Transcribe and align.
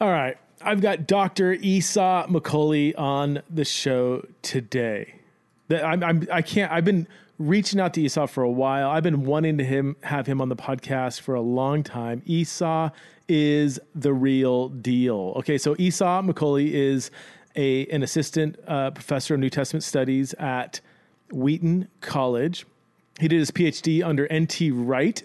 All 0.00 0.10
right. 0.10 0.36
I've 0.60 0.80
got 0.80 1.06
Dr. 1.06 1.52
Esau 1.52 2.26
McCaulley 2.26 2.98
on 2.98 3.42
the 3.48 3.64
show 3.64 4.26
today. 4.42 5.14
That 5.68 5.84
I'm, 5.84 6.02
I'm 6.02 6.28
I 6.30 6.42
can't 6.42 6.70
I've 6.70 6.84
been 6.84 7.08
reaching 7.38 7.80
out 7.80 7.94
to 7.94 8.02
Esau 8.02 8.26
for 8.26 8.42
a 8.42 8.50
while. 8.50 8.90
I've 8.90 9.02
been 9.02 9.24
wanting 9.24 9.58
to 9.58 9.64
him 9.64 9.96
have 10.02 10.26
him 10.26 10.40
on 10.40 10.48
the 10.48 10.56
podcast 10.56 11.20
for 11.20 11.34
a 11.34 11.40
long 11.40 11.82
time. 11.82 12.22
Esau 12.26 12.90
is 13.28 13.80
the 13.94 14.12
real 14.12 14.68
deal. 14.68 15.34
Okay, 15.36 15.58
so 15.58 15.74
Esau 15.78 16.22
McCaulley 16.22 16.72
is 16.72 17.10
a 17.56 17.86
an 17.86 18.02
assistant 18.02 18.58
uh, 18.66 18.90
professor 18.90 19.34
of 19.34 19.40
New 19.40 19.50
Testament 19.50 19.82
studies 19.82 20.34
at 20.34 20.80
Wheaton 21.32 21.88
College. 22.00 22.66
He 23.18 23.28
did 23.28 23.38
his 23.38 23.50
PhD 23.50 24.04
under 24.04 24.26
N.T. 24.26 24.70
Wright 24.72 25.22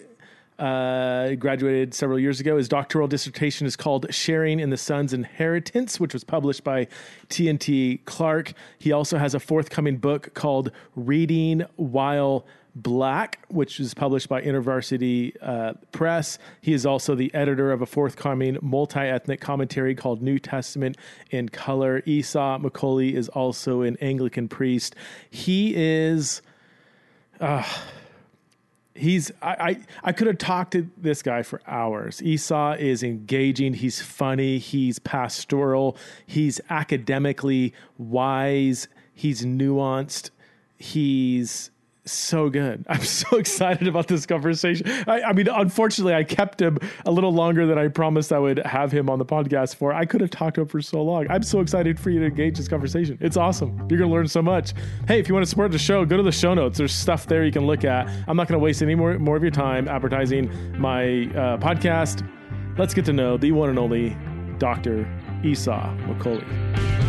uh, 0.62 1.34
graduated 1.34 1.92
several 1.92 2.20
years 2.20 2.38
ago. 2.38 2.56
His 2.56 2.68
doctoral 2.68 3.08
dissertation 3.08 3.66
is 3.66 3.74
called 3.74 4.06
Sharing 4.14 4.60
in 4.60 4.70
the 4.70 4.76
Son's 4.76 5.12
Inheritance, 5.12 5.98
which 5.98 6.12
was 6.12 6.22
published 6.22 6.62
by 6.62 6.86
T&T 7.28 8.02
Clark. 8.04 8.52
He 8.78 8.92
also 8.92 9.18
has 9.18 9.34
a 9.34 9.40
forthcoming 9.40 9.96
book 9.96 10.34
called 10.34 10.70
Reading 10.94 11.64
While 11.74 12.46
Black, 12.76 13.44
which 13.48 13.80
is 13.80 13.92
published 13.92 14.28
by 14.28 14.40
InterVarsity 14.40 15.34
uh, 15.42 15.72
Press. 15.90 16.38
He 16.60 16.72
is 16.72 16.86
also 16.86 17.16
the 17.16 17.34
editor 17.34 17.72
of 17.72 17.82
a 17.82 17.86
forthcoming 17.86 18.56
multi 18.62 19.00
ethnic 19.00 19.40
commentary 19.40 19.96
called 19.96 20.22
New 20.22 20.38
Testament 20.38 20.96
in 21.32 21.48
Color. 21.48 22.04
Esau 22.06 22.58
McCaulley 22.58 23.14
is 23.14 23.28
also 23.30 23.82
an 23.82 23.96
Anglican 24.00 24.46
priest. 24.46 24.94
He 25.28 25.74
is. 25.74 26.40
Uh, 27.40 27.64
he's 28.94 29.30
I, 29.40 29.50
I, 29.50 29.80
I 30.04 30.12
could 30.12 30.26
have 30.26 30.38
talked 30.38 30.72
to 30.72 30.88
this 30.96 31.22
guy 31.22 31.42
for 31.42 31.60
hours. 31.66 32.22
Esau 32.22 32.72
is 32.78 33.02
engaging, 33.02 33.74
he's 33.74 34.00
funny, 34.00 34.58
he's 34.58 34.98
pastoral, 34.98 35.96
he's 36.26 36.60
academically 36.70 37.72
wise, 37.98 38.88
he's 39.14 39.44
nuanced, 39.44 40.30
he's 40.78 41.70
so 42.04 42.50
good. 42.50 42.84
I'm 42.88 43.02
so 43.02 43.36
excited 43.36 43.86
about 43.88 44.08
this 44.08 44.26
conversation. 44.26 44.86
I, 45.06 45.22
I, 45.22 45.32
mean, 45.32 45.48
unfortunately, 45.48 46.14
I 46.14 46.24
kept 46.24 46.60
him 46.60 46.78
a 47.06 47.10
little 47.10 47.32
longer 47.32 47.66
than 47.66 47.78
I 47.78 47.88
promised 47.88 48.32
I 48.32 48.38
would 48.38 48.58
have 48.66 48.92
him 48.92 49.08
on 49.08 49.18
the 49.18 49.24
podcast 49.24 49.76
for. 49.76 49.92
I 49.92 50.04
could 50.04 50.20
have 50.20 50.30
talked 50.30 50.56
to 50.56 50.62
him 50.62 50.68
for 50.68 50.80
so 50.80 51.02
long. 51.02 51.26
I'm 51.30 51.42
so 51.42 51.60
excited 51.60 51.98
for 51.98 52.10
you 52.10 52.20
to 52.20 52.26
engage 52.26 52.56
this 52.56 52.68
conversation. 52.68 53.18
It's 53.20 53.36
awesome. 53.36 53.76
You're 53.88 53.98
going 53.98 54.10
to 54.10 54.14
learn 54.14 54.28
so 54.28 54.42
much. 54.42 54.74
Hey, 55.06 55.18
if 55.18 55.28
you 55.28 55.34
want 55.34 55.44
to 55.44 55.50
support 55.50 55.72
the 55.72 55.78
show, 55.78 56.04
go 56.04 56.16
to 56.16 56.22
the 56.22 56.32
show 56.32 56.54
notes. 56.54 56.78
There's 56.78 56.94
stuff 56.94 57.26
there 57.26 57.44
you 57.44 57.52
can 57.52 57.66
look 57.66 57.84
at. 57.84 58.08
I'm 58.26 58.36
not 58.36 58.48
going 58.48 58.58
to 58.58 58.64
waste 58.64 58.82
any 58.82 58.94
more, 58.94 59.18
more 59.18 59.36
of 59.36 59.42
your 59.42 59.52
time 59.52 59.88
advertising 59.88 60.50
my 60.78 61.02
uh, 61.04 61.58
podcast. 61.58 62.28
Let's 62.78 62.94
get 62.94 63.04
to 63.06 63.12
know 63.12 63.36
the 63.36 63.52
one 63.52 63.68
and 63.68 63.78
only 63.78 64.16
Dr. 64.58 65.06
Esau 65.44 65.94
McCaulley. 66.06 67.01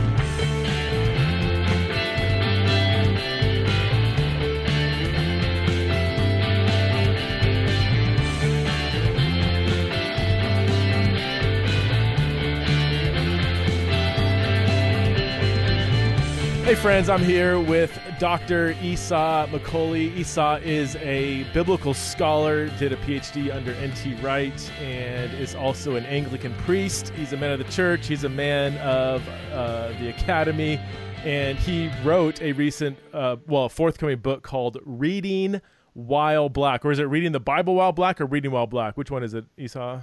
Hey, 16.64 16.76
friends, 16.76 17.10
I'm 17.10 17.22
here 17.22 17.60
with 17.60 18.00
Dr. 18.20 18.74
Esau 18.82 19.48
McCaulley. 19.48 20.16
Esau 20.16 20.60
is 20.64 20.96
a 20.96 21.44
biblical 21.54 21.94
scholar, 21.94 22.70
did 22.80 22.94
a 22.94 22.96
PhD 22.96 23.54
under 23.54 23.74
N.T. 23.74 24.16
Wright, 24.22 24.72
and 24.80 25.34
is 25.34 25.56
also 25.56 25.98
an 25.98 26.06
Anglican 26.06 26.54
priest. 26.60 27.10
He's 27.18 27.34
a 27.34 27.38
man 27.38 27.52
of 27.52 27.60
the 27.60 27.70
church, 27.70 28.08
he's 28.08 28.24
a 28.24 28.30
man 28.30 28.78
of 28.78 29.28
uh, 29.52 29.90
the 30.00 30.08
academy, 30.08 30.80
and 31.26 31.60
he 31.60 31.92
wrote 32.02 32.42
a 32.42 32.54
recent, 32.54 32.98
uh, 33.12 33.36
well, 33.46 33.68
forthcoming 33.68 34.20
book 34.20 34.42
called 34.42 34.78
Reading 34.86 35.60
While 35.92 36.48
Black. 36.48 36.86
Or 36.86 36.94
is 36.94 37.00
it 37.00 37.04
Reading 37.04 37.34
the 37.34 37.42
Bible 37.42 37.76
While 37.76 37.92
Black 37.92 38.22
or 38.22 38.26
Reading 38.26 38.52
While 38.52 38.68
Black? 38.68 38.96
Which 38.96 39.12
one 39.12 39.22
is 39.22 39.34
it, 39.34 39.44
Esau? 39.58 40.00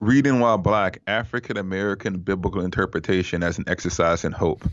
Reading 0.00 0.38
While 0.38 0.58
Black 0.58 1.00
African 1.06 1.56
American 1.56 2.18
Biblical 2.18 2.60
Interpretation 2.60 3.42
as 3.42 3.58
an 3.58 3.64
Exercise 3.66 4.24
in 4.24 4.32
Hope. 4.32 4.64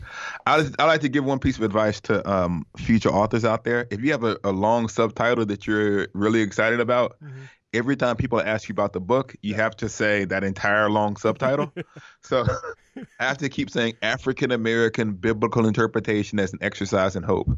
I, 0.46 0.70
I 0.78 0.86
like 0.86 1.02
to 1.02 1.10
give 1.10 1.26
one 1.26 1.40
piece 1.40 1.58
of 1.58 1.64
advice 1.64 2.00
to 2.02 2.28
um, 2.32 2.66
future 2.78 3.10
authors 3.10 3.44
out 3.44 3.64
there. 3.64 3.88
If 3.90 4.02
you 4.02 4.12
have 4.12 4.24
a, 4.24 4.38
a, 4.44 4.52
long 4.52 4.88
subtitle 4.88 5.46
that 5.48 5.66
you're 5.66 6.08
really 6.14 6.42
excited 6.42 6.80
about, 6.80 7.16
mm-hmm 7.24 7.46
every 7.76 7.96
time 7.96 8.16
people 8.16 8.42
ask 8.42 8.70
you 8.70 8.74
about 8.74 8.94
the 8.94 9.00
book, 9.00 9.36
you 9.42 9.54
have 9.56 9.76
to 9.78 9.90
say 9.90 10.26
that 10.26 10.44
entire 10.44 10.90
long 10.90 11.18
subtitle. 11.18 11.74
so 12.22 12.46
I 13.20 13.26
have 13.26 13.38
to 13.40 13.50
keep 13.50 13.70
saying 13.70 13.96
African 14.02 14.52
American 14.52 15.14
biblical 15.14 15.66
interpretation 15.66 16.40
as 16.40 16.54
an 16.54 16.60
exercise 16.62 17.16
in 17.16 17.24
hope, 17.24 17.50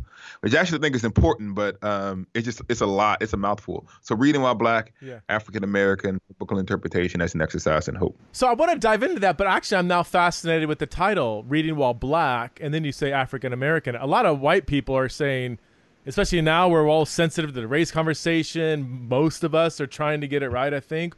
which 0.42 0.56
I 0.56 0.60
actually 0.60 0.80
think 0.80 0.96
is 0.96 1.04
important, 1.04 1.56
but 1.56 1.82
um, 1.84 2.28
it's 2.34 2.46
just 2.46 2.62
it's 2.70 2.82
a 2.82 2.86
lot, 2.86 3.22
it's 3.22 3.34
a 3.34 3.38
mouthful. 3.38 3.88
So 4.02 4.16
reading 4.16 4.42
while 4.42 4.56
black, 4.56 4.94
yeah. 5.02 5.20
African 5.30 5.64
American 5.64 6.20
biblical 6.28 6.58
interpretation 6.58 7.22
as 7.22 7.36
an 7.36 7.42
exercise 7.42 7.88
in 7.88 7.96
hope. 7.96 8.18
So 8.32 8.48
I 8.48 8.54
want 8.54 8.72
to 8.72 8.80
dive 8.80 9.04
into 9.04 9.20
that, 9.22 9.38
but 9.38 9.48
actually 9.48 9.78
I'm 9.78 9.88
now 9.88 10.04
fascinated 10.04 10.68
with 10.68 10.80
the 10.80 10.88
title, 10.88 11.44
reading 11.44 11.76
while 11.76 11.94
black, 11.94 12.60
and 12.62 12.74
then 12.74 12.84
you 12.84 12.92
say 12.92 13.12
African 13.12 13.54
American. 13.54 13.96
A 13.96 14.08
lot 14.08 14.26
of 14.26 14.40
white 14.40 14.66
people 14.66 14.98
are 14.98 15.10
saying 15.10 15.60
especially 16.08 16.42
now 16.42 16.68
we're 16.70 16.90
all 16.90 17.06
sensitive 17.06 17.54
to 17.54 17.62
the 17.62 17.68
race 17.68 17.92
conversation. 17.92 19.08
Most 19.08 19.44
of 19.44 19.54
us 19.54 19.80
are 19.82 19.88
trying 19.88 20.22
to 20.22 20.28
get 20.28 20.42
it 20.42 20.50
right. 20.50 20.74
I 20.74 20.80
think. 20.80 21.16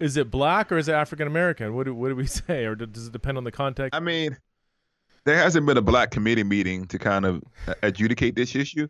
Is 0.00 0.16
it 0.16 0.30
black 0.30 0.72
or 0.72 0.78
is 0.78 0.88
it 0.88 0.92
African 0.92 1.28
American? 1.28 1.74
What 1.74 1.84
do, 1.84 1.94
what 1.94 2.08
do 2.08 2.16
we 2.16 2.26
say, 2.26 2.64
or 2.64 2.74
does 2.74 3.06
it 3.06 3.12
depend 3.12 3.38
on 3.38 3.44
the 3.44 3.52
context? 3.52 3.94
I 3.94 4.00
mean, 4.00 4.36
there 5.24 5.36
hasn't 5.36 5.66
been 5.66 5.76
a 5.76 5.82
black 5.82 6.10
committee 6.10 6.44
meeting 6.44 6.86
to 6.86 6.98
kind 6.98 7.24
of 7.24 7.42
adjudicate 7.82 8.34
this 8.34 8.54
issue, 8.54 8.88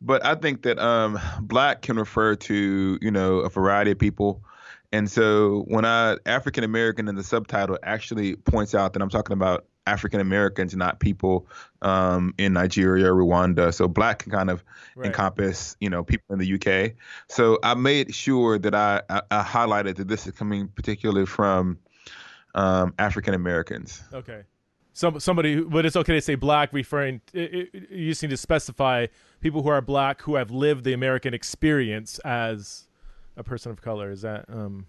but 0.00 0.24
I 0.24 0.34
think 0.34 0.62
that 0.62 0.78
um, 0.78 1.18
black 1.42 1.82
can 1.82 1.96
refer 1.96 2.34
to 2.36 2.98
you 3.00 3.10
know 3.10 3.38
a 3.38 3.48
variety 3.48 3.92
of 3.92 3.98
people. 3.98 4.42
And 4.92 5.08
so 5.08 5.64
when 5.68 5.84
I 5.84 6.16
African 6.26 6.64
American 6.64 7.06
in 7.08 7.14
the 7.14 7.22
subtitle 7.22 7.78
actually 7.82 8.36
points 8.36 8.74
out 8.74 8.92
that 8.94 9.02
I'm 9.02 9.10
talking 9.10 9.34
about 9.34 9.66
African 9.86 10.20
Americans, 10.20 10.74
not 10.76 11.00
people 11.00 11.46
um, 11.82 12.34
in 12.38 12.52
Nigeria 12.52 13.08
Rwanda. 13.08 13.72
So 13.72 13.88
black 13.88 14.20
can 14.20 14.32
kind 14.32 14.50
of 14.50 14.64
right. 14.94 15.06
encompass, 15.06 15.76
you 15.80 15.90
know, 15.90 16.04
people 16.04 16.34
in 16.34 16.38
the 16.38 16.54
UK. 16.54 16.92
So 17.28 17.58
I 17.62 17.74
made 17.74 18.14
sure 18.14 18.58
that 18.58 18.74
I, 18.74 19.02
I, 19.08 19.22
I 19.30 19.42
highlighted 19.42 19.96
that 19.96 20.08
this 20.08 20.26
is 20.26 20.32
coming 20.32 20.68
particularly 20.68 21.26
from 21.26 21.78
um, 22.54 22.94
African 22.98 23.34
Americans. 23.34 24.02
Okay. 24.12 24.42
Some 24.92 25.20
somebody, 25.20 25.60
but 25.60 25.86
it's 25.86 25.96
okay 25.96 26.14
to 26.14 26.20
say 26.20 26.34
black, 26.34 26.72
referring. 26.72 27.20
It, 27.32 27.70
it, 27.72 27.90
you 27.90 28.10
just 28.10 28.22
need 28.22 28.30
to 28.30 28.36
specify 28.36 29.06
people 29.40 29.62
who 29.62 29.68
are 29.68 29.80
black 29.80 30.20
who 30.22 30.34
have 30.34 30.50
lived 30.50 30.84
the 30.84 30.92
American 30.92 31.32
experience 31.32 32.18
as 32.20 32.88
a 33.36 33.44
person 33.44 33.70
of 33.70 33.80
color. 33.80 34.10
Is 34.10 34.22
that? 34.22 34.44
Um... 34.48 34.86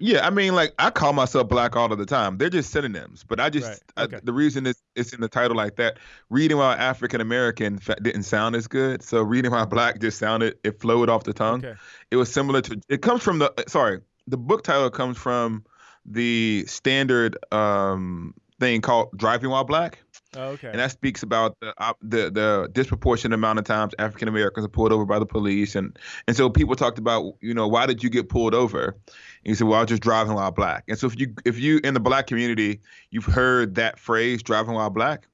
Yeah, 0.00 0.26
I 0.26 0.30
mean, 0.30 0.54
like 0.54 0.72
I 0.78 0.90
call 0.90 1.12
myself 1.12 1.48
black 1.48 1.76
all 1.76 1.92
of 1.92 1.98
the 1.98 2.06
time. 2.06 2.38
They're 2.38 2.48
just 2.48 2.70
synonyms, 2.70 3.22
but 3.22 3.38
I 3.38 3.50
just 3.50 3.68
right. 3.68 4.06
okay. 4.06 4.16
I, 4.16 4.20
the 4.22 4.32
reason 4.32 4.66
it's 4.66 4.82
it's 4.96 5.12
in 5.12 5.20
the 5.20 5.28
title 5.28 5.56
like 5.56 5.76
that. 5.76 5.98
Reading 6.30 6.56
while 6.56 6.72
African 6.72 7.20
American 7.20 7.78
didn't 8.02 8.22
sound 8.22 8.56
as 8.56 8.66
good, 8.66 9.02
so 9.02 9.22
reading 9.22 9.50
while 9.50 9.66
black 9.66 10.00
just 10.00 10.18
sounded 10.18 10.56
it 10.64 10.80
flowed 10.80 11.10
off 11.10 11.24
the 11.24 11.34
tongue. 11.34 11.64
Okay. 11.64 11.78
It 12.10 12.16
was 12.16 12.32
similar 12.32 12.62
to. 12.62 12.80
It 12.88 13.02
comes 13.02 13.22
from 13.22 13.40
the 13.40 13.52
sorry, 13.68 14.00
the 14.26 14.38
book 14.38 14.64
title 14.64 14.88
comes 14.90 15.18
from 15.18 15.64
the 16.06 16.64
standard 16.66 17.36
um 17.52 18.34
thing 18.58 18.80
called 18.80 19.10
Driving 19.16 19.50
While 19.50 19.64
Black. 19.64 19.98
Oh, 20.36 20.50
okay. 20.50 20.68
And 20.68 20.78
that 20.78 20.92
speaks 20.92 21.22
about 21.22 21.56
the 21.60 21.74
the, 22.02 22.30
the 22.30 22.70
disproportionate 22.72 23.34
amount 23.34 23.58
of 23.58 23.64
times 23.64 23.94
African 23.98 24.28
Americans 24.28 24.64
are 24.64 24.70
pulled 24.70 24.92
over 24.92 25.04
by 25.04 25.18
the 25.18 25.26
police, 25.26 25.74
and 25.74 25.98
and 26.28 26.36
so 26.36 26.48
people 26.48 26.76
talked 26.76 26.98
about 26.98 27.34
you 27.40 27.52
know 27.52 27.66
why 27.66 27.86
did 27.86 28.02
you 28.02 28.10
get 28.10 28.28
pulled 28.28 28.54
over? 28.54 28.96
And 29.06 29.16
you 29.44 29.54
said, 29.54 29.66
well, 29.66 29.78
I 29.78 29.80
was 29.82 29.88
just 29.88 30.02
driving 30.02 30.34
while 30.34 30.52
black. 30.52 30.84
And 30.88 30.98
so 30.98 31.06
if 31.06 31.18
you 31.18 31.34
if 31.44 31.58
you 31.58 31.80
in 31.82 31.94
the 31.94 32.00
black 32.00 32.26
community, 32.26 32.80
you've 33.10 33.24
heard 33.24 33.74
that 33.74 33.98
phrase, 33.98 34.42
driving 34.42 34.74
while 34.74 34.90
black. 34.90 35.26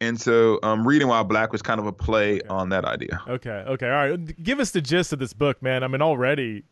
And 0.00 0.20
so, 0.20 0.58
um, 0.64 0.84
reading 0.84 1.06
while 1.06 1.22
black 1.22 1.52
was 1.52 1.62
kind 1.62 1.78
of 1.78 1.86
a 1.86 1.92
play 1.92 2.40
okay. 2.40 2.48
on 2.48 2.70
that 2.70 2.84
idea. 2.84 3.22
Okay, 3.28 3.50
okay, 3.68 3.86
all 3.86 4.08
right. 4.08 4.42
Give 4.42 4.58
us 4.58 4.72
the 4.72 4.80
gist 4.80 5.12
of 5.12 5.20
this 5.20 5.32
book, 5.32 5.62
man. 5.62 5.84
I 5.84 5.86
mean, 5.86 6.02
already 6.02 6.64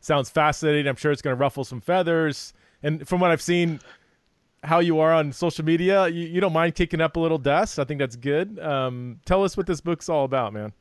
sounds 0.00 0.30
fascinating. 0.30 0.88
I'm 0.88 0.96
sure 0.96 1.12
it's 1.12 1.20
going 1.20 1.36
to 1.36 1.40
ruffle 1.40 1.64
some 1.64 1.82
feathers. 1.82 2.54
And 2.82 3.06
from 3.06 3.20
what 3.20 3.30
I've 3.30 3.42
seen, 3.42 3.78
how 4.62 4.78
you 4.78 5.00
are 5.00 5.12
on 5.12 5.32
social 5.32 5.64
media. 5.64 6.08
You, 6.08 6.26
you 6.26 6.40
don't 6.40 6.52
mind 6.52 6.74
kicking 6.74 7.00
up 7.00 7.16
a 7.16 7.20
little 7.20 7.38
dust. 7.38 7.78
I 7.78 7.84
think 7.84 7.98
that's 7.98 8.16
good. 8.16 8.58
Um, 8.58 9.20
tell 9.24 9.44
us 9.44 9.56
what 9.56 9.66
this 9.66 9.80
book's 9.80 10.08
all 10.08 10.24
about, 10.24 10.52
man. 10.52 10.72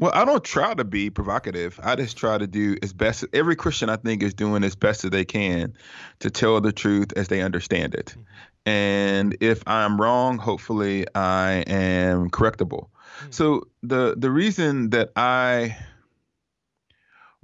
Well, 0.00 0.12
I 0.14 0.24
don't 0.24 0.44
try 0.44 0.74
to 0.74 0.84
be 0.84 1.10
provocative. 1.10 1.80
I 1.82 1.96
just 1.96 2.16
try 2.16 2.38
to 2.38 2.46
do 2.46 2.76
as 2.82 2.92
best. 2.92 3.24
Every 3.32 3.56
Christian, 3.56 3.88
I 3.88 3.96
think, 3.96 4.22
is 4.22 4.32
doing 4.32 4.62
as 4.62 4.76
best 4.76 5.04
as 5.04 5.10
they 5.10 5.24
can 5.24 5.74
to 6.20 6.30
tell 6.30 6.60
the 6.60 6.70
truth 6.70 7.12
as 7.16 7.28
they 7.28 7.42
understand 7.42 7.94
it. 7.94 8.06
Mm-hmm. 8.06 8.22
And 8.66 9.36
if 9.40 9.62
I'm 9.66 10.00
wrong, 10.00 10.38
hopefully 10.38 11.06
I 11.14 11.64
am 11.66 12.30
correctable. 12.30 12.90
Mm-hmm. 13.20 13.30
So 13.30 13.66
the 13.82 14.14
the 14.16 14.30
reason 14.30 14.90
that 14.90 15.10
I 15.16 15.76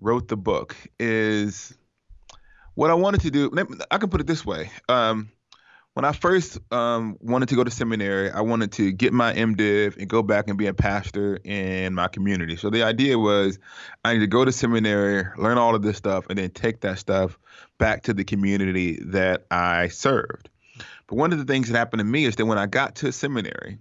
wrote 0.01 0.29
the 0.29 0.37
book 0.37 0.77
is 1.01 1.77
what 2.75 2.91
I 2.91 2.95
wanted 2.95 3.23
to 3.23 3.31
do, 3.31 3.51
I 3.91 3.99
can 3.99 4.11
put 4.11 4.21
it 4.21 4.27
this 4.27 4.45
way. 4.45 4.71
Um, 4.89 5.31
when 5.95 6.05
I 6.05 6.11
first 6.11 6.59
um, 6.73 7.17
wanted 7.21 7.49
to 7.51 7.55
go 7.55 7.63
to 7.63 7.71
seminary, 7.71 8.29
I 8.29 8.41
wanted 8.41 8.73
to 8.73 8.91
get 8.91 9.13
my 9.13 9.33
MDiv 9.33 9.97
and 9.97 10.09
go 10.09 10.23
back 10.23 10.49
and 10.49 10.59
be 10.59 10.67
a 10.67 10.75
pastor 10.75 11.39
in 11.45 11.95
my 11.95 12.09
community. 12.09 12.57
So 12.57 12.69
the 12.69 12.83
idea 12.83 13.17
was 13.17 13.61
I 14.05 14.15
need 14.15 14.21
to 14.21 14.27
go 14.27 14.45
to 14.45 14.51
seminary, 14.51 15.25
learn 15.39 15.57
all 15.57 15.77
of 15.77 15.83
this 15.83 15.97
stuff, 15.97 16.27
and 16.29 16.37
then 16.37 16.51
take 16.51 16.81
that 16.81 16.99
stuff 16.99 17.39
back 17.79 18.03
to 18.05 18.15
the 18.15 18.25
community 18.25 18.99
that 19.07 19.47
I 19.53 19.87
served. 19.89 20.49
But 21.07 21.17
one 21.17 21.33
of 21.33 21.39
the 21.39 21.45
things 21.45 21.69
that 21.69 21.79
happened 21.79 22.01
to 22.01 22.05
me 22.05 22.25
is 22.25 22.35
that 22.37 22.47
when 22.47 22.59
I 22.59 22.67
got 22.67 22.97
to 22.97 23.13
seminary, 23.13 23.79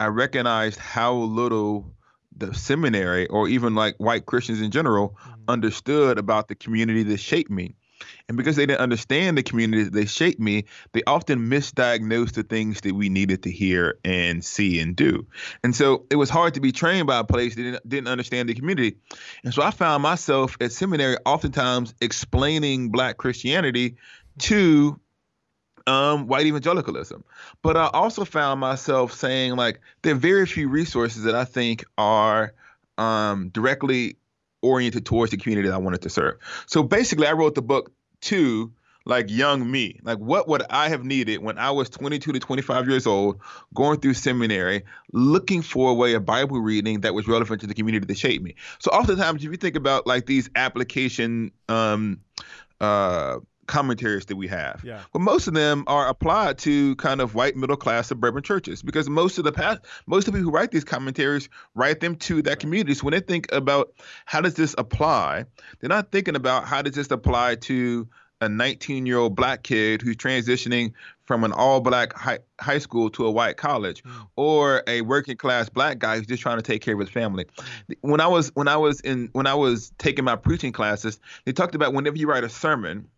I 0.00 0.06
recognized 0.06 0.78
how 0.78 1.12
little 1.12 1.92
the 2.34 2.54
seminary 2.54 3.26
or 3.26 3.46
even 3.48 3.74
like 3.74 3.96
white 3.98 4.24
Christians 4.24 4.62
in 4.62 4.70
general 4.70 5.10
mm-hmm. 5.10 5.42
understood 5.48 6.18
about 6.18 6.48
the 6.48 6.54
community 6.54 7.02
that 7.02 7.18
shaped 7.18 7.50
me. 7.50 7.74
And 8.28 8.36
because 8.36 8.56
they 8.56 8.66
didn't 8.66 8.80
understand 8.80 9.36
the 9.36 9.42
community 9.42 9.84
that 9.84 9.92
they 9.92 10.06
shaped 10.06 10.40
me, 10.40 10.64
they 10.92 11.02
often 11.06 11.48
misdiagnosed 11.50 12.32
the 12.32 12.42
things 12.42 12.80
that 12.82 12.94
we 12.94 13.08
needed 13.08 13.42
to 13.44 13.50
hear 13.50 13.98
and 14.04 14.44
see 14.44 14.80
and 14.80 14.96
do. 14.96 15.26
And 15.64 15.74
so 15.74 16.06
it 16.10 16.16
was 16.16 16.30
hard 16.30 16.54
to 16.54 16.60
be 16.60 16.72
trained 16.72 17.06
by 17.06 17.18
a 17.18 17.24
place 17.24 17.54
that 17.54 17.62
didn't, 17.62 17.88
didn't 17.88 18.08
understand 18.08 18.48
the 18.48 18.54
community. 18.54 18.96
And 19.44 19.52
so 19.52 19.62
I 19.62 19.70
found 19.70 20.02
myself 20.02 20.56
at 20.60 20.72
seminary 20.72 21.16
oftentimes 21.24 21.94
explaining 22.00 22.90
black 22.90 23.16
Christianity 23.16 23.96
to 24.38 24.98
um, 25.86 26.26
white 26.26 26.46
evangelicalism. 26.46 27.24
But 27.62 27.76
I 27.76 27.88
also 27.92 28.24
found 28.24 28.60
myself 28.60 29.12
saying, 29.12 29.56
like, 29.56 29.80
there 30.02 30.14
are 30.14 30.18
very 30.18 30.46
few 30.46 30.68
resources 30.68 31.24
that 31.24 31.34
I 31.34 31.44
think 31.44 31.84
are 31.98 32.54
um, 32.98 33.48
directly 33.48 34.16
oriented 34.62 35.04
towards 35.04 35.30
the 35.30 35.36
community 35.36 35.68
that 35.68 35.74
I 35.74 35.78
wanted 35.78 36.02
to 36.02 36.10
serve. 36.10 36.36
So 36.66 36.82
basically, 36.82 37.26
I 37.26 37.32
wrote 37.32 37.54
the 37.54 37.62
book 37.62 37.92
to 38.22 38.72
like 39.04 39.30
young 39.30 39.68
me. 39.70 39.98
Like, 40.02 40.18
what 40.18 40.48
would 40.48 40.62
I 40.70 40.88
have 40.88 41.04
needed 41.04 41.42
when 41.42 41.58
I 41.58 41.70
was 41.70 41.88
22 41.90 42.32
to 42.32 42.38
25 42.38 42.88
years 42.88 43.06
old, 43.06 43.40
going 43.74 44.00
through 44.00 44.14
seminary, 44.14 44.84
looking 45.12 45.62
for 45.62 45.90
a 45.90 45.94
way 45.94 46.14
of 46.14 46.24
Bible 46.24 46.60
reading 46.60 47.00
that 47.00 47.14
was 47.14 47.26
relevant 47.26 47.60
to 47.62 47.66
the 47.66 47.74
community 47.74 48.06
that 48.06 48.18
shaped 48.18 48.44
me? 48.44 48.54
So, 48.78 48.90
oftentimes, 48.90 49.44
if 49.44 49.50
you 49.50 49.56
think 49.56 49.76
about 49.76 50.06
like 50.06 50.26
these 50.26 50.48
application, 50.54 51.50
um, 51.68 52.20
uh, 52.80 53.38
commentaries 53.72 54.26
that 54.26 54.36
we 54.36 54.46
have. 54.48 54.82
Yeah. 54.84 55.00
But 55.14 55.22
most 55.22 55.48
of 55.48 55.54
them 55.54 55.84
are 55.86 56.06
applied 56.06 56.58
to 56.58 56.94
kind 56.96 57.22
of 57.22 57.34
white 57.34 57.56
middle 57.56 57.76
class 57.76 58.08
suburban 58.08 58.42
churches 58.42 58.82
because 58.82 59.08
most 59.08 59.38
of 59.38 59.44
the 59.44 59.52
past 59.52 59.80
most 60.06 60.28
of 60.28 60.34
the 60.34 60.38
people 60.38 60.50
who 60.50 60.56
write 60.56 60.70
these 60.70 60.84
commentaries 60.84 61.48
write 61.74 62.00
them 62.00 62.16
to 62.16 62.42
that 62.42 62.60
community. 62.60 62.92
So 62.92 63.04
when 63.04 63.12
they 63.12 63.20
think 63.20 63.50
about 63.50 63.94
how 64.26 64.42
does 64.42 64.54
this 64.54 64.74
apply, 64.76 65.46
they're 65.80 65.88
not 65.88 66.12
thinking 66.12 66.36
about 66.36 66.66
how 66.66 66.82
does 66.82 66.94
this 66.94 67.10
apply 67.10 67.54
to 67.56 68.06
a 68.42 68.48
19 68.48 69.06
year 69.06 69.16
old 69.16 69.34
black 69.34 69.62
kid 69.62 70.02
who's 70.02 70.16
transitioning 70.16 70.92
from 71.24 71.44
an 71.44 71.52
all 71.52 71.80
black 71.80 72.12
high, 72.12 72.40
high 72.60 72.78
school 72.78 73.08
to 73.08 73.24
a 73.24 73.30
white 73.30 73.56
college 73.56 74.02
mm. 74.02 74.28
or 74.36 74.82
a 74.86 75.00
working 75.00 75.36
class 75.36 75.70
black 75.70 75.98
guy 75.98 76.18
who's 76.18 76.26
just 76.26 76.42
trying 76.42 76.58
to 76.58 76.62
take 76.62 76.82
care 76.82 76.92
of 76.92 77.00
his 77.00 77.08
family. 77.08 77.46
Mm. 77.88 77.96
When 78.02 78.20
I 78.20 78.26
was 78.26 78.50
when 78.54 78.68
I 78.68 78.76
was 78.76 79.00
in 79.00 79.30
when 79.32 79.46
I 79.46 79.54
was 79.54 79.92
taking 79.96 80.24
my 80.24 80.36
preaching 80.36 80.72
classes, 80.72 81.20
they 81.46 81.52
talked 81.52 81.74
about 81.74 81.94
whenever 81.94 82.18
you 82.18 82.28
write 82.28 82.44
a 82.44 82.50
sermon, 82.50 83.08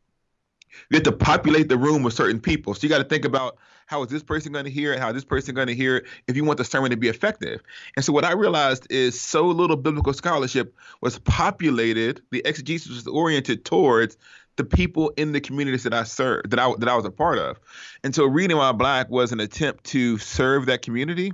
you 0.90 0.96
have 0.96 1.04
to 1.04 1.12
populate 1.12 1.68
the 1.68 1.78
room 1.78 2.02
with 2.02 2.14
certain 2.14 2.40
people. 2.40 2.74
So 2.74 2.80
you 2.82 2.88
got 2.88 2.98
to 2.98 3.04
think 3.04 3.24
about 3.24 3.58
how 3.86 4.02
is 4.02 4.08
this 4.08 4.22
person 4.22 4.52
going 4.52 4.64
to 4.64 4.70
hear 4.70 4.92
it, 4.92 4.98
how 4.98 5.08
is 5.08 5.14
this 5.14 5.24
person 5.24 5.54
going 5.54 5.66
to 5.66 5.74
hear 5.74 5.98
it, 5.98 6.04
if 6.26 6.36
you 6.36 6.44
want 6.44 6.58
the 6.58 6.64
sermon 6.64 6.90
to 6.90 6.96
be 6.96 7.08
effective. 7.08 7.62
And 7.96 8.04
so 8.04 8.12
what 8.12 8.24
I 8.24 8.32
realized 8.32 8.86
is 8.90 9.20
so 9.20 9.46
little 9.46 9.76
biblical 9.76 10.12
scholarship 10.12 10.74
was 11.00 11.18
populated, 11.18 12.22
the 12.30 12.42
exegesis 12.44 12.88
was 12.88 13.06
oriented 13.06 13.64
towards 13.64 14.16
the 14.56 14.64
people 14.64 15.12
in 15.16 15.32
the 15.32 15.40
communities 15.40 15.82
that 15.82 15.92
I 15.92 16.04
served, 16.04 16.50
that 16.50 16.58
I 16.58 16.72
that 16.78 16.88
I 16.88 16.94
was 16.94 17.04
a 17.04 17.10
part 17.10 17.38
of. 17.38 17.58
And 18.04 18.14
so 18.14 18.24
reading 18.24 18.56
while 18.56 18.72
black 18.72 19.10
was 19.10 19.32
an 19.32 19.40
attempt 19.40 19.84
to 19.84 20.16
serve 20.18 20.66
that 20.66 20.82
community, 20.82 21.32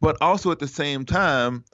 but 0.00 0.16
also 0.20 0.50
at 0.52 0.60
the 0.60 0.68
same 0.68 1.04
time 1.04 1.64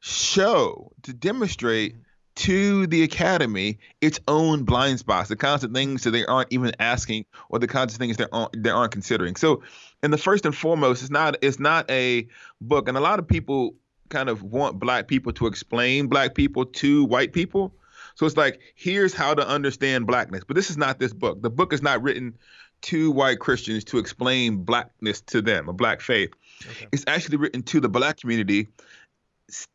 show 0.00 0.92
to 1.02 1.12
demonstrate 1.12 1.96
to 2.36 2.86
the 2.86 3.02
academy 3.02 3.78
its 4.00 4.20
own 4.28 4.64
blind 4.64 4.98
spots, 4.98 5.28
the 5.28 5.36
kinds 5.36 5.64
of 5.64 5.72
things 5.72 6.04
that 6.04 6.10
they 6.10 6.24
aren't 6.26 6.52
even 6.52 6.72
asking, 6.78 7.24
or 7.48 7.58
the 7.58 7.66
kinds 7.66 7.94
of 7.94 7.98
things 7.98 8.16
they 8.16 8.26
aren't 8.32 8.62
they 8.62 8.70
aren't 8.70 8.92
considering. 8.92 9.36
So, 9.36 9.62
and 10.02 10.12
the 10.12 10.18
first 10.18 10.44
and 10.46 10.54
foremost, 10.54 11.02
it's 11.02 11.10
not 11.10 11.36
it's 11.42 11.58
not 11.58 11.90
a 11.90 12.28
book, 12.60 12.88
and 12.88 12.96
a 12.96 13.00
lot 13.00 13.18
of 13.18 13.26
people 13.26 13.74
kind 14.08 14.28
of 14.28 14.42
want 14.42 14.78
black 14.78 15.08
people 15.08 15.32
to 15.32 15.46
explain 15.46 16.06
black 16.06 16.34
people 16.34 16.64
to 16.64 17.04
white 17.04 17.32
people. 17.32 17.74
So 18.14 18.24
it's 18.26 18.36
like 18.36 18.60
here's 18.74 19.14
how 19.14 19.34
to 19.34 19.46
understand 19.46 20.06
blackness, 20.06 20.44
but 20.46 20.56
this 20.56 20.70
is 20.70 20.76
not 20.76 20.98
this 20.98 21.12
book. 21.12 21.42
The 21.42 21.50
book 21.50 21.72
is 21.72 21.82
not 21.82 22.02
written 22.02 22.36
to 22.82 23.10
white 23.10 23.40
Christians 23.40 23.84
to 23.84 23.98
explain 23.98 24.58
blackness 24.58 25.22
to 25.22 25.40
them, 25.40 25.68
a 25.68 25.72
black 25.72 26.00
faith. 26.00 26.30
Okay. 26.66 26.86
It's 26.92 27.04
actually 27.06 27.38
written 27.38 27.62
to 27.64 27.80
the 27.80 27.88
black 27.88 28.18
community 28.18 28.68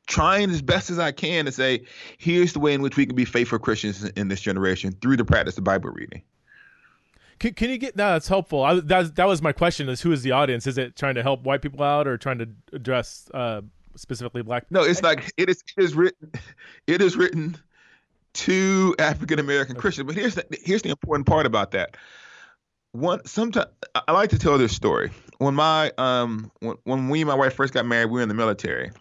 trying 0.08 0.50
as 0.50 0.62
best 0.62 0.90
as 0.90 1.00
I 1.00 1.12
can 1.12 1.46
to 1.46 1.52
say, 1.52 1.86
here's 2.18 2.54
the 2.54 2.60
way 2.60 2.74
in 2.74 2.82
which 2.82 2.98
we 2.98 3.06
can 3.06 3.16
be 3.16 3.26
faithful 3.26 3.60
Christians 3.60 4.04
in 4.04 4.28
this 4.28 4.42
generation 4.42 4.94
through 5.02 5.18
the 5.18 5.26
practice 5.26 5.58
of 5.58 5.64
Bible 5.64 5.92
reading. 5.92 6.22
Can, 7.40 7.54
can 7.54 7.70
you 7.70 7.78
get 7.78 7.96
no, 7.96 8.12
that's 8.12 8.28
helpful. 8.28 8.64
I, 8.64 8.80
that 8.82 9.16
that 9.16 9.28
was 9.28 9.42
my 9.42 9.52
question: 9.52 9.90
is 9.90 10.02
who 10.02 10.12
is 10.12 10.22
the 10.22 10.32
audience? 10.32 10.68
Is 10.68 10.78
it 10.78 10.96
trying 10.96 11.16
to 11.16 11.24
help 11.24 11.44
white 11.44 11.62
people 11.62 11.82
out 11.84 12.08
or 12.08 12.18
trying 12.18 12.38
to 12.38 12.48
address 12.72 13.30
uh, 13.34 13.62
specifically 13.96 14.44
black? 14.44 14.70
People? 14.70 14.84
No, 14.84 14.90
it's 14.90 15.02
like 15.02 15.34
it 15.38 15.50
is. 15.50 15.64
It 15.76 15.84
is 15.84 15.96
written. 15.96 16.32
It 16.86 17.02
is 17.02 17.18
written 17.18 17.58
to 18.34 18.96
African 19.00 19.40
American 19.40 19.76
okay. 19.76 19.82
Christians. 19.82 20.06
But 20.06 20.16
here's 20.16 20.36
the, 20.36 20.46
here's 20.64 20.84
the 20.84 20.90
important 20.90 21.26
part 21.26 21.48
about 21.48 21.72
that. 21.72 21.98
One, 22.92 23.26
sometimes 23.26 23.72
I 23.96 24.12
like 24.12 24.30
to 24.32 24.38
tell 24.38 24.60
this 24.60 24.76
story. 24.76 25.10
When 25.40 25.56
my 25.56 25.92
um 25.98 26.52
when, 26.60 26.76
when 26.84 27.10
we 27.10 27.22
and 27.22 27.28
my 27.28 27.34
wife 27.34 27.56
first 27.56 27.74
got 27.74 27.88
married, 27.88 28.08
we 28.08 28.20
were 28.20 28.22
in 28.22 28.30
the 28.30 28.36
military 28.36 28.92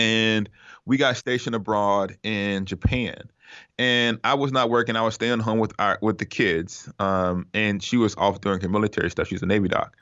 and 0.00 0.48
we 0.86 0.96
got 0.96 1.16
stationed 1.16 1.54
abroad 1.54 2.16
in 2.22 2.64
Japan. 2.64 3.30
And 3.78 4.18
I 4.24 4.34
was 4.34 4.52
not 4.52 4.70
working; 4.70 4.96
I 4.96 5.02
was 5.02 5.14
staying 5.14 5.40
home 5.40 5.58
with 5.58 5.74
our 5.78 5.98
with 6.00 6.18
the 6.18 6.24
kids. 6.24 6.88
Um, 6.98 7.46
and 7.52 7.82
she 7.82 7.96
was 7.96 8.16
off 8.16 8.40
doing 8.40 8.60
her 8.60 8.68
military 8.68 9.10
stuff. 9.10 9.28
She's 9.28 9.42
a 9.42 9.46
Navy 9.46 9.68
doc. 9.68 9.96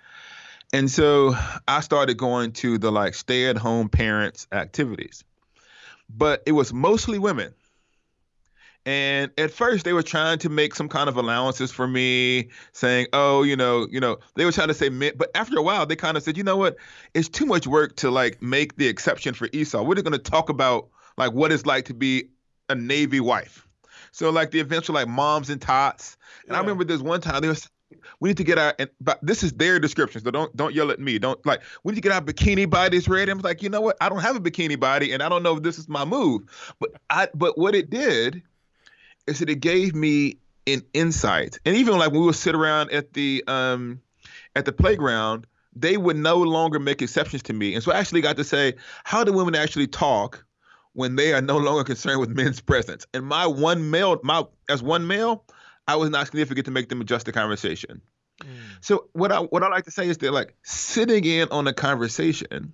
And 0.73 0.91
so 0.91 1.35
I 1.67 1.81
started 1.81 2.19
going 2.19 2.53
to 2.53 2.79
the 2.79 2.93
like 2.93 3.15
stay 3.15 3.47
at 3.47 3.57
home 3.57 3.89
parents 3.89 4.47
activities. 4.53 5.25
But 6.11 6.43
it 6.47 6.53
was 6.53 6.73
mostly 6.73 7.19
women. 7.19 7.55
And 8.87 9.31
at 9.37 9.51
first 9.51 9.85
they 9.85 9.93
were 9.93 10.03
trying 10.03 10.39
to 10.39 10.49
make 10.49 10.75
some 10.75 10.89
kind 10.89 11.09
of 11.09 11.17
allowances 11.17 11.71
for 11.71 11.87
me, 11.87 12.49
saying, 12.73 13.09
"Oh, 13.13 13.43
you 13.43 13.55
know, 13.55 13.87
you 13.91 14.01
know." 14.01 14.19
They 14.35 14.45
were 14.45 14.53
trying 14.53 14.69
to 14.69 14.75
say, 14.75 14.89
but 14.89 15.31
after 15.35 15.59
a 15.59 15.63
while, 15.63 15.85
they 15.85 15.97
kind 15.97 16.17
of 16.17 16.23
said, 16.23 16.37
"You 16.37 16.45
know 16.45 16.57
what? 16.57 16.77
It's 17.13 17.29
too 17.29 17.45
much 17.45 17.67
work 17.67 17.97
to 17.97 18.11
like 18.11 18.41
make 18.43 18.77
the 18.77 18.87
exception 18.87 19.35
for 19.35 19.49
Esau. 19.53 19.83
We're 19.83 19.97
just 19.97 20.05
going 20.05 20.19
to 20.19 20.31
talk 20.31 20.49
about 20.49 20.89
like 21.19 21.33
what 21.33 21.53
it's 21.53 21.67
like 21.67 21.85
to 21.87 21.95
be 21.95 22.31
a 22.69 22.75
Navy 22.75 23.21
wife." 23.21 23.67
So 24.13 24.31
like 24.31 24.51
the 24.51 24.61
eventual 24.61 24.95
like 24.95 25.09
moms 25.09 25.51
and 25.51 25.61
tots. 25.61 26.17
And 26.43 26.53
yeah. 26.53 26.57
I 26.57 26.61
remember 26.61 26.85
this 26.85 27.01
one 27.01 27.21
time 27.21 27.41
they 27.41 27.49
was 27.49 27.69
we 28.21 28.31
need 28.31 28.37
to 28.37 28.45
get 28.45 28.59
our 28.59 28.75
and 28.79 28.91
but 29.01 29.19
this 29.23 29.43
is 29.43 29.53
their 29.53 29.79
description, 29.79 30.23
so 30.23 30.31
don't 30.31 30.55
don't 30.57 30.75
yell 30.75 30.91
at 30.91 30.99
me. 30.99 31.19
Don't 31.19 31.45
like 31.47 31.63
we 31.85 31.93
need 31.93 31.97
to 31.97 32.09
get 32.09 32.13
our 32.13 32.21
bikini 32.21 32.69
bodies 32.69 33.09
ready. 33.09 33.31
I'm 33.31 33.39
like, 33.39 33.63
you 33.63 33.69
know 33.69 33.81
what? 33.81 33.97
I 34.01 34.09
don't 34.09 34.21
have 34.21 34.37
a 34.37 34.41
bikini 34.41 34.79
body 34.79 35.13
and 35.13 35.23
I 35.23 35.29
don't 35.29 35.43
know 35.43 35.57
if 35.57 35.63
this 35.63 35.79
is 35.79 35.89
my 35.89 36.05
move. 36.05 36.43
But 36.81 36.91
I 37.11 37.29
but 37.35 37.59
what 37.59 37.75
it 37.75 37.91
did 37.91 38.43
is 39.29 39.39
that 39.41 39.51
it 39.51 39.61
gave 39.61 39.95
me 39.95 40.39
an 40.67 40.83
insight. 40.93 41.59
And 41.65 41.77
even 41.77 41.99
like 41.99 42.11
when 42.11 42.21
we 42.21 42.27
would 42.27 42.37
sit 42.37 42.55
around 42.55 42.93
at 42.93 43.13
the 43.13 43.45
um 43.47 44.01
at 44.57 44.65
the 44.65 44.73
playground, 44.73 45.47
they 45.75 45.97
would 45.97 46.17
no 46.17 46.37
longer 46.37 46.79
make 46.79 47.03
exceptions 47.03 47.43
to 47.45 47.53
me. 47.53 47.75
And 47.75 47.83
so 47.83 47.93
I 47.93 47.99
actually 47.99 48.21
got 48.21 48.37
to 48.37 48.45
say, 48.45 48.75
how 49.05 49.25
do 49.25 49.33
women 49.33 49.55
actually 49.55 49.87
talk 49.87 50.45
when 50.95 51.17
they 51.17 51.33
are 51.33 51.41
no 51.41 51.59
longer 51.59 51.85
concerned 51.85 52.21
with 52.21 52.31
men's 52.37 52.61
presence? 52.61 53.07
And 53.15 53.25
my 53.25 53.47
one 53.47 53.91
male, 53.91 54.19
my 54.23 54.45
as 54.69 54.83
one 54.83 55.07
male, 55.07 55.45
I 55.87 55.97
was 55.97 56.11
not 56.11 56.27
significant 56.27 56.67
to 56.67 56.71
make 56.71 56.89
them 56.89 57.01
adjust 57.01 57.27
the 57.27 57.33
conversation. 57.33 58.03
Mm. 58.43 58.49
So 58.81 59.09
what 59.13 59.33
I 59.33 59.41
what 59.41 59.63
I 59.63 59.69
like 59.69 59.85
to 59.85 59.91
say 59.91 60.09
is 60.09 60.19
that 60.19 60.33
like 60.33 60.55
sitting 60.63 61.25
in 61.25 61.49
on 61.51 61.67
a 61.67 61.73
conversation 61.73 62.73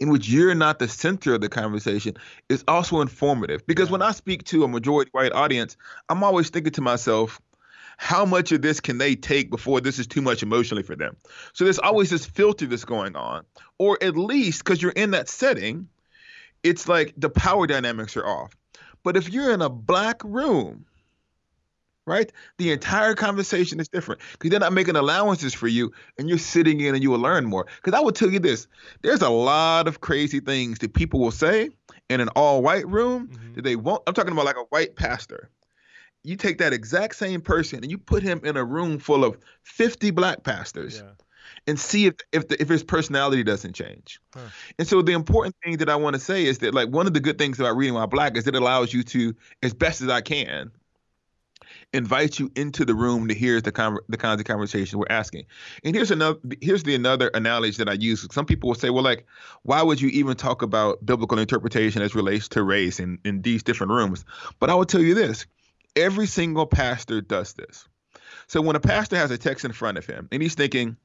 in 0.00 0.08
which 0.08 0.28
you're 0.28 0.54
not 0.54 0.78
the 0.78 0.88
center 0.88 1.34
of 1.34 1.42
the 1.42 1.48
conversation 1.48 2.16
is 2.48 2.64
also 2.66 3.02
informative. 3.02 3.64
Because 3.66 3.88
yeah. 3.88 3.92
when 3.92 4.02
I 4.02 4.12
speak 4.12 4.44
to 4.44 4.64
a 4.64 4.68
majority 4.68 5.10
white 5.12 5.32
audience, 5.32 5.76
I'm 6.08 6.24
always 6.24 6.48
thinking 6.48 6.72
to 6.72 6.80
myself, 6.80 7.40
how 7.98 8.24
much 8.24 8.50
of 8.50 8.62
this 8.62 8.80
can 8.80 8.96
they 8.96 9.14
take 9.14 9.50
before 9.50 9.82
this 9.82 9.98
is 9.98 10.06
too 10.06 10.22
much 10.22 10.42
emotionally 10.42 10.82
for 10.82 10.96
them? 10.96 11.16
So 11.52 11.64
there's 11.64 11.78
always 11.78 12.08
this 12.08 12.24
filter 12.24 12.66
that's 12.66 12.86
going 12.86 13.14
on. 13.14 13.44
Or 13.78 13.98
at 14.02 14.16
least 14.16 14.64
because 14.64 14.80
you're 14.80 14.92
in 14.92 15.10
that 15.10 15.28
setting, 15.28 15.86
it's 16.62 16.88
like 16.88 17.12
the 17.18 17.28
power 17.28 17.66
dynamics 17.66 18.16
are 18.16 18.26
off. 18.26 18.56
But 19.02 19.18
if 19.18 19.28
you're 19.28 19.52
in 19.52 19.60
a 19.60 19.68
black 19.68 20.24
room 20.24 20.86
right? 22.10 22.30
The 22.58 22.72
entire 22.72 23.14
conversation 23.14 23.80
is 23.80 23.88
different 23.88 24.20
because 24.32 24.50
they're 24.50 24.60
not 24.60 24.72
making 24.74 24.96
allowances 24.96 25.54
for 25.54 25.68
you 25.68 25.92
and 26.18 26.28
you're 26.28 26.38
sitting 26.38 26.80
in 26.80 26.94
and 26.94 27.02
you 27.02 27.10
will 27.10 27.20
learn 27.20 27.46
more. 27.46 27.66
Because 27.82 27.98
I 27.98 28.02
will 28.02 28.12
tell 28.12 28.30
you 28.30 28.40
this 28.40 28.66
there's 29.02 29.22
a 29.22 29.30
lot 29.30 29.88
of 29.88 30.00
crazy 30.02 30.40
things 30.40 30.78
that 30.80 30.92
people 30.94 31.20
will 31.20 31.30
say 31.30 31.70
in 32.10 32.20
an 32.20 32.28
all 32.36 32.62
white 32.62 32.86
room 32.88 33.28
mm-hmm. 33.28 33.54
that 33.54 33.62
they 33.62 33.76
won't. 33.76 34.02
I'm 34.06 34.14
talking 34.14 34.32
about 34.32 34.44
like 34.44 34.56
a 34.56 34.64
white 34.70 34.96
pastor. 34.96 35.50
you 36.24 36.36
take 36.36 36.58
that 36.58 36.72
exact 36.72 37.14
same 37.16 37.40
person 37.40 37.78
and 37.82 37.90
you 37.90 37.96
put 37.98 38.22
him 38.22 38.40
in 38.44 38.56
a 38.56 38.64
room 38.64 38.98
full 38.98 39.24
of 39.24 39.38
50 39.62 40.10
black 40.10 40.42
pastors 40.42 40.98
Yeah. 40.98 41.12
and 41.66 41.80
see 41.80 42.06
if 42.06 42.14
if, 42.32 42.48
the, 42.48 42.60
if 42.60 42.68
his 42.68 42.82
personality 42.84 43.42
doesn't 43.42 43.74
change. 43.74 44.20
Huh. 44.34 44.48
And 44.78 44.86
so 44.88 45.02
the 45.02 45.12
important 45.12 45.54
thing 45.64 45.78
that 45.78 45.88
I 45.88 45.96
want 45.96 46.14
to 46.14 46.20
say 46.20 46.44
is 46.44 46.58
that 46.58 46.74
like 46.74 46.88
one 46.90 47.06
of 47.06 47.14
the 47.14 47.20
good 47.20 47.38
things 47.38 47.58
about 47.58 47.76
reading 47.76 47.94
while 47.94 48.06
black 48.06 48.36
is 48.36 48.46
it 48.46 48.54
allows 48.54 48.92
you 48.92 49.02
to, 49.04 49.34
as 49.62 49.72
best 49.74 50.00
as 50.02 50.08
I 50.08 50.20
can, 50.20 50.70
invite 51.92 52.38
you 52.38 52.50
into 52.54 52.84
the 52.84 52.94
room 52.94 53.28
to 53.28 53.34
hear 53.34 53.60
the 53.60 53.72
con- 53.72 53.98
the 54.08 54.16
kinds 54.16 54.40
of 54.40 54.46
conversation 54.46 54.98
we're 54.98 55.06
asking. 55.10 55.46
And 55.84 55.94
here's 55.94 56.10
another 56.10 56.38
here's 56.60 56.82
the 56.82 56.94
another 56.94 57.30
analogy 57.34 57.76
that 57.78 57.88
I 57.88 57.94
use. 57.94 58.26
Some 58.32 58.46
people 58.46 58.68
will 58.68 58.74
say, 58.74 58.90
well, 58.90 59.04
like, 59.04 59.26
why 59.62 59.82
would 59.82 60.00
you 60.00 60.08
even 60.10 60.36
talk 60.36 60.62
about 60.62 61.04
biblical 61.04 61.38
interpretation 61.38 62.02
as 62.02 62.14
relates 62.14 62.48
to 62.48 62.62
race 62.62 63.00
in, 63.00 63.18
in 63.24 63.42
these 63.42 63.62
different 63.62 63.92
rooms? 63.92 64.24
But 64.58 64.70
I 64.70 64.74
will 64.74 64.86
tell 64.86 65.02
you 65.02 65.14
this: 65.14 65.46
every 65.96 66.26
single 66.26 66.66
pastor 66.66 67.20
does 67.20 67.54
this. 67.54 67.86
So 68.46 68.60
when 68.60 68.76
a 68.76 68.80
pastor 68.80 69.16
has 69.16 69.30
a 69.30 69.38
text 69.38 69.64
in 69.64 69.72
front 69.72 69.98
of 69.98 70.06
him 70.06 70.28
and 70.32 70.42
he's 70.42 70.54
thinking, 70.54 70.96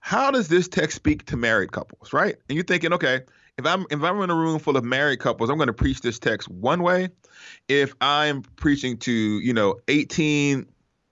how 0.00 0.30
does 0.30 0.48
this 0.48 0.68
text 0.68 0.96
speak 0.96 1.24
to 1.26 1.36
married 1.36 1.72
couples, 1.72 2.12
right? 2.12 2.36
And 2.48 2.56
you're 2.56 2.64
thinking, 2.64 2.92
okay, 2.92 3.22
if 3.58 3.66
I'm 3.66 3.86
if 3.90 4.02
I'm 4.02 4.20
in 4.22 4.30
a 4.30 4.34
room 4.34 4.58
full 4.58 4.76
of 4.76 4.84
married 4.84 5.18
couples, 5.20 5.50
I'm 5.50 5.56
going 5.56 5.66
to 5.68 5.72
preach 5.72 6.00
this 6.00 6.18
text 6.18 6.48
one 6.48 6.82
way. 6.82 7.10
If 7.68 7.94
I'm 8.00 8.42
preaching 8.42 8.98
to, 8.98 9.12
you 9.12 9.52
know, 9.52 9.76
18 9.88 10.66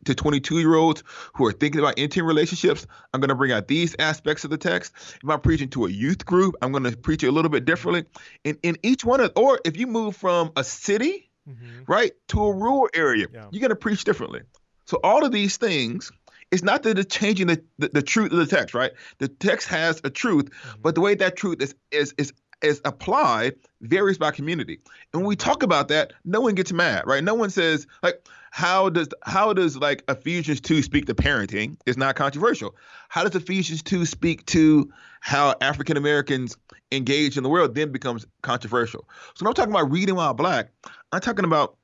to 0.07 0.15
22 0.15 0.61
year 0.61 0.75
olds 0.75 1.03
who 1.35 1.45
are 1.47 1.53
thinking 1.53 1.79
about 1.81 1.95
intimate 1.99 2.27
relationships, 2.27 2.87
I'm 3.13 3.21
going 3.21 3.29
to 3.29 3.35
bring 3.35 3.53
out 3.53 3.69
these 3.69 3.95
aspects 3.99 4.45
of 4.45 4.51
the 4.51 4.57
text. 4.59 4.93
If 5.23 5.29
I'm 5.29 5.41
preaching 5.41 5.69
to 5.71 5.85
a 5.87 5.91
youth 5.91 6.25
group, 6.25 6.55
I'm 6.63 6.73
going 6.73 6.85
to 6.85 6.97
preach 6.97 7.23
it 7.23 7.29
a 7.29 7.33
little 7.33 7.51
bit 7.51 7.67
differently. 7.67 8.05
And 8.45 8.57
in 8.63 8.79
each 8.83 9.05
one 9.05 9.21
of, 9.21 9.33
or 9.37 9.61
if 9.65 9.77
you 9.77 9.87
move 9.87 10.17
from 10.17 10.53
a 10.57 10.65
city, 10.65 11.31
Mhm. 11.49 11.87
right, 11.89 12.13
to 12.29 12.43
a 12.45 12.55
rural 12.55 12.89
area, 12.95 13.27
Yeah. 13.33 13.49
you're 13.51 13.61
going 13.61 13.71
to 13.71 13.77
preach 13.77 14.05
differently. 14.05 14.43
So 14.87 14.99
all 15.05 15.25
of 15.25 15.33
these 15.33 15.57
things, 15.57 16.11
it's 16.51 16.63
not 16.63 16.83
that 16.83 16.99
it's 16.99 17.15
changing 17.15 17.47
the, 17.47 17.63
the, 17.79 17.89
the 17.95 18.03
truth 18.03 18.33
of 18.33 18.39
the 18.39 18.47
text, 18.47 18.75
right? 18.75 18.93
The 19.19 19.29
text 19.29 19.69
has 19.69 20.01
a 20.05 20.11
truth, 20.11 20.51
Mm-hmm. 20.51 20.83
but 20.83 20.95
the 20.95 21.01
way 21.01 21.15
that 21.15 21.37
truth 21.37 21.61
is 21.61 21.75
is 21.91 22.15
is 22.19 22.33
is 22.63 22.81
applied 22.85 23.55
varies 23.81 24.19
by 24.19 24.31
community. 24.31 24.81
And 25.13 25.23
when 25.23 25.29
we 25.29 25.37
talk 25.37 25.63
about 25.63 25.89
that, 25.89 26.13
no 26.25 26.43
one 26.43 26.55
gets 26.55 26.73
mad, 26.73 27.05
right? 27.07 27.25
No 27.25 27.35
one 27.35 27.49
says 27.51 27.87
like, 28.03 28.27
how 28.51 28.91
does 28.91 29.09
how 29.25 29.53
does 29.53 29.77
like 29.77 30.03
Ephesians 30.09 30.61
two 30.61 30.83
speak 30.83 31.07
to 31.07 31.15
parenting? 31.15 31.77
It's 31.87 31.97
not 31.97 32.17
controversial. 32.17 32.75
How 33.09 33.25
does 33.25 33.35
Ephesians 33.35 33.83
two 33.83 34.05
speak 34.05 34.45
to 34.47 34.93
how 35.21 35.55
African 35.61 35.97
Americans 35.97 36.57
engage 36.93 37.37
in 37.37 37.43
the 37.43 37.49
world? 37.49 37.75
Then 37.75 37.93
becomes 37.93 38.27
controversial. 38.43 39.09
So 39.35 39.45
when 39.45 39.49
I'm 39.49 39.55
talking 39.55 39.73
about 39.73 39.91
reading 39.91 40.17
while 40.17 40.35
black, 40.35 40.71
I'm 41.13 41.21
talking 41.21 41.45
about 41.45 41.77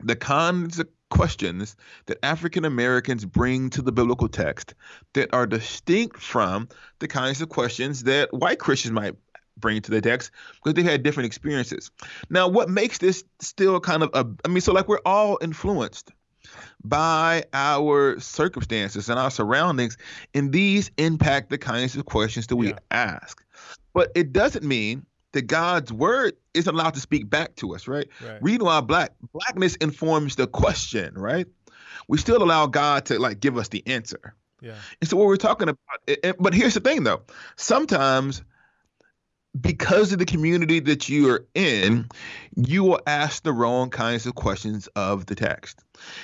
the 0.00 0.14
of 0.14 0.88
questions 1.10 1.76
that 2.06 2.18
African 2.22 2.64
Americans 2.64 3.24
bring 3.24 3.70
to 3.70 3.82
the 3.82 3.92
biblical 3.92 4.28
text 4.28 4.74
that 5.14 5.32
are 5.32 5.46
distinct 5.46 6.18
from 6.20 6.68
the 6.98 7.08
kinds 7.08 7.40
of 7.40 7.48
questions 7.48 8.04
that 8.04 8.32
white 8.32 8.58
Christians 8.58 8.92
might 8.92 9.14
bring 9.56 9.82
to 9.82 9.90
the 9.90 10.00
text 10.00 10.30
because 10.56 10.74
they've 10.74 10.84
had 10.84 11.02
different 11.02 11.26
experiences. 11.26 11.90
Now, 12.30 12.48
what 12.48 12.68
makes 12.68 12.98
this 12.98 13.24
still 13.40 13.80
kind 13.80 14.02
of 14.02 14.10
a, 14.14 14.26
I 14.44 14.48
mean, 14.48 14.60
so 14.60 14.72
like 14.72 14.88
we're 14.88 15.00
all 15.04 15.38
influenced 15.40 16.12
by 16.84 17.44
our 17.52 18.18
circumstances 18.20 19.08
and 19.08 19.18
our 19.18 19.30
surroundings, 19.30 19.96
and 20.34 20.52
these 20.52 20.90
impact 20.96 21.50
the 21.50 21.58
kinds 21.58 21.96
of 21.96 22.06
questions 22.06 22.46
that 22.46 22.56
we 22.56 22.68
Yeah. 22.68 22.78
ask. 22.90 23.44
But 23.92 24.12
it 24.14 24.32
doesn't 24.32 24.64
mean 24.64 25.04
that 25.32 25.42
God's 25.42 25.92
word 25.92 26.34
isn't 26.54 26.72
allowed 26.72 26.94
to 26.94 27.00
speak 27.00 27.28
back 27.28 27.56
to 27.56 27.74
us, 27.74 27.86
right? 27.86 28.08
Right. 28.24 28.42
Reading 28.42 28.64
while 28.64 28.82
black, 28.82 29.12
blackness 29.32 29.76
informs 29.76 30.36
the 30.36 30.46
question, 30.46 31.14
right? 31.14 31.46
We 32.08 32.18
still 32.18 32.42
allow 32.42 32.66
God 32.66 33.06
to 33.06 33.18
like 33.18 33.40
give 33.40 33.58
us 33.58 33.68
the 33.68 33.86
answer. 33.86 34.34
Yeah. 34.60 34.74
And 35.00 35.08
so 35.08 35.16
what 35.16 35.26
we're 35.26 35.36
talking 35.36 35.68
about, 35.68 36.38
but 36.38 36.54
here's 36.54 36.74
the 36.74 36.80
thing 36.80 37.04
though. 37.04 37.22
Sometimes 37.56 38.42
because 39.58 40.12
of 40.12 40.18
the 40.18 40.24
community 40.24 40.80
that 40.80 41.08
you 41.08 41.30
are 41.30 41.46
in, 41.54 42.08
you 42.56 42.84
will 42.84 43.00
ask 43.06 43.42
the 43.42 43.52
wrong 43.52 43.90
kinds 43.90 44.26
of 44.26 44.34
questions 44.34 44.88
of 44.88 45.26
the 45.26 45.34
text. 45.34 45.82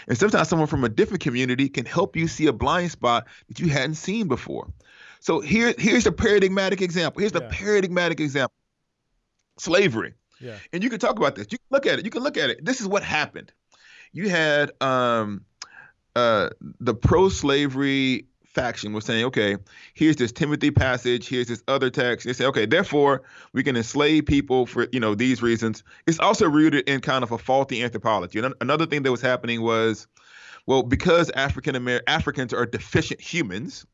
And 0.08 0.16
sometimes 0.16 0.49
someone 0.49 0.68
from 0.68 0.84
a 0.84 0.88
different 0.88 1.23
community 1.23 1.68
can 1.68 1.84
help 1.84 2.16
you 2.16 2.28
see 2.28 2.46
a 2.46 2.52
blind 2.52 2.90
spot 2.90 3.26
that 3.49 3.61
you 3.61 3.68
hadn't 3.68 3.96
seen 3.96 4.28
before. 4.28 4.73
So 5.20 5.40
here, 5.40 5.75
here's 5.78 6.04
the 6.04 6.12
paradigmatic 6.12 6.82
example. 6.82 7.20
Here's 7.20 7.32
the 7.32 7.42
Yeah. 7.42 7.49
paradigmatic 7.50 8.20
example. 8.20 8.54
Slavery. 9.58 10.14
Yeah. 10.40 10.56
And 10.73 10.82
you 10.82 10.90
can 10.90 10.99
talk 10.99 11.16
about 11.16 11.34
this. 11.34 11.46
You 11.50 11.58
can 11.58 11.66
look 11.70 11.87
at 11.87 11.99
it. 11.99 12.04
You 12.04 12.11
can 12.11 12.23
look 12.23 12.37
at 12.37 12.50
it. 12.50 12.64
This 12.64 12.80
is 12.80 12.88
what 12.88 13.02
happened. 13.02 13.52
You 14.12 14.28
had 14.28 14.70
um, 14.80 15.44
uh, 16.14 16.50
the 16.80 16.94
pro-slavery 16.94 18.26
faction 18.54 18.92
was 18.92 19.04
saying, 19.04 19.25
okay, 19.25 19.56
here's 19.94 20.16
this 20.16 20.32
Timothy 20.32 20.70
passage, 20.70 21.28
here's 21.28 21.49
this 21.49 21.62
other 21.66 21.90
text. 21.90 22.26
They 22.26 22.32
say, 22.32 22.46
okay, 22.46 22.66
therefore 22.66 23.23
we 23.52 23.62
can 23.62 23.76
enslave 23.76 24.26
people 24.26 24.66
for 24.66 24.87
you 24.92 25.00
know 25.00 25.14
these 25.14 25.42
reasons. 25.42 25.82
It's 26.06 26.20
also 26.20 26.49
rooted 26.49 26.88
in 26.88 27.00
kind 27.00 27.25
of 27.25 27.32
a 27.32 27.38
faulty 27.38 27.82
anthropology. 27.82 28.38
And 28.38 28.54
another 28.61 28.87
thing 28.87 29.02
that 29.02 29.11
was 29.11 29.20
happening 29.20 29.61
was, 29.61 30.06
well, 30.66 30.82
because 30.82 31.30
African 31.30 31.76
Amer 31.76 32.00
Africans 32.06 32.54
are 32.54 32.64
deficient 32.64 33.20
humans, 33.20 33.84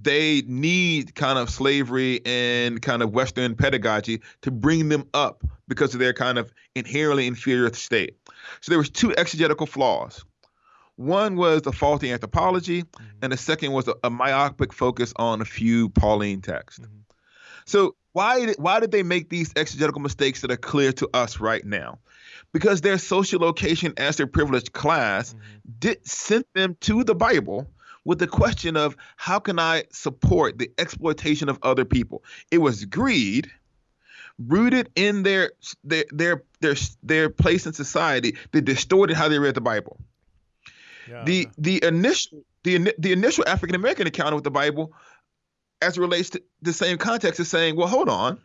they 0.00 0.42
need 0.46 1.14
kind 1.14 1.38
of 1.38 1.50
slavery 1.50 2.20
and 2.24 2.80
kind 2.82 3.02
of 3.02 3.12
Western 3.12 3.54
pedagogy 3.54 4.20
to 4.42 4.50
bring 4.50 4.88
them 4.88 5.04
up 5.14 5.42
because 5.66 5.94
of 5.94 6.00
their 6.00 6.12
kind 6.12 6.38
of 6.38 6.52
inherently 6.74 7.26
inferior 7.26 7.72
state. 7.72 8.16
So 8.60 8.70
there 8.70 8.78
was 8.78 8.90
two 8.90 9.14
exegetical 9.16 9.66
flaws. 9.66 10.24
One 10.96 11.36
was 11.36 11.66
a 11.66 11.72
faulty 11.72 12.12
anthropology, 12.12 12.84
and 13.22 13.32
the 13.32 13.36
second 13.36 13.72
was 13.72 13.86
a, 13.86 13.94
a 14.02 14.10
myopic 14.10 14.72
focus 14.72 15.12
on 15.16 15.40
a 15.40 15.44
few 15.44 15.90
Pauline 15.90 16.40
texts. 16.42 16.80
Mhm. 16.80 17.04
So 17.66 17.94
why 18.12 18.46
did, 18.46 18.56
why 18.58 18.80
did 18.80 18.90
they 18.90 19.02
make 19.02 19.28
these 19.28 19.52
exegetical 19.54 20.00
mistakes 20.00 20.40
that 20.40 20.50
are 20.50 20.56
clear 20.56 20.92
to 20.94 21.08
us 21.14 21.38
right 21.38 21.64
now? 21.64 21.98
Because 22.52 22.80
their 22.80 22.98
social 22.98 23.40
location 23.40 23.92
as 23.96 24.16
their 24.16 24.26
privileged 24.26 24.72
class 24.72 25.34
Mhm. 25.34 25.38
did 25.78 26.06
sent 26.06 26.46
them 26.54 26.76
to 26.80 27.04
the 27.04 27.14
Bible 27.14 27.70
with 28.08 28.18
the 28.18 28.26
question 28.26 28.74
of 28.74 28.96
how 29.16 29.38
can 29.38 29.58
I 29.58 29.84
support 29.92 30.56
the 30.56 30.70
exploitation 30.78 31.50
of 31.50 31.58
other 31.62 31.84
people? 31.84 32.24
It 32.50 32.56
was 32.56 32.86
greed 32.86 33.50
rooted 34.38 34.88
in 34.96 35.24
their 35.24 35.52
their 35.84 36.06
their 36.10 36.42
their, 36.60 36.74
their 37.02 37.28
place 37.28 37.66
in 37.66 37.74
society 37.74 38.38
that 38.52 38.62
distorted 38.62 39.14
how 39.14 39.28
they 39.28 39.38
read 39.38 39.54
the 39.54 39.60
Bible. 39.60 39.98
Yeah. 41.06 41.22
The 41.24 41.48
the 41.58 41.84
initial 41.84 42.44
the 42.62 42.94
the 42.96 43.12
initial 43.12 43.44
African 43.46 43.76
American 43.76 44.06
encounter 44.06 44.36
with 44.36 44.44
the 44.44 44.50
Bible 44.50 44.94
as 45.82 45.98
it 45.98 46.00
relates 46.00 46.30
to 46.30 46.42
the 46.62 46.72
same 46.72 46.96
context 46.96 47.38
is 47.40 47.48
saying, 47.48 47.76
well, 47.76 47.88
hold 47.88 48.08
on. 48.08 48.40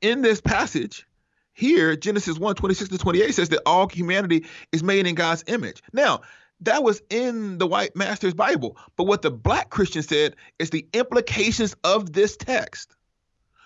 In 0.00 0.22
this 0.22 0.40
passage, 0.40 1.06
here, 1.52 1.94
Genesis 1.94 2.36
1, 2.36 2.56
26 2.56 2.90
to 2.90 2.98
28 2.98 3.32
says 3.32 3.48
that 3.50 3.62
all 3.64 3.88
humanity 3.88 4.44
is 4.72 4.82
made 4.82 5.06
in 5.06 5.14
God's 5.14 5.44
image. 5.46 5.84
Now, 5.92 6.22
that 6.60 6.82
was 6.82 7.02
in 7.10 7.58
the 7.58 7.66
white 7.66 7.94
master's 7.96 8.34
Bible. 8.34 8.76
But 8.96 9.04
what 9.04 9.22
the 9.22 9.30
black 9.30 9.70
Christian 9.70 10.02
said 10.02 10.36
is 10.58 10.70
the 10.70 10.86
implications 10.92 11.74
of 11.84 12.12
this 12.12 12.36
text 12.36 12.94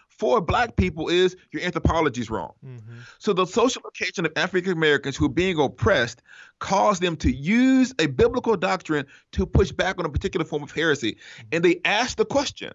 for 0.08 0.40
black 0.40 0.74
people 0.74 1.08
is 1.08 1.36
your 1.52 1.62
anthropology 1.62 2.20
is 2.20 2.28
wrong. 2.28 2.52
Mhm. 2.66 2.80
So 3.20 3.32
the 3.32 3.46
social 3.46 3.82
location 3.84 4.26
of 4.26 4.32
African 4.34 4.72
Americans 4.72 5.16
who 5.16 5.26
are 5.26 5.30
being 5.30 5.60
oppressed 5.60 6.22
caused 6.58 7.00
them 7.02 7.16
to 7.18 7.30
use 7.30 7.94
a 8.00 8.06
biblical 8.06 8.56
doctrine 8.56 9.06
to 9.32 9.46
push 9.46 9.70
back 9.70 9.98
on 10.00 10.06
a 10.06 10.08
particular 10.08 10.44
form 10.44 10.64
of 10.64 10.72
heresy. 10.72 11.18
And 11.52 11.64
they 11.64 11.80
asked 11.84 12.16
the 12.16 12.24
question, 12.24 12.72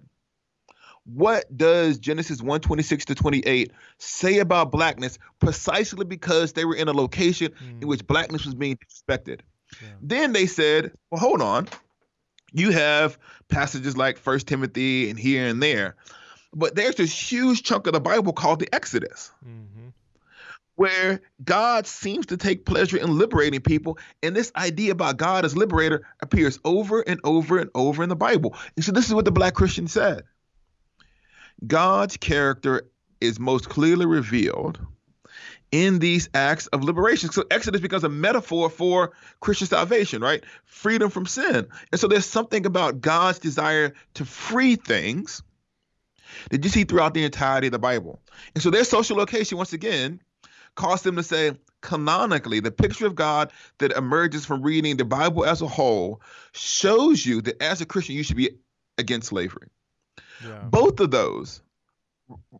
what 1.06 1.46
does 1.58 2.00
Genesis 2.00 2.42
126 2.42 3.04
to 3.06 3.16
28 3.16 3.74
say 3.98 4.40
about 4.40 4.72
blackness 4.72 5.20
precisely 5.40 6.06
because 6.06 6.54
they 6.54 6.64
were 6.64 6.76
in 6.76 6.88
a 6.88 6.94
location 6.94 7.52
in 7.60 7.82
Mm. 7.82 7.86
which 7.88 8.08
blackness 8.08 8.46
was 8.46 8.56
being 8.56 8.78
disrespected? 8.78 9.42
Yeah. 9.82 9.88
Then 10.02 10.34
they 10.34 10.46
said, 10.46 10.92
well, 11.12 11.20
hold 11.20 11.42
on. 11.42 11.68
You 12.52 12.72
have 12.72 13.18
passages 13.48 13.98
like 13.98 14.18
First 14.18 14.48
Timothy 14.48 15.10
and 15.10 15.18
here 15.18 15.48
and 15.48 15.62
there, 15.62 15.96
but 16.54 16.76
there's 16.76 16.96
this 16.96 17.32
huge 17.32 17.64
chunk 17.64 17.88
of 17.88 17.94
the 17.94 18.00
Bible 18.00 18.34
called 18.34 18.60
the 18.60 18.74
Exodus 18.74 19.32
Mhm. 19.44 19.94
where 20.76 21.22
God 21.44 21.88
seems 21.88 22.28
to 22.28 22.38
take 22.38 22.66
pleasure 22.66 22.98
in 22.98 23.18
liberating 23.18 23.62
people. 23.62 23.98
And 24.22 24.36
this 24.36 24.52
idea 24.56 24.92
about 24.92 25.18
God 25.18 25.46
as 25.46 25.56
liberator 25.56 26.08
appears 26.22 26.60
over 26.64 27.02
and 27.02 27.20
over 27.24 27.58
and 27.60 27.70
over 27.76 28.04
in 28.04 28.10
the 28.10 28.16
Bible. 28.16 28.56
And 28.76 28.84
so 28.86 28.92
this 28.92 29.08
is 29.08 29.14
what 29.14 29.26
the 29.26 29.32
black 29.32 29.54
Christian 29.56 29.88
said 29.88 30.24
God's 31.66 32.18
character 32.18 32.90
is 33.22 33.40
most 33.40 33.70
clearly 33.70 34.06
revealed 34.06 34.80
in 35.74 35.98
these 35.98 36.30
acts 36.36 36.68
of 36.68 36.84
liberation. 36.84 37.32
So 37.32 37.44
Exodus 37.50 37.82
becomes 37.82 38.04
a 38.04 38.10
metaphor 38.10 38.70
for 38.70 39.12
Christian 39.40 39.68
salvation, 39.68 40.22
right? 40.22 40.44
Freedom 40.66 41.10
from 41.10 41.26
sin. 41.26 41.68
And 41.92 42.00
so 42.00 42.08
there's 42.08 42.28
something 42.28 42.68
about 42.68 43.02
God's 43.02 43.40
desire 43.40 43.96
to 44.14 44.24
free 44.24 44.76
things 44.76 45.42
that 46.52 46.64
you 46.64 46.70
see 46.70 46.84
throughout 46.84 47.16
the 47.16 47.24
entirety 47.24 47.68
of 47.68 47.72
the 47.72 47.80
Bible. 47.80 48.20
And 48.54 48.62
so 48.62 48.70
their 48.70 48.84
social 48.84 49.18
location, 49.18 49.58
once 49.58 49.74
again, 49.74 50.22
caused 50.76 51.06
them 51.06 51.16
to 51.16 51.24
say, 51.24 51.54
canonically, 51.82 52.60
the 52.60 52.72
picture 52.72 53.08
of 53.08 53.16
God 53.16 53.52
that 53.80 53.94
emerges 53.94 54.46
from 54.46 54.62
reading 54.62 54.98
the 54.98 55.06
Bible 55.06 55.44
as 55.44 55.64
a 55.64 55.68
whole 55.68 56.22
shows 56.52 57.26
you 57.26 57.42
that 57.42 57.60
as 57.64 57.82
a 57.82 57.88
Christian, 57.88 58.16
you 58.16 58.22
should 58.22 58.38
be 58.38 58.52
against 59.00 59.30
slavery. 59.30 59.70
Yeah. 60.46 60.66
Both 60.66 61.00
of 61.00 61.10
those 61.10 61.63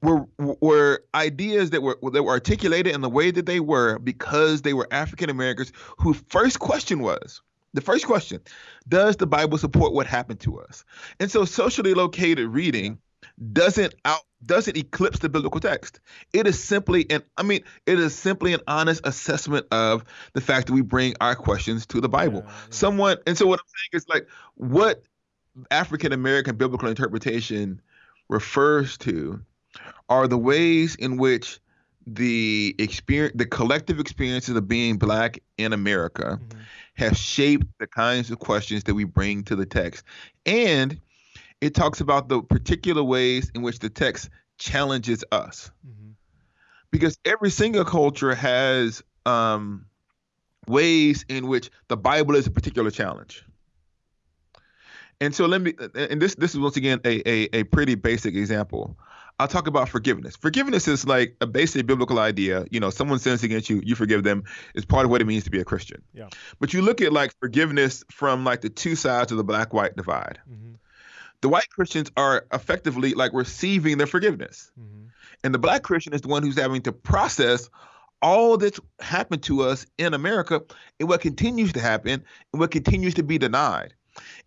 were 0.02 0.26
were 0.38 1.04
ideas 1.16 1.72
that 1.72 1.82
were 1.82 1.98
that 2.12 2.24
were 2.24 2.32
articulated 2.32 2.94
in 2.94 3.02
the 3.02 3.10
way 3.10 3.32
that 3.32 3.46
they 3.46 3.60
were 3.60 4.00
because 4.00 4.62
they 4.62 4.74
were 4.74 4.88
African 4.92 5.30
Americans 5.30 5.72
whose 5.98 6.22
first 6.30 6.60
question 6.60 7.00
was 7.00 7.42
the 7.74 7.82
first 7.82 8.06
question 8.06 8.42
does 8.88 9.18
the 9.18 9.28
bible 9.28 9.58
support 9.58 9.94
what 9.94 10.08
happened 10.08 10.40
to 10.42 10.60
us? 10.60 10.84
And 11.20 11.30
so 11.32 11.46
socially 11.46 11.94
located 11.94 12.48
reading 12.48 13.00
doesn't 13.52 13.96
out 14.06 14.22
doesn't 14.46 14.76
eclipse 14.76 15.20
the 15.20 15.30
biblical 15.30 15.62
text. 15.62 16.02
It 16.34 16.48
is 16.48 16.62
simply 16.62 17.10
an 17.10 17.24
i 17.38 17.44
mean 17.44 17.64
it 17.86 18.00
is 18.00 18.16
simply 18.16 18.54
an 18.54 18.62
honest 18.68 19.02
assessment 19.06 19.68
of 19.72 20.04
the 20.34 20.42
fact 20.42 20.68
that 20.68 20.74
we 20.74 20.82
bring 20.82 21.16
our 21.22 21.36
questions 21.36 21.86
to 21.88 22.02
the 22.02 22.10
bible. 22.10 22.44
Yeah, 22.46 22.52
yeah. 22.52 22.66
someone 22.70 23.18
and 23.26 23.38
so 23.38 23.48
what 23.48 23.60
i'm 23.60 23.66
saying 23.68 24.02
is 24.02 24.08
like 24.10 24.28
what 24.56 25.04
african 25.72 26.14
american 26.14 26.56
biblical 26.56 26.90
interpretation 26.90 27.82
refers 28.30 28.98
to 28.98 29.42
are 30.14 30.28
the 30.28 30.38
ways 30.38 30.96
in 30.96 31.18
which 31.18 31.60
the 32.06 32.76
experience 32.80 33.34
the 33.36 33.46
collective 33.46 34.00
experiences 34.00 34.56
of 34.56 34.68
being 34.68 34.98
black 34.98 35.40
in 35.58 35.72
america 35.72 36.40
mm-hmm 36.42 36.60
have 36.96 37.18
shaped 37.18 37.68
the 37.80 37.88
kinds 37.88 38.30
of 38.32 38.40
questions 38.40 38.84
that 38.84 38.94
we 38.94 39.04
bring 39.04 39.44
to 39.44 39.56
the 39.56 39.66
text. 39.66 40.04
And 40.46 41.00
it 41.62 41.74
talks 41.74 42.02
about 42.02 42.30
the 42.30 42.42
particular 42.42 43.04
ways 43.04 43.52
in 43.56 43.62
which 43.62 43.80
the 43.80 43.90
text 43.90 44.30
challenges 44.58 45.24
us. 45.32 45.72
Mm-hmm. 45.88 46.12
Because 46.92 47.18
every 47.26 47.50
single 47.50 47.86
culture 47.86 48.36
has 48.36 49.02
um, 49.26 49.86
ways 50.68 51.26
in 51.28 51.48
which 51.48 51.72
the 51.88 51.98
Bible 51.98 52.36
is 52.36 52.46
a 52.46 52.52
particular 52.52 52.92
challenge. 52.92 53.44
And 55.20 55.34
so 55.34 55.46
let 55.46 55.62
me, 55.62 55.74
and 55.96 56.22
this 56.22 56.36
this 56.36 56.54
is 56.54 56.60
once 56.60 56.76
again 56.76 57.00
a, 57.06 57.28
a, 57.28 57.60
a 57.60 57.64
pretty 57.64 57.96
basic 57.96 58.36
example. 58.36 58.98
I'll 59.40 59.48
talk 59.48 59.68
about 59.68 59.90
forgiveness. 59.90 60.36
Forgiveness 60.36 60.88
is 60.88 61.06
like 61.06 61.36
a 61.42 61.48
basic 61.48 61.86
biblical 61.86 62.20
idea. 62.20 62.66
You 62.70 62.80
know, 62.80 62.90
someone 62.90 63.20
sins 63.20 63.44
against 63.44 63.70
you, 63.70 63.82
you 63.84 63.96
forgive 63.96 64.24
them. 64.24 64.44
Is 64.76 64.86
part 64.86 65.06
of 65.06 65.12
what 65.12 65.22
it 65.22 65.26
means 65.26 65.44
to 65.46 65.50
be 65.50 65.60
a 65.60 65.66
Christian. 65.66 66.02
Yeah. 66.14 66.30
But 66.60 66.74
you 66.74 66.82
look 66.82 67.02
at 67.02 67.12
like 67.12 67.34
forgiveness 67.40 68.04
from 68.12 68.44
like 68.44 68.62
the 68.62 68.70
two 68.70 68.96
sides 68.96 69.32
of 69.32 69.38
the 69.38 69.44
black-white 69.44 69.96
divide. 69.96 70.40
Mm-hmm. 70.50 70.74
The 71.42 71.50
white 71.50 71.70
Christians 71.70 72.10
are 72.16 72.46
effectively 72.54 73.16
like 73.16 73.34
receiving 73.34 73.98
their 73.98 74.08
forgiveness, 74.08 74.72
mm-hmm. 74.80 75.08
and 75.44 75.54
the 75.54 75.60
black 75.60 75.84
Christian 75.84 76.14
is 76.14 76.22
the 76.22 76.30
one 76.30 76.42
who's 76.42 76.58
having 76.58 76.84
to 76.84 76.94
process 76.94 77.70
all 78.22 78.58
that's 78.58 78.80
happened 79.02 79.44
to 79.44 79.64
us 79.64 79.86
in 79.98 80.14
America 80.14 80.62
and 81.00 81.10
what 81.10 81.20
continues 81.20 81.74
to 81.74 81.82
happen 81.82 82.24
and 82.54 82.60
what 82.62 82.72
continues 82.72 83.16
to 83.16 83.24
be 83.24 83.38
denied. 83.38 83.94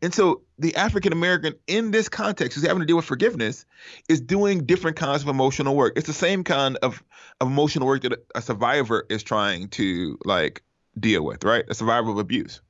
And 0.03 0.15
so 0.15 0.43
the 0.59 0.77
African 0.77 1.13
American 1.13 1.55
in 1.67 1.91
this 1.91 2.09
context 2.09 2.55
who's 2.55 2.67
having 2.67 2.81
to 2.81 2.87
deal 2.87 2.97
with 2.97 3.05
forgiveness 3.05 3.67
is 4.09 4.21
doing 4.21 4.65
different 4.65 4.97
kinds 4.97 5.23
of 5.23 5.29
emotional 5.29 5.75
work. 5.75 5.95
It's 5.97 6.07
the 6.07 6.13
same 6.13 6.45
kind 6.45 6.77
of, 6.83 7.03
of 7.41 7.49
emotional 7.49 7.87
work 7.87 8.03
that 8.03 8.25
a 8.35 8.43
survivor 8.43 9.07
is 9.09 9.23
trying 9.23 9.69
to 9.71 10.19
like 10.25 10.63
deal 10.99 11.25
with, 11.25 11.45
right? 11.45 11.65
A 11.69 11.75
survivor 11.75 12.11
of 12.11 12.19
abuse. 12.19 12.61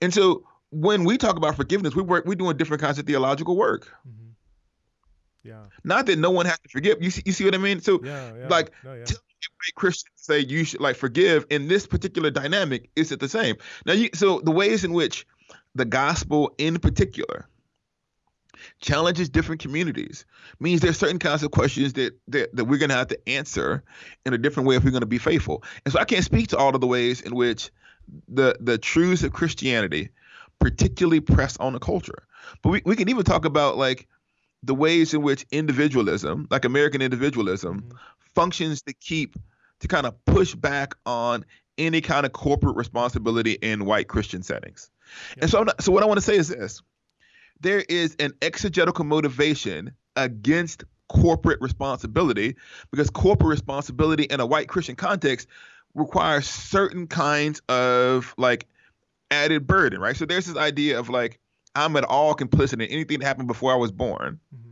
And 0.00 0.12
so 0.12 0.44
when 0.70 1.04
we 1.04 1.18
talk 1.18 1.36
about 1.36 1.56
forgiveness, 1.56 1.94
we 1.94 2.02
work 2.02 2.24
we're 2.26 2.34
doing 2.34 2.56
different 2.56 2.82
kinds 2.82 2.98
of 2.98 3.06
theological 3.06 3.56
work. 3.56 3.92
Mm-hmm. 4.08 4.28
Yeah. 5.44 5.64
Not 5.82 6.06
that 6.06 6.18
no 6.18 6.30
one 6.30 6.46
has 6.46 6.58
to 6.60 6.68
forgive. 6.68 7.02
You 7.02 7.10
see, 7.10 7.22
you 7.26 7.32
see 7.32 7.44
what 7.44 7.54
I 7.54 7.58
mean? 7.58 7.80
So 7.80 8.00
yeah, 8.02 8.32
yeah. 8.38 8.48
like 8.48 8.70
no, 8.84 8.94
yeah. 8.94 9.04
Christians 9.74 10.12
say 10.16 10.38
you 10.38 10.64
should 10.64 10.80
like 10.80 10.96
forgive 10.96 11.46
in 11.50 11.68
this 11.68 11.86
particular 11.86 12.30
dynamic, 12.30 12.90
is 12.94 13.12
it 13.12 13.20
the 13.20 13.28
same? 13.28 13.56
Now 13.86 13.92
you 13.92 14.10
so 14.14 14.40
the 14.40 14.50
ways 14.50 14.84
in 14.84 14.92
which 14.92 15.26
the 15.74 15.84
gospel 15.84 16.52
in 16.58 16.78
particular 16.78 17.48
challenges 18.80 19.28
different 19.28 19.60
communities. 19.60 20.24
Means 20.60 20.80
there's 20.80 20.98
certain 20.98 21.18
kinds 21.18 21.42
of 21.42 21.50
questions 21.50 21.94
that, 21.94 22.18
that 22.28 22.54
that 22.54 22.64
we're 22.66 22.78
going 22.78 22.90
to 22.90 22.96
have 22.96 23.08
to 23.08 23.28
answer 23.28 23.82
in 24.24 24.34
a 24.34 24.38
different 24.38 24.68
way 24.68 24.76
if 24.76 24.84
we're 24.84 24.90
going 24.90 25.00
to 25.00 25.06
be 25.06 25.18
faithful. 25.18 25.64
And 25.84 25.92
so 25.92 25.98
i 25.98 26.04
can't 26.04 26.24
speak 26.24 26.48
to 26.48 26.56
all 26.56 26.74
of 26.74 26.80
the 26.80 26.86
ways 26.86 27.20
in 27.20 27.34
which 27.34 27.70
the 28.28 28.56
the 28.60 28.78
truths 28.78 29.22
of 29.22 29.32
christianity 29.32 30.10
particularly 30.58 31.20
press 31.20 31.56
on 31.56 31.72
the 31.72 31.80
culture. 31.80 32.26
But 32.62 32.68
we, 32.70 32.82
we 32.84 32.96
can 32.96 33.08
even 33.08 33.24
talk 33.24 33.44
about 33.44 33.76
like 33.76 34.06
the 34.62 34.74
ways 34.74 35.12
in 35.12 35.22
which 35.22 35.44
individualism 35.50 36.46
like 36.50 36.64
american 36.64 37.02
individualism 37.02 37.80
mm-hmm. 37.80 37.96
functions 38.34 38.82
to 38.82 38.92
keep 38.92 39.36
to 39.80 39.88
kind 39.88 40.06
of 40.06 40.24
push 40.24 40.54
back 40.54 40.94
on 41.04 41.44
any 41.78 42.00
kind 42.00 42.24
of 42.24 42.32
corporate 42.32 42.76
responsibility 42.76 43.52
in 43.54 43.84
white 43.84 44.08
christian 44.08 44.42
settings 44.42 44.90
and 45.38 45.50
so, 45.50 45.62
not, 45.62 45.82
so 45.82 45.92
what 45.92 46.02
I 46.02 46.06
want 46.06 46.18
to 46.18 46.24
say 46.24 46.36
is 46.36 46.48
this: 46.48 46.82
there 47.60 47.84
is 47.88 48.16
an 48.18 48.32
exegetical 48.42 49.04
motivation 49.04 49.92
against 50.16 50.84
corporate 51.08 51.60
responsibility 51.60 52.56
because 52.90 53.10
corporate 53.10 53.50
responsibility 53.50 54.24
in 54.24 54.40
a 54.40 54.46
white 54.46 54.68
Christian 54.68 54.96
context 54.96 55.46
requires 55.94 56.48
certain 56.48 57.06
kinds 57.06 57.60
of 57.68 58.34
like 58.38 58.66
added 59.30 59.66
burden, 59.66 60.00
right? 60.00 60.16
So 60.16 60.24
there's 60.24 60.46
this 60.46 60.56
idea 60.56 60.98
of 60.98 61.08
like 61.08 61.38
I'm 61.74 61.96
at 61.96 62.04
all 62.04 62.34
complicit 62.34 62.74
in 62.74 62.82
anything 62.82 63.20
that 63.20 63.26
happened 63.26 63.48
before 63.48 63.72
I 63.72 63.76
was 63.76 63.92
born. 63.92 64.40
Mm-hmm. 64.54 64.71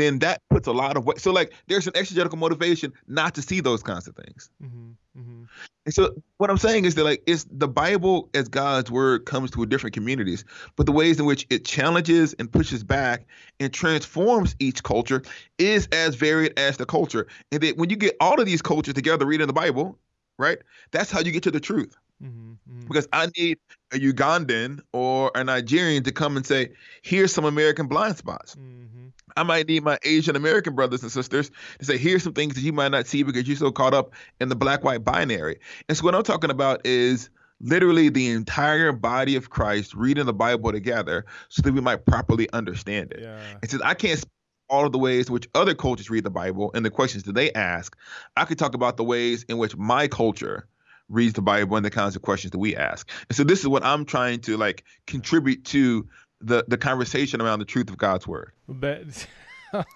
Then 0.00 0.18
that 0.20 0.40
puts 0.48 0.66
a 0.66 0.72
lot 0.72 0.96
of 0.96 1.04
weight. 1.04 1.20
So 1.20 1.30
like 1.30 1.52
there's 1.66 1.86
an 1.86 1.92
exegetical 1.94 2.38
motivation 2.38 2.92
not 3.06 3.34
to 3.34 3.42
see 3.42 3.60
those 3.60 3.82
kinds 3.82 4.08
of 4.08 4.16
things. 4.16 4.50
Mm-hmm. 4.62 5.20
Mm-hmm. 5.20 5.42
And 5.84 5.94
so 5.94 6.14
what 6.38 6.48
I'm 6.48 6.56
saying 6.56 6.86
is 6.86 6.94
that 6.94 7.04
like 7.04 7.22
it's 7.26 7.46
the 7.50 7.68
Bible 7.68 8.30
as 8.32 8.48
God's 8.48 8.90
word 8.90 9.26
comes 9.26 9.50
to 9.50 9.66
different 9.66 9.92
communities, 9.92 10.44
but 10.76 10.86
the 10.86 10.92
ways 10.92 11.20
in 11.20 11.26
which 11.26 11.46
it 11.50 11.66
challenges 11.66 12.32
and 12.38 12.50
pushes 12.50 12.82
back 12.82 13.26
and 13.58 13.72
transforms 13.72 14.56
each 14.58 14.82
culture 14.82 15.22
is 15.58 15.86
as 15.92 16.14
varied 16.14 16.58
as 16.58 16.78
the 16.78 16.86
culture. 16.86 17.26
And 17.52 17.62
that 17.62 17.76
when 17.76 17.90
you 17.90 17.96
get 17.96 18.16
all 18.20 18.40
of 18.40 18.46
these 18.46 18.62
cultures 18.62 18.94
together 18.94 19.26
reading 19.26 19.48
the 19.48 19.52
Bible, 19.52 19.98
right? 20.38 20.58
That's 20.92 21.10
how 21.10 21.20
you 21.20 21.30
get 21.30 21.42
to 21.42 21.50
the 21.50 21.60
truth. 21.60 21.94
Mm-hmm, 22.22 22.52
mm-hmm. 22.52 22.86
Because 22.86 23.08
I 23.12 23.28
need 23.36 23.58
a 23.92 23.96
Ugandan 23.96 24.80
or 24.92 25.30
a 25.34 25.42
Nigerian 25.42 26.02
to 26.04 26.12
come 26.12 26.36
and 26.36 26.46
say, 26.46 26.70
here's 27.02 27.32
some 27.32 27.44
American 27.44 27.86
blind 27.86 28.16
spots. 28.16 28.56
Mm-hmm. 28.56 29.08
I 29.36 29.42
might 29.42 29.68
need 29.68 29.84
my 29.84 29.98
Asian 30.04 30.36
American 30.36 30.74
brothers 30.74 31.02
and 31.02 31.10
sisters 31.10 31.50
to 31.78 31.84
say, 31.84 31.96
here's 31.96 32.22
some 32.22 32.32
things 32.32 32.54
that 32.54 32.62
you 32.62 32.72
might 32.72 32.90
not 32.90 33.06
see 33.06 33.22
because 33.22 33.46
you're 33.46 33.56
so 33.56 33.70
caught 33.70 33.94
up 33.94 34.12
in 34.40 34.48
the 34.48 34.56
black 34.56 34.84
white 34.84 35.04
binary. 35.04 35.58
And 35.88 35.96
so, 35.96 36.04
what 36.04 36.14
I'm 36.14 36.24
talking 36.24 36.50
about 36.50 36.84
is 36.84 37.30
literally 37.60 38.08
the 38.08 38.28
entire 38.30 38.92
body 38.92 39.36
of 39.36 39.50
Christ 39.50 39.94
reading 39.94 40.26
the 40.26 40.32
Bible 40.32 40.72
together 40.72 41.26
so 41.48 41.62
that 41.62 41.72
we 41.72 41.80
might 41.80 42.04
properly 42.06 42.50
understand 42.52 43.12
it. 43.12 43.20
Yeah. 43.22 43.40
It 43.62 43.70
says, 43.70 43.80
I 43.82 43.94
can't 43.94 44.24
all 44.70 44.86
of 44.86 44.92
the 44.92 44.98
ways 44.98 45.26
in 45.26 45.32
which 45.32 45.48
other 45.54 45.74
cultures 45.74 46.08
read 46.08 46.24
the 46.24 46.30
Bible 46.30 46.70
and 46.74 46.84
the 46.84 46.90
questions 46.90 47.24
that 47.24 47.34
they 47.34 47.52
ask. 47.52 47.96
I 48.36 48.44
could 48.44 48.58
talk 48.58 48.74
about 48.74 48.96
the 48.96 49.04
ways 49.04 49.44
in 49.48 49.58
which 49.58 49.76
my 49.76 50.06
culture 50.06 50.66
reads 51.10 51.34
the 51.34 51.42
Bible 51.42 51.76
and 51.76 51.84
the 51.84 51.90
kinds 51.90 52.16
of 52.16 52.22
questions 52.22 52.52
that 52.52 52.58
we 52.58 52.74
ask. 52.76 53.10
And 53.28 53.36
so 53.36 53.44
this 53.44 53.60
is 53.60 53.68
what 53.68 53.84
I'm 53.84 54.04
trying 54.04 54.40
to 54.40 54.56
like 54.56 54.84
contribute 55.06 55.64
to 55.66 56.08
the 56.40 56.64
the 56.68 56.78
conversation 56.78 57.40
around 57.40 57.58
the 57.58 57.64
truth 57.64 57.90
of 57.90 57.98
God's 57.98 58.26
word. 58.26 58.52
But, 58.68 59.26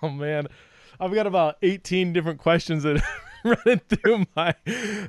oh 0.03 0.11
man, 0.11 0.48
I've 1.00 1.14
got 1.14 1.27
about 1.27 1.57
18 1.62 2.12
different 2.12 2.38
questions 2.38 2.83
that 2.83 3.03
running 3.44 3.81
through 3.88 4.24
my 4.35 4.55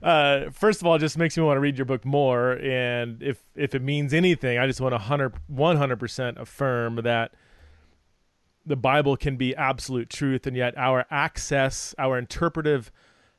uh, 0.03 0.49
first 0.51 0.81
of 0.81 0.87
all 0.87 0.97
just 0.97 1.17
makes 1.17 1.37
me 1.37 1.43
want 1.43 1.55
to 1.55 1.61
read 1.61 1.77
your 1.77 1.85
book 1.85 2.03
more 2.03 2.53
and 2.53 3.23
if 3.23 3.43
if 3.55 3.73
it 3.73 3.81
means 3.81 4.13
anything 4.13 4.57
i 4.57 4.67
just 4.67 4.81
want 4.81 4.91
to 4.91 4.97
100 4.97 5.33
100% 5.49 6.37
affirm 6.37 6.97
that 6.97 7.33
the 8.65 8.75
bible 8.75 9.15
can 9.15 9.37
be 9.37 9.55
absolute 9.55 10.09
truth 10.09 10.45
and 10.45 10.57
yet 10.57 10.77
our 10.77 11.05
access 11.09 11.95
our 11.97 12.17
interpretive 12.17 12.91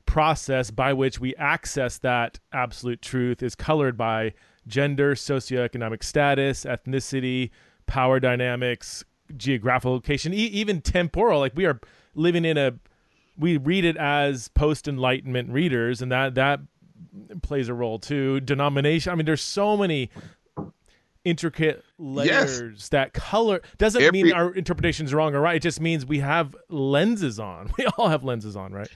process 0.06 0.70
by 0.70 0.92
which 0.92 1.20
we 1.20 1.34
access 1.36 1.98
that 1.98 2.38
absolute 2.52 3.02
truth 3.02 3.42
is 3.42 3.54
colored 3.54 3.96
by 3.96 4.32
gender, 4.66 5.14
socioeconomic 5.14 6.02
status, 6.02 6.64
ethnicity, 6.64 7.50
power 7.86 8.18
dynamics, 8.18 9.04
geographical 9.36 9.92
location, 9.92 10.32
e- 10.32 10.36
even 10.36 10.80
temporal. 10.80 11.40
Like 11.40 11.52
we 11.54 11.66
are 11.66 11.80
living 12.14 12.44
in 12.44 12.56
a, 12.56 12.72
we 13.36 13.56
read 13.56 13.84
it 13.84 13.96
as 13.96 14.48
post 14.48 14.88
Enlightenment 14.88 15.50
readers, 15.50 16.02
and 16.02 16.10
that 16.10 16.34
that 16.36 16.60
plays 17.42 17.68
a 17.68 17.74
role 17.74 17.98
too. 17.98 18.40
Denomination. 18.40 19.12
I 19.12 19.14
mean, 19.14 19.26
there's 19.26 19.42
so 19.42 19.76
many 19.76 20.10
intricate 21.24 21.84
layers 21.98 22.60
yes. 22.60 22.88
that 22.90 23.12
color 23.12 23.60
doesn't 23.78 24.00
Every, 24.00 24.22
mean 24.22 24.32
our 24.32 24.54
interpretation 24.54 25.06
is 25.06 25.12
wrong 25.12 25.34
or 25.34 25.40
right. 25.40 25.56
It 25.56 25.62
just 25.62 25.80
means 25.80 26.06
we 26.06 26.20
have 26.20 26.56
lenses 26.68 27.40
on. 27.40 27.70
We 27.78 27.86
all 27.98 28.08
have 28.08 28.24
lenses 28.24 28.56
on, 28.56 28.72
right? 28.72 28.88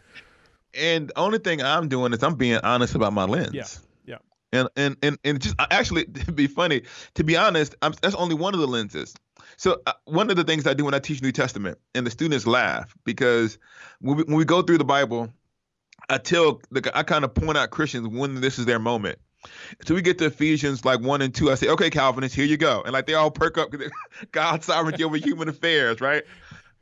And 0.74 1.08
the 1.08 1.18
only 1.18 1.38
thing 1.38 1.62
I'm 1.62 1.88
doing 1.88 2.12
is 2.12 2.22
I'm 2.22 2.34
being 2.34 2.60
honest 2.62 2.94
about 2.94 3.12
my 3.12 3.24
lens. 3.24 3.54
Yeah. 3.54 3.66
Yeah. 4.04 4.18
And 4.52 4.68
and 4.76 4.96
and 5.02 5.18
and 5.24 5.40
just 5.40 5.56
actually 5.58 6.04
to 6.26 6.32
be 6.32 6.46
funny, 6.46 6.82
to 7.14 7.24
be 7.24 7.36
honest, 7.36 7.74
I'm, 7.82 7.94
that's 8.00 8.14
only 8.14 8.34
one 8.34 8.54
of 8.54 8.60
the 8.60 8.66
lenses. 8.66 9.14
So 9.56 9.80
uh, 9.86 9.92
one 10.04 10.30
of 10.30 10.36
the 10.36 10.44
things 10.44 10.66
I 10.66 10.74
do 10.74 10.84
when 10.84 10.94
I 10.94 10.98
teach 10.98 11.22
New 11.22 11.32
Testament, 11.32 11.78
and 11.94 12.06
the 12.06 12.10
students 12.10 12.46
laugh 12.46 12.94
because 13.04 13.58
when 14.00 14.16
we, 14.16 14.22
when 14.24 14.36
we 14.36 14.44
go 14.44 14.62
through 14.62 14.78
the 14.78 14.84
Bible, 14.84 15.32
I 16.08 16.18
tell 16.18 16.60
the 16.70 16.90
I 16.94 17.02
kind 17.02 17.24
of 17.24 17.34
point 17.34 17.58
out 17.58 17.70
Christians 17.70 18.08
when 18.08 18.40
this 18.40 18.58
is 18.58 18.66
their 18.66 18.78
moment. 18.78 19.18
So 19.86 19.94
we 19.94 20.02
get 20.02 20.18
to 20.18 20.26
Ephesians 20.26 20.84
like 20.84 21.00
one 21.00 21.22
and 21.22 21.34
two. 21.34 21.50
I 21.50 21.54
say, 21.54 21.68
okay, 21.68 21.88
Calvinists, 21.88 22.36
here 22.36 22.44
you 22.44 22.58
go. 22.58 22.82
And 22.82 22.92
like 22.92 23.06
they 23.06 23.14
all 23.14 23.30
perk 23.30 23.56
up 23.56 23.70
because 23.70 23.90
God's 24.32 24.66
sovereignty 24.66 25.02
over 25.02 25.16
human 25.16 25.48
affairs, 25.48 26.00
right? 26.00 26.24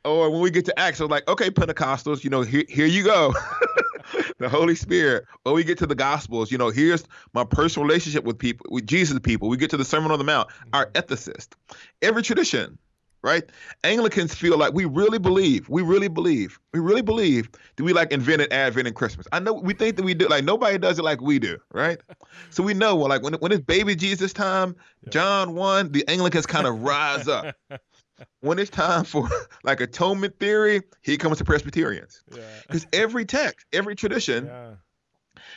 Or 0.05 0.29
when 0.29 0.41
we 0.41 0.49
get 0.49 0.65
to 0.65 0.79
Acts, 0.79 0.99
I'm 0.99 1.09
like, 1.09 1.27
okay, 1.27 1.49
Pentecostals, 1.49 2.23
you 2.23 2.29
know, 2.29 2.41
here, 2.41 2.63
here 2.69 2.85
you 2.85 3.03
go. 3.03 3.33
the 4.39 4.49
Holy 4.49 4.75
Spirit. 4.75 5.25
Or 5.45 5.53
we 5.53 5.63
get 5.63 5.77
to 5.79 5.87
the 5.87 5.95
Gospels, 5.95 6.51
you 6.51 6.57
know, 6.57 6.69
here's 6.69 7.03
my 7.33 7.43
personal 7.43 7.87
relationship 7.87 8.23
with 8.23 8.37
people, 8.37 8.65
with 8.69 8.87
Jesus 8.87 9.19
people. 9.19 9.49
We 9.49 9.57
get 9.57 9.69
to 9.71 9.77
the 9.77 9.85
Sermon 9.85 10.11
on 10.11 10.17
the 10.17 10.25
Mount, 10.25 10.49
mm-hmm. 10.49 10.69
our 10.73 10.87
ethicist. 10.91 11.49
Every 12.01 12.23
tradition, 12.23 12.77
right? 13.21 13.43
Anglicans 13.83 14.33
feel 14.33 14.57
like 14.57 14.73
we 14.73 14.85
really 14.85 15.19
believe, 15.19 15.67
we 15.69 15.81
really 15.81 16.07
believe, 16.07 16.59
we 16.73 16.79
really 16.79 17.01
believe 17.01 17.49
that 17.75 17.83
we 17.83 17.93
like 17.93 18.11
invented 18.11 18.51
Advent 18.53 18.87
and 18.87 18.95
Christmas. 18.95 19.27
I 19.31 19.39
know 19.39 19.53
we 19.53 19.73
think 19.73 19.97
that 19.97 20.03
we 20.03 20.13
do, 20.13 20.27
like 20.27 20.45
nobody 20.45 20.77
does 20.77 20.99
it 20.99 21.03
like 21.03 21.21
we 21.21 21.39
do, 21.39 21.57
right? 21.73 21.99
so 22.49 22.63
we 22.63 22.73
know, 22.73 22.95
well, 22.95 23.09
like 23.09 23.21
when 23.21 23.33
when 23.35 23.51
it's 23.51 23.63
baby 23.63 23.95
Jesus 23.95 24.31
time, 24.31 24.75
John 25.09 25.55
one, 25.55 25.91
the 25.91 26.07
Anglicans 26.07 26.45
kind 26.45 26.67
of 26.67 26.81
rise 26.81 27.27
up 27.27 27.55
when 28.41 28.59
it's 28.59 28.69
time 28.69 29.03
for 29.03 29.29
like 29.63 29.81
atonement 29.81 30.39
theory, 30.39 30.81
he 31.01 31.17
comes 31.17 31.37
to 31.39 31.45
Presbyterians. 31.45 32.23
Because 32.29 32.87
yeah. 32.91 32.99
every 32.99 33.25
text, 33.25 33.65
every 33.73 33.95
tradition 33.95 34.45
yeah. 34.45 34.71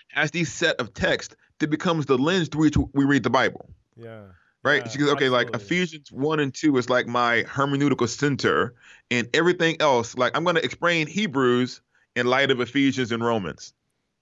has 0.09 0.31
these 0.31 0.53
set 0.53 0.81
of 0.81 0.95
texts 0.95 1.35
that 1.59 1.71
becomes 1.71 2.07
the 2.07 2.19
lens 2.19 2.49
through 2.49 2.63
which 2.63 2.77
we 2.93 3.05
read 3.05 3.23
the 3.23 3.31
Bible. 3.31 3.71
Yeah. 3.97 4.23
Right? 4.65 4.83
Yeah, 4.87 4.97
goes, 4.97 5.09
okay, 5.13 5.25
absolutely. 5.27 5.29
like 5.31 5.57
Ephesians 5.57 6.13
1 6.13 6.41
and 6.41 6.55
2 6.55 6.77
is 6.77 6.89
like 6.89 7.07
my 7.07 7.43
hermeneutical 7.49 8.09
center, 8.09 8.75
and 9.11 9.29
everything 9.35 9.77
else, 9.81 10.17
like 10.17 10.37
I'm 10.37 10.45
going 10.45 10.57
to 10.57 10.65
explain 10.65 11.09
Hebrews 11.09 11.81
in 12.15 12.27
light 12.27 12.51
of 12.51 12.61
Ephesians 12.61 13.11
and 13.11 13.25
Romans. 13.25 13.75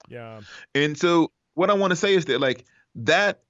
Yeah. 0.09 0.41
And 0.75 0.97
so 0.97 1.31
what 1.55 1.71
I 1.71 1.75
want 1.75 1.91
to 1.91 1.97
say 1.97 2.15
is 2.15 2.25
that, 2.27 2.41
like, 2.41 2.65
that 2.95 3.43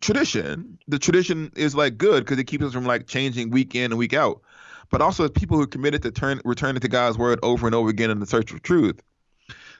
tradition, 0.00 0.78
the 0.88 0.98
tradition 0.98 1.52
is 1.56 1.74
like 1.74 1.98
good 1.98 2.24
because 2.24 2.38
it 2.38 2.44
keeps 2.44 2.64
us 2.64 2.72
from 2.72 2.84
like 2.84 3.06
changing 3.06 3.50
week 3.50 3.74
in 3.74 3.92
and 3.92 3.98
week 3.98 4.14
out. 4.14 4.40
But 4.90 5.00
also 5.00 5.24
as 5.24 5.30
people 5.30 5.56
who 5.56 5.62
are 5.62 5.68
committed 5.68 6.02
to 6.02 6.10
turn 6.10 6.40
returning 6.44 6.80
to 6.80 6.88
God's 6.88 7.16
word 7.16 7.38
over 7.42 7.66
and 7.66 7.74
over 7.74 7.88
again 7.88 8.10
in 8.10 8.18
the 8.18 8.26
search 8.26 8.50
for 8.50 8.58
truth, 8.58 9.00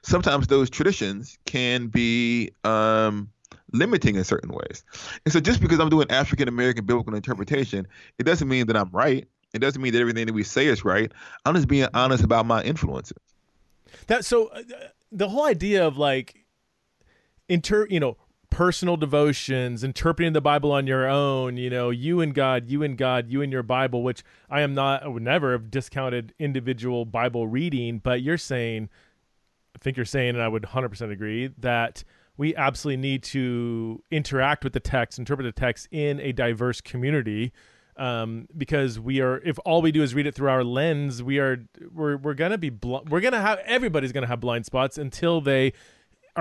sometimes 0.02 0.46
those 0.46 0.70
traditions 0.70 1.38
can 1.46 1.88
be 1.88 2.50
um, 2.64 3.28
limiting 3.72 4.16
in 4.16 4.24
certain 4.24 4.52
ways. 4.52 4.84
And 5.24 5.32
so 5.32 5.40
just 5.40 5.60
because 5.60 5.80
I'm 5.80 5.88
doing 5.88 6.10
African 6.10 6.48
American 6.48 6.84
biblical 6.84 7.14
interpretation, 7.14 7.86
it 8.18 8.24
doesn't 8.24 8.48
mean 8.48 8.66
that 8.68 8.76
I'm 8.76 8.90
right. 8.90 9.26
It 9.52 9.58
doesn't 9.58 9.82
mean 9.82 9.92
that 9.92 10.00
everything 10.00 10.26
that 10.26 10.32
we 10.32 10.44
say 10.44 10.66
is 10.66 10.84
right. 10.84 11.10
I'm 11.44 11.54
just 11.54 11.66
being 11.66 11.88
honest 11.92 12.22
about 12.22 12.46
my 12.46 12.62
influences. 12.62 13.18
That 14.06 14.24
so 14.24 14.46
uh, 14.48 14.62
the 15.10 15.28
whole 15.28 15.44
idea 15.44 15.86
of 15.86 15.98
like 15.98 16.44
inter 17.48 17.86
you 17.90 17.98
know 17.98 18.16
personal 18.50 18.96
devotions, 18.96 19.82
interpreting 19.82 20.32
the 20.32 20.40
Bible 20.40 20.72
on 20.72 20.86
your 20.86 21.08
own, 21.08 21.56
you 21.56 21.70
know, 21.70 21.90
you 21.90 22.20
and 22.20 22.34
God, 22.34 22.68
you 22.68 22.82
and 22.82 22.98
God, 22.98 23.30
you 23.30 23.42
and 23.42 23.52
your 23.52 23.62
Bible, 23.62 24.02
which 24.02 24.22
I 24.50 24.60
am 24.60 24.74
not, 24.74 25.04
I 25.04 25.08
would 25.08 25.22
never 25.22 25.52
have 25.52 25.70
discounted 25.70 26.34
individual 26.38 27.04
Bible 27.04 27.46
reading, 27.46 27.98
but 27.98 28.22
you're 28.22 28.38
saying, 28.38 28.88
I 29.74 29.78
think 29.78 29.96
you're 29.96 30.04
saying, 30.04 30.30
and 30.30 30.42
I 30.42 30.48
would 30.48 30.64
100% 30.64 31.12
agree, 31.12 31.50
that 31.58 32.04
we 32.36 32.54
absolutely 32.56 33.00
need 33.00 33.22
to 33.22 34.02
interact 34.10 34.64
with 34.64 34.72
the 34.72 34.80
text, 34.80 35.18
interpret 35.18 35.46
the 35.46 35.58
text 35.58 35.88
in 35.90 36.20
a 36.20 36.32
diverse 36.32 36.80
community. 36.80 37.52
Um, 37.96 38.48
because 38.56 38.98
we 38.98 39.20
are, 39.20 39.38
if 39.38 39.58
all 39.66 39.82
we 39.82 39.92
do 39.92 40.02
is 40.02 40.14
read 40.14 40.26
it 40.26 40.34
through 40.34 40.48
our 40.48 40.64
lens, 40.64 41.22
we 41.22 41.38
are, 41.38 41.66
we're, 41.92 42.16
we're 42.16 42.34
gonna 42.34 42.56
be, 42.56 42.70
bl- 42.70 43.04
we're 43.08 43.20
gonna 43.20 43.42
have, 43.42 43.58
everybody's 43.66 44.12
gonna 44.12 44.26
have 44.26 44.40
blind 44.40 44.64
spots 44.64 44.96
until 44.96 45.42
they 45.42 45.74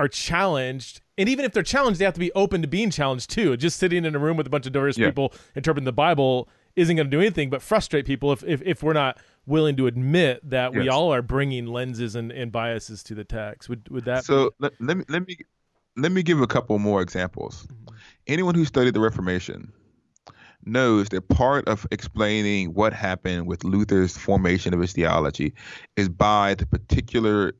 are 0.00 0.08
challenged 0.08 1.02
and 1.18 1.28
even 1.28 1.44
if 1.44 1.52
they're 1.52 1.62
challenged 1.62 2.00
they 2.00 2.06
have 2.06 2.14
to 2.14 2.20
be 2.20 2.32
open 2.32 2.62
to 2.62 2.68
being 2.68 2.90
challenged 2.90 3.28
too 3.28 3.54
just 3.54 3.78
sitting 3.78 4.06
in 4.06 4.14
a 4.14 4.18
room 4.18 4.34
with 4.34 4.46
a 4.46 4.50
bunch 4.50 4.66
of 4.66 4.72
diverse 4.72 4.96
yeah. 4.96 5.08
people 5.08 5.30
interpreting 5.54 5.84
the 5.84 5.92
bible 5.92 6.48
isn't 6.74 6.96
going 6.96 7.06
to 7.06 7.10
do 7.14 7.20
anything 7.20 7.50
but 7.50 7.60
frustrate 7.60 8.06
people 8.06 8.32
if, 8.32 8.42
if, 8.44 8.62
if 8.62 8.82
we're 8.82 8.94
not 8.94 9.18
willing 9.44 9.76
to 9.76 9.86
admit 9.86 10.40
that 10.48 10.72
yes. 10.72 10.82
we 10.82 10.88
all 10.88 11.12
are 11.12 11.20
bringing 11.20 11.66
lenses 11.66 12.14
and, 12.14 12.32
and 12.32 12.50
biases 12.50 13.02
to 13.02 13.14
the 13.14 13.24
text 13.24 13.68
would 13.68 13.86
would 13.90 14.06
that 14.06 14.24
so 14.24 14.50
let, 14.58 14.72
let 14.80 14.96
me 14.96 15.04
let 15.10 15.28
me 15.28 15.36
let 15.98 16.10
me 16.10 16.22
give 16.22 16.40
a 16.40 16.46
couple 16.46 16.78
more 16.78 17.02
examples 17.02 17.66
mm-hmm. 17.66 17.94
anyone 18.26 18.54
who 18.54 18.64
studied 18.64 18.94
the 18.94 19.00
reformation 19.00 19.70
knows 20.64 21.10
that 21.10 21.28
part 21.28 21.68
of 21.68 21.86
explaining 21.90 22.72
what 22.74 22.92
happened 22.92 23.46
with 23.46 23.64
Luther's 23.64 24.14
formation 24.14 24.74
of 24.74 24.80
his 24.80 24.92
theology 24.92 25.54
is 25.96 26.08
by 26.08 26.54
the 26.54 26.66
particular 26.66 27.54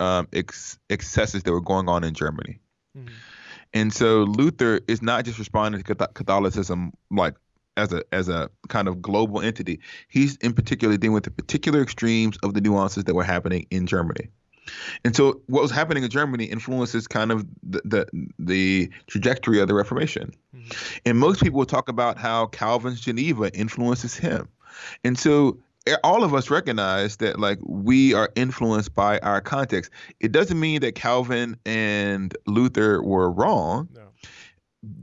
um, 0.00 0.28
ex- 0.32 0.78
excesses 0.90 1.42
that 1.42 1.52
were 1.52 1.60
going 1.60 1.88
on 1.88 2.04
in 2.04 2.14
Germany. 2.14 2.60
Mm-hmm. 2.96 3.14
And 3.74 3.92
so 3.92 4.24
Luther 4.24 4.80
is 4.86 5.02
not 5.02 5.24
just 5.24 5.38
responding 5.38 5.82
to 5.82 5.94
Catholicism 5.94 6.92
like 7.10 7.34
as 7.76 7.92
a 7.92 8.02
as 8.12 8.28
a 8.28 8.50
kind 8.68 8.86
of 8.88 9.00
global 9.00 9.40
entity. 9.40 9.80
He's 10.08 10.36
in 10.36 10.52
particular 10.52 10.96
dealing 10.96 11.14
with 11.14 11.24
the 11.24 11.30
particular 11.30 11.80
extremes 11.80 12.36
of 12.42 12.54
the 12.54 12.60
nuances 12.60 13.04
that 13.04 13.14
were 13.14 13.24
happening 13.24 13.66
in 13.70 13.86
Germany. 13.86 14.28
And 15.04 15.16
so 15.16 15.40
what 15.46 15.62
was 15.62 15.70
happening 15.70 16.04
in 16.04 16.10
Germany 16.10 16.44
influences 16.44 17.08
kind 17.08 17.32
of 17.32 17.46
the 17.62 17.80
the, 17.84 18.28
the 18.38 18.90
trajectory 19.06 19.58
of 19.60 19.68
the 19.68 19.74
Reformation. 19.74 20.32
Mm-hmm. 20.54 20.70
And 21.06 21.18
most 21.18 21.42
people 21.42 21.58
will 21.58 21.66
talk 21.66 21.88
about 21.88 22.18
how 22.18 22.46
Calvin's 22.46 23.00
Geneva 23.00 23.50
influences 23.56 24.16
him. 24.16 24.48
And 25.02 25.18
so 25.18 25.58
all 26.04 26.24
of 26.24 26.34
us 26.34 26.50
recognize 26.50 27.16
that 27.16 27.38
like 27.40 27.58
we 27.62 28.14
are 28.14 28.30
influenced 28.36 28.94
by 28.94 29.18
our 29.20 29.40
context. 29.40 29.90
It 30.20 30.32
doesn't 30.32 30.58
mean 30.58 30.80
that 30.80 30.94
Calvin 30.94 31.56
and 31.66 32.36
Luther 32.46 33.02
were 33.02 33.30
wrong. 33.30 33.88
No. 33.94 34.00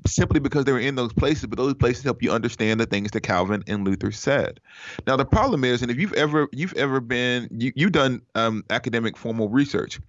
Simply 0.05 0.41
because 0.41 0.65
they 0.65 0.73
were 0.73 0.79
in 0.79 0.95
those 0.95 1.13
places, 1.13 1.45
but 1.45 1.57
those 1.57 1.73
places 1.73 2.03
help 2.03 2.21
you 2.21 2.31
understand 2.31 2.81
the 2.81 2.85
things 2.85 3.11
that 3.11 3.21
Calvin 3.21 3.63
and 3.65 3.85
Luther 3.85 4.11
said. 4.11 4.59
Now 5.07 5.15
the 5.15 5.25
problem 5.25 5.63
is, 5.63 5.81
and 5.81 5.89
if 5.89 5.97
you've 5.97 6.13
ever 6.13 6.49
you've 6.51 6.75
ever 6.75 6.99
been 6.99 7.47
you, 7.51 7.71
you've 7.75 7.93
done 7.93 8.21
um, 8.35 8.65
academic 8.69 9.15
formal 9.15 9.47
research, 9.47 9.99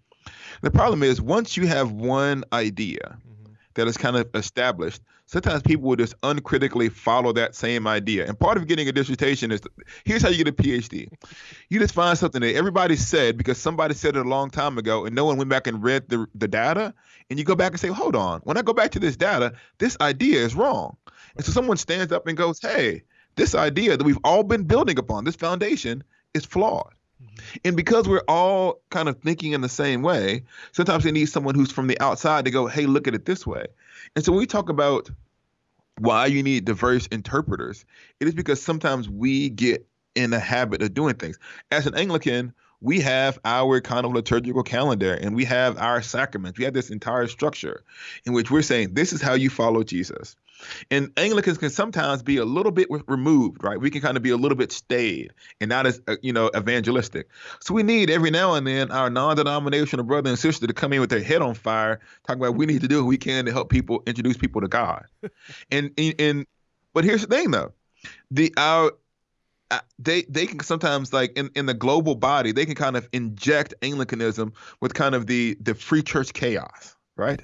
the 0.62 0.72
problem 0.72 1.04
is 1.04 1.20
once 1.20 1.56
you 1.56 1.68
have 1.68 1.92
one 1.92 2.42
idea. 2.52 3.16
That 3.74 3.86
is 3.86 3.96
kind 3.96 4.16
of 4.16 4.28
established, 4.34 5.00
sometimes 5.26 5.62
people 5.62 5.88
will 5.88 5.96
just 5.96 6.14
uncritically 6.22 6.88
follow 6.88 7.32
that 7.32 7.54
same 7.54 7.86
idea. 7.86 8.26
And 8.26 8.38
part 8.38 8.56
of 8.56 8.66
getting 8.66 8.88
a 8.88 8.92
dissertation 8.92 9.52
is 9.52 9.60
here's 10.04 10.22
how 10.22 10.28
you 10.28 10.44
get 10.44 10.48
a 10.48 10.52
PhD. 10.52 11.08
You 11.68 11.78
just 11.78 11.94
find 11.94 12.18
something 12.18 12.40
that 12.40 12.54
everybody 12.54 12.96
said 12.96 13.36
because 13.36 13.58
somebody 13.58 13.94
said 13.94 14.16
it 14.16 14.26
a 14.26 14.28
long 14.28 14.50
time 14.50 14.76
ago 14.78 15.06
and 15.06 15.14
no 15.14 15.24
one 15.24 15.36
went 15.36 15.50
back 15.50 15.66
and 15.66 15.82
read 15.82 16.08
the, 16.08 16.26
the 16.34 16.48
data. 16.48 16.92
And 17.28 17.38
you 17.38 17.44
go 17.44 17.54
back 17.54 17.72
and 17.72 17.80
say, 17.80 17.88
hold 17.88 18.16
on, 18.16 18.40
when 18.40 18.56
I 18.56 18.62
go 18.62 18.72
back 18.72 18.90
to 18.92 18.98
this 18.98 19.16
data, 19.16 19.52
this 19.78 19.96
idea 20.00 20.44
is 20.44 20.54
wrong. 20.54 20.96
And 21.36 21.44
so 21.44 21.52
someone 21.52 21.76
stands 21.76 22.12
up 22.12 22.26
and 22.26 22.36
goes, 22.36 22.58
hey, 22.60 23.02
this 23.36 23.54
idea 23.54 23.96
that 23.96 24.04
we've 24.04 24.18
all 24.24 24.42
been 24.42 24.64
building 24.64 24.98
upon, 24.98 25.24
this 25.24 25.36
foundation, 25.36 26.02
is 26.34 26.44
flawed. 26.44 26.92
And 27.64 27.76
because 27.76 28.08
we're 28.08 28.22
all 28.28 28.80
kind 28.90 29.08
of 29.08 29.20
thinking 29.20 29.52
in 29.52 29.60
the 29.60 29.68
same 29.68 30.02
way, 30.02 30.44
sometimes 30.72 31.04
they 31.04 31.12
need 31.12 31.26
someone 31.26 31.54
who's 31.54 31.72
from 31.72 31.86
the 31.86 32.00
outside 32.00 32.44
to 32.44 32.50
go, 32.50 32.66
hey, 32.66 32.86
look 32.86 33.08
at 33.08 33.14
it 33.14 33.24
this 33.24 33.46
way. 33.46 33.66
And 34.16 34.24
so 34.24 34.32
when 34.32 34.40
we 34.40 34.46
talk 34.46 34.68
about 34.68 35.10
why 35.98 36.26
you 36.26 36.42
need 36.42 36.64
diverse 36.64 37.06
interpreters, 37.08 37.84
it 38.20 38.28
is 38.28 38.34
because 38.34 38.62
sometimes 38.62 39.08
we 39.08 39.50
get 39.50 39.86
in 40.14 40.30
the 40.30 40.40
habit 40.40 40.82
of 40.82 40.94
doing 40.94 41.14
things. 41.14 41.38
As 41.70 41.86
an 41.86 41.94
Anglican, 41.94 42.52
we 42.80 43.00
have 43.00 43.38
our 43.44 43.80
kind 43.80 44.06
of 44.06 44.12
liturgical 44.12 44.62
calendar 44.62 45.14
and 45.14 45.36
we 45.36 45.44
have 45.44 45.76
our 45.78 46.00
sacraments. 46.00 46.58
We 46.58 46.64
have 46.64 46.74
this 46.74 46.90
entire 46.90 47.26
structure 47.26 47.84
in 48.24 48.32
which 48.32 48.50
we're 48.50 48.62
saying 48.62 48.94
this 48.94 49.12
is 49.12 49.20
how 49.20 49.34
you 49.34 49.50
follow 49.50 49.82
Jesus. 49.82 50.36
And 50.90 51.10
Anglicans 51.16 51.58
can 51.58 51.70
sometimes 51.70 52.22
be 52.22 52.36
a 52.36 52.44
little 52.44 52.72
bit 52.72 52.88
removed, 53.06 53.62
right? 53.62 53.80
We 53.80 53.90
can 53.90 54.00
kind 54.00 54.16
of 54.16 54.22
be 54.22 54.30
a 54.30 54.36
little 54.36 54.56
bit 54.56 54.72
staid 54.72 55.32
and 55.60 55.68
not 55.68 55.86
as, 55.86 56.00
uh, 56.08 56.16
you 56.22 56.32
know, 56.32 56.50
evangelistic. 56.56 57.28
So 57.60 57.74
we 57.74 57.82
need 57.82 58.10
every 58.10 58.30
now 58.30 58.54
and 58.54 58.66
then 58.66 58.90
our 58.90 59.10
non-denominational 59.10 60.04
brother 60.04 60.30
and 60.30 60.38
sister 60.38 60.66
to 60.66 60.72
come 60.72 60.92
in 60.92 61.00
with 61.00 61.10
their 61.10 61.22
head 61.22 61.42
on 61.42 61.54
fire, 61.54 62.00
talking 62.26 62.42
about 62.42 62.56
we 62.56 62.66
need 62.66 62.80
to 62.80 62.88
do 62.88 63.02
what 63.02 63.08
we 63.08 63.18
can 63.18 63.44
to 63.46 63.52
help 63.52 63.70
people 63.70 64.02
introduce 64.06 64.36
people 64.36 64.60
to 64.60 64.68
God. 64.68 65.04
and, 65.70 65.90
and 65.96 66.14
and 66.18 66.46
but 66.92 67.04
here's 67.04 67.22
the 67.26 67.34
thing 67.34 67.50
though, 67.50 67.72
the 68.30 68.52
our 68.56 68.92
uh, 69.70 69.80
they 69.98 70.22
they 70.22 70.46
can 70.46 70.60
sometimes 70.60 71.12
like 71.12 71.32
in, 71.36 71.50
in 71.54 71.66
the 71.66 71.74
global 71.74 72.14
body 72.14 72.50
they 72.52 72.66
can 72.66 72.74
kind 72.74 72.96
of 72.96 73.08
inject 73.12 73.74
Anglicanism 73.82 74.52
with 74.80 74.94
kind 74.94 75.14
of 75.14 75.26
the 75.26 75.56
the 75.60 75.74
free 75.74 76.02
church 76.02 76.32
chaos, 76.32 76.96
right? 77.16 77.42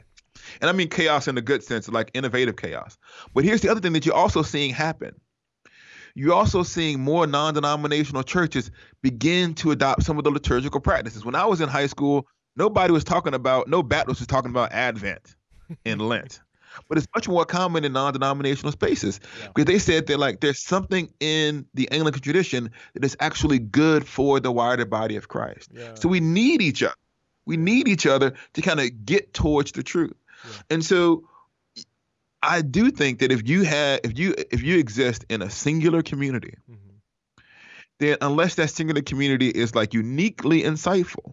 And 0.60 0.70
I 0.70 0.72
mean 0.72 0.88
chaos 0.88 1.28
in 1.28 1.38
a 1.38 1.40
good 1.40 1.62
sense, 1.62 1.88
like 1.88 2.10
innovative 2.14 2.56
chaos. 2.56 2.98
But 3.34 3.44
here's 3.44 3.60
the 3.60 3.70
other 3.70 3.80
thing 3.80 3.92
that 3.94 4.06
you're 4.06 4.14
also 4.14 4.42
seeing 4.42 4.72
happen. 4.72 5.14
You're 6.14 6.34
also 6.34 6.62
seeing 6.62 7.00
more 7.00 7.26
non 7.26 7.54
denominational 7.54 8.22
churches 8.22 8.70
begin 9.02 9.54
to 9.56 9.70
adopt 9.70 10.02
some 10.02 10.18
of 10.18 10.24
the 10.24 10.30
liturgical 10.30 10.80
practices. 10.80 11.24
When 11.24 11.34
I 11.34 11.44
was 11.44 11.60
in 11.60 11.68
high 11.68 11.86
school, 11.88 12.26
nobody 12.56 12.92
was 12.92 13.04
talking 13.04 13.34
about, 13.34 13.68
no 13.68 13.82
Baptist 13.82 14.20
was 14.20 14.26
talking 14.26 14.50
about 14.50 14.72
Advent 14.72 15.36
and 15.84 16.00
Lent. 16.08 16.40
But 16.88 16.98
it's 16.98 17.06
much 17.14 17.28
more 17.28 17.44
common 17.44 17.84
in 17.84 17.92
non-denominational 17.92 18.72
spaces 18.72 19.20
yeah. 19.40 19.48
because 19.48 19.64
they 19.64 19.78
said 19.78 20.06
that 20.06 20.18
like 20.18 20.40
there's 20.40 20.58
something 20.60 21.12
in 21.20 21.66
the 21.74 21.90
Anglican 21.90 22.22
tradition 22.22 22.70
that 22.94 23.04
is 23.04 23.16
actually 23.20 23.58
good 23.58 24.06
for 24.06 24.40
the 24.40 24.52
wider 24.52 24.84
body 24.84 25.16
of 25.16 25.28
Christ. 25.28 25.70
Yeah. 25.74 25.94
So 25.94 26.08
we 26.08 26.20
need 26.20 26.60
each 26.62 26.82
other 26.82 26.94
We 27.46 27.56
need 27.56 27.88
each 27.88 28.06
other 28.06 28.34
to 28.54 28.62
kind 28.62 28.80
of 28.80 29.04
get 29.06 29.32
towards 29.32 29.72
the 29.72 29.82
truth. 29.82 30.14
Yeah. 30.44 30.50
And 30.70 30.84
so 30.84 31.28
I 32.42 32.62
do 32.62 32.90
think 32.90 33.18
that 33.20 33.32
if 33.32 33.48
you 33.48 33.62
have 33.62 34.00
if 34.04 34.18
you 34.18 34.34
if 34.50 34.62
you 34.62 34.78
exist 34.78 35.24
in 35.28 35.42
a 35.42 35.50
singular 35.50 36.02
community, 36.02 36.54
mm-hmm. 36.70 37.42
then 37.98 38.16
unless 38.20 38.54
that 38.56 38.70
singular 38.70 39.02
community 39.02 39.48
is 39.48 39.74
like 39.74 39.94
uniquely 39.94 40.62
insightful, 40.62 41.32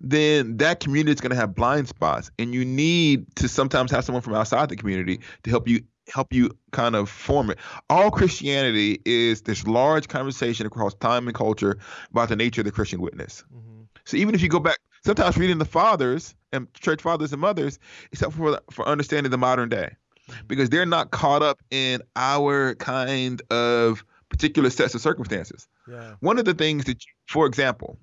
then 0.00 0.58
that 0.58 0.80
community 0.80 1.12
is 1.12 1.20
going 1.20 1.30
to 1.30 1.36
have 1.36 1.54
blind 1.54 1.88
spots 1.88 2.30
and 2.38 2.52
you 2.52 2.64
need 2.64 3.34
to 3.36 3.48
sometimes 3.48 3.90
have 3.90 4.04
someone 4.04 4.22
from 4.22 4.34
outside 4.34 4.68
the 4.68 4.76
community 4.76 5.20
to 5.44 5.50
help 5.50 5.66
you 5.68 5.80
help 6.12 6.32
you 6.32 6.50
kind 6.72 6.94
of 6.94 7.08
form 7.08 7.50
it. 7.50 7.58
All 7.88 8.10
Christianity 8.10 9.00
is 9.06 9.42
this 9.42 9.66
large 9.66 10.08
conversation 10.08 10.66
across 10.66 10.94
time 10.94 11.26
and 11.26 11.34
culture 11.34 11.78
about 12.10 12.28
the 12.28 12.36
nature 12.36 12.60
of 12.60 12.66
the 12.66 12.72
Christian 12.72 13.00
witness. 13.00 13.44
Mm-hmm. 13.54 13.82
So 14.04 14.16
even 14.18 14.34
if 14.34 14.42
you 14.42 14.48
go 14.48 14.60
back, 14.60 14.78
sometimes 15.04 15.36
reading 15.36 15.58
the 15.58 15.64
fathers 15.64 16.34
and 16.52 16.72
church 16.74 17.02
fathers 17.02 17.32
and 17.32 17.40
mothers, 17.40 17.78
except 18.12 18.32
for 18.32 18.60
for 18.70 18.86
understanding 18.86 19.30
the 19.30 19.38
modern 19.38 19.68
day, 19.68 19.90
mm-hmm. 20.28 20.46
because 20.46 20.70
they're 20.70 20.86
not 20.86 21.10
caught 21.10 21.42
up 21.42 21.60
in 21.70 22.02
our 22.16 22.74
kind 22.76 23.42
of 23.50 24.04
particular 24.28 24.70
sets 24.70 24.94
of 24.94 25.00
circumstances. 25.00 25.68
Yeah. 25.88 26.14
One 26.20 26.38
of 26.38 26.44
the 26.44 26.54
things 26.54 26.84
that, 26.84 27.04
for 27.26 27.46
example, 27.46 27.98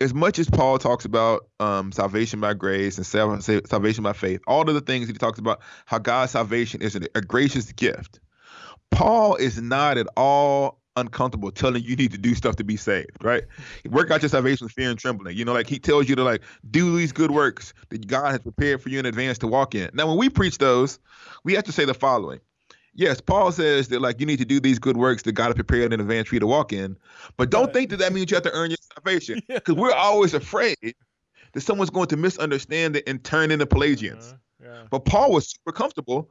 as 0.00 0.14
much 0.14 0.38
as 0.38 0.48
Paul 0.48 0.78
talks 0.78 1.04
about 1.04 1.48
um, 1.58 1.90
salvation 1.90 2.40
by 2.40 2.54
grace 2.54 2.98
and 2.98 3.06
salvation 3.66 4.04
by 4.04 4.12
faith, 4.12 4.40
all 4.46 4.68
of 4.68 4.74
the 4.74 4.80
things 4.80 5.06
that 5.06 5.14
he 5.14 5.18
talks 5.18 5.38
about 5.38 5.60
how 5.86 5.98
God's 5.98 6.32
salvation 6.32 6.82
is 6.82 6.94
a 6.94 7.20
gracious 7.20 7.72
gift, 7.72 8.20
Paul 8.90 9.36
is 9.36 9.60
not 9.60 9.98
at 9.98 10.06
all 10.16 10.80
uncomfortable 11.00 11.50
telling 11.50 11.82
you 11.82 11.96
need 11.96 12.12
to 12.12 12.18
do 12.18 12.34
stuff 12.34 12.56
to 12.56 12.64
be 12.64 12.76
saved, 12.76 13.22
right? 13.22 13.44
Work 13.90 14.10
out 14.10 14.22
your 14.22 14.28
salvation 14.28 14.66
with 14.66 14.72
fear 14.72 14.90
and 14.90 14.98
trembling. 14.98 15.36
You 15.36 15.44
know, 15.44 15.52
like 15.52 15.66
he 15.66 15.78
tells 15.78 16.08
you 16.08 16.16
to 16.16 16.24
like 16.24 16.42
do 16.70 16.96
these 16.96 17.12
good 17.12 17.30
works 17.30 17.74
that 17.88 18.06
God 18.06 18.30
has 18.30 18.40
prepared 18.40 18.82
for 18.82 18.88
you 18.88 18.98
in 18.98 19.06
advance 19.06 19.38
to 19.38 19.46
walk 19.46 19.74
in. 19.74 19.90
Now, 19.94 20.06
when 20.06 20.18
we 20.18 20.28
preach 20.28 20.58
those, 20.58 20.98
we 21.44 21.54
have 21.54 21.64
to 21.64 21.72
say 21.72 21.84
the 21.84 21.94
following 21.94 22.40
yes, 22.98 23.20
Paul 23.20 23.52
says 23.52 23.88
that 23.88 24.02
like 24.02 24.20
you 24.20 24.26
need 24.26 24.38
to 24.40 24.44
do 24.44 24.60
these 24.60 24.78
good 24.78 24.98
works 24.98 25.22
that 25.22 25.32
God 25.32 25.46
has 25.46 25.54
prepared 25.54 25.92
in 25.92 26.00
advance 26.00 26.28
for 26.28 26.34
you 26.34 26.40
to 26.40 26.46
walk 26.46 26.72
in, 26.72 26.98
but 27.38 27.48
don't 27.48 27.72
think 27.72 27.90
that 27.90 27.98
that 27.98 28.12
means 28.12 28.30
you 28.30 28.34
have 28.34 28.44
to 28.44 28.52
earn 28.52 28.70
your 28.70 28.78
salvation 28.94 29.40
because 29.48 29.62
yeah. 29.74 29.80
we're 29.80 29.92
always 29.92 30.34
afraid 30.34 30.76
that 31.52 31.60
someone's 31.60 31.90
going 31.90 32.08
to 32.08 32.16
misunderstand 32.16 32.96
it 32.96 33.08
and 33.08 33.24
turn 33.24 33.50
into 33.50 33.66
Pelagians. 33.66 34.26
Uh-huh. 34.26 34.70
Yeah. 34.70 34.82
But 34.90 35.04
Paul 35.04 35.32
was 35.32 35.50
super 35.50 35.72
comfortable 35.72 36.30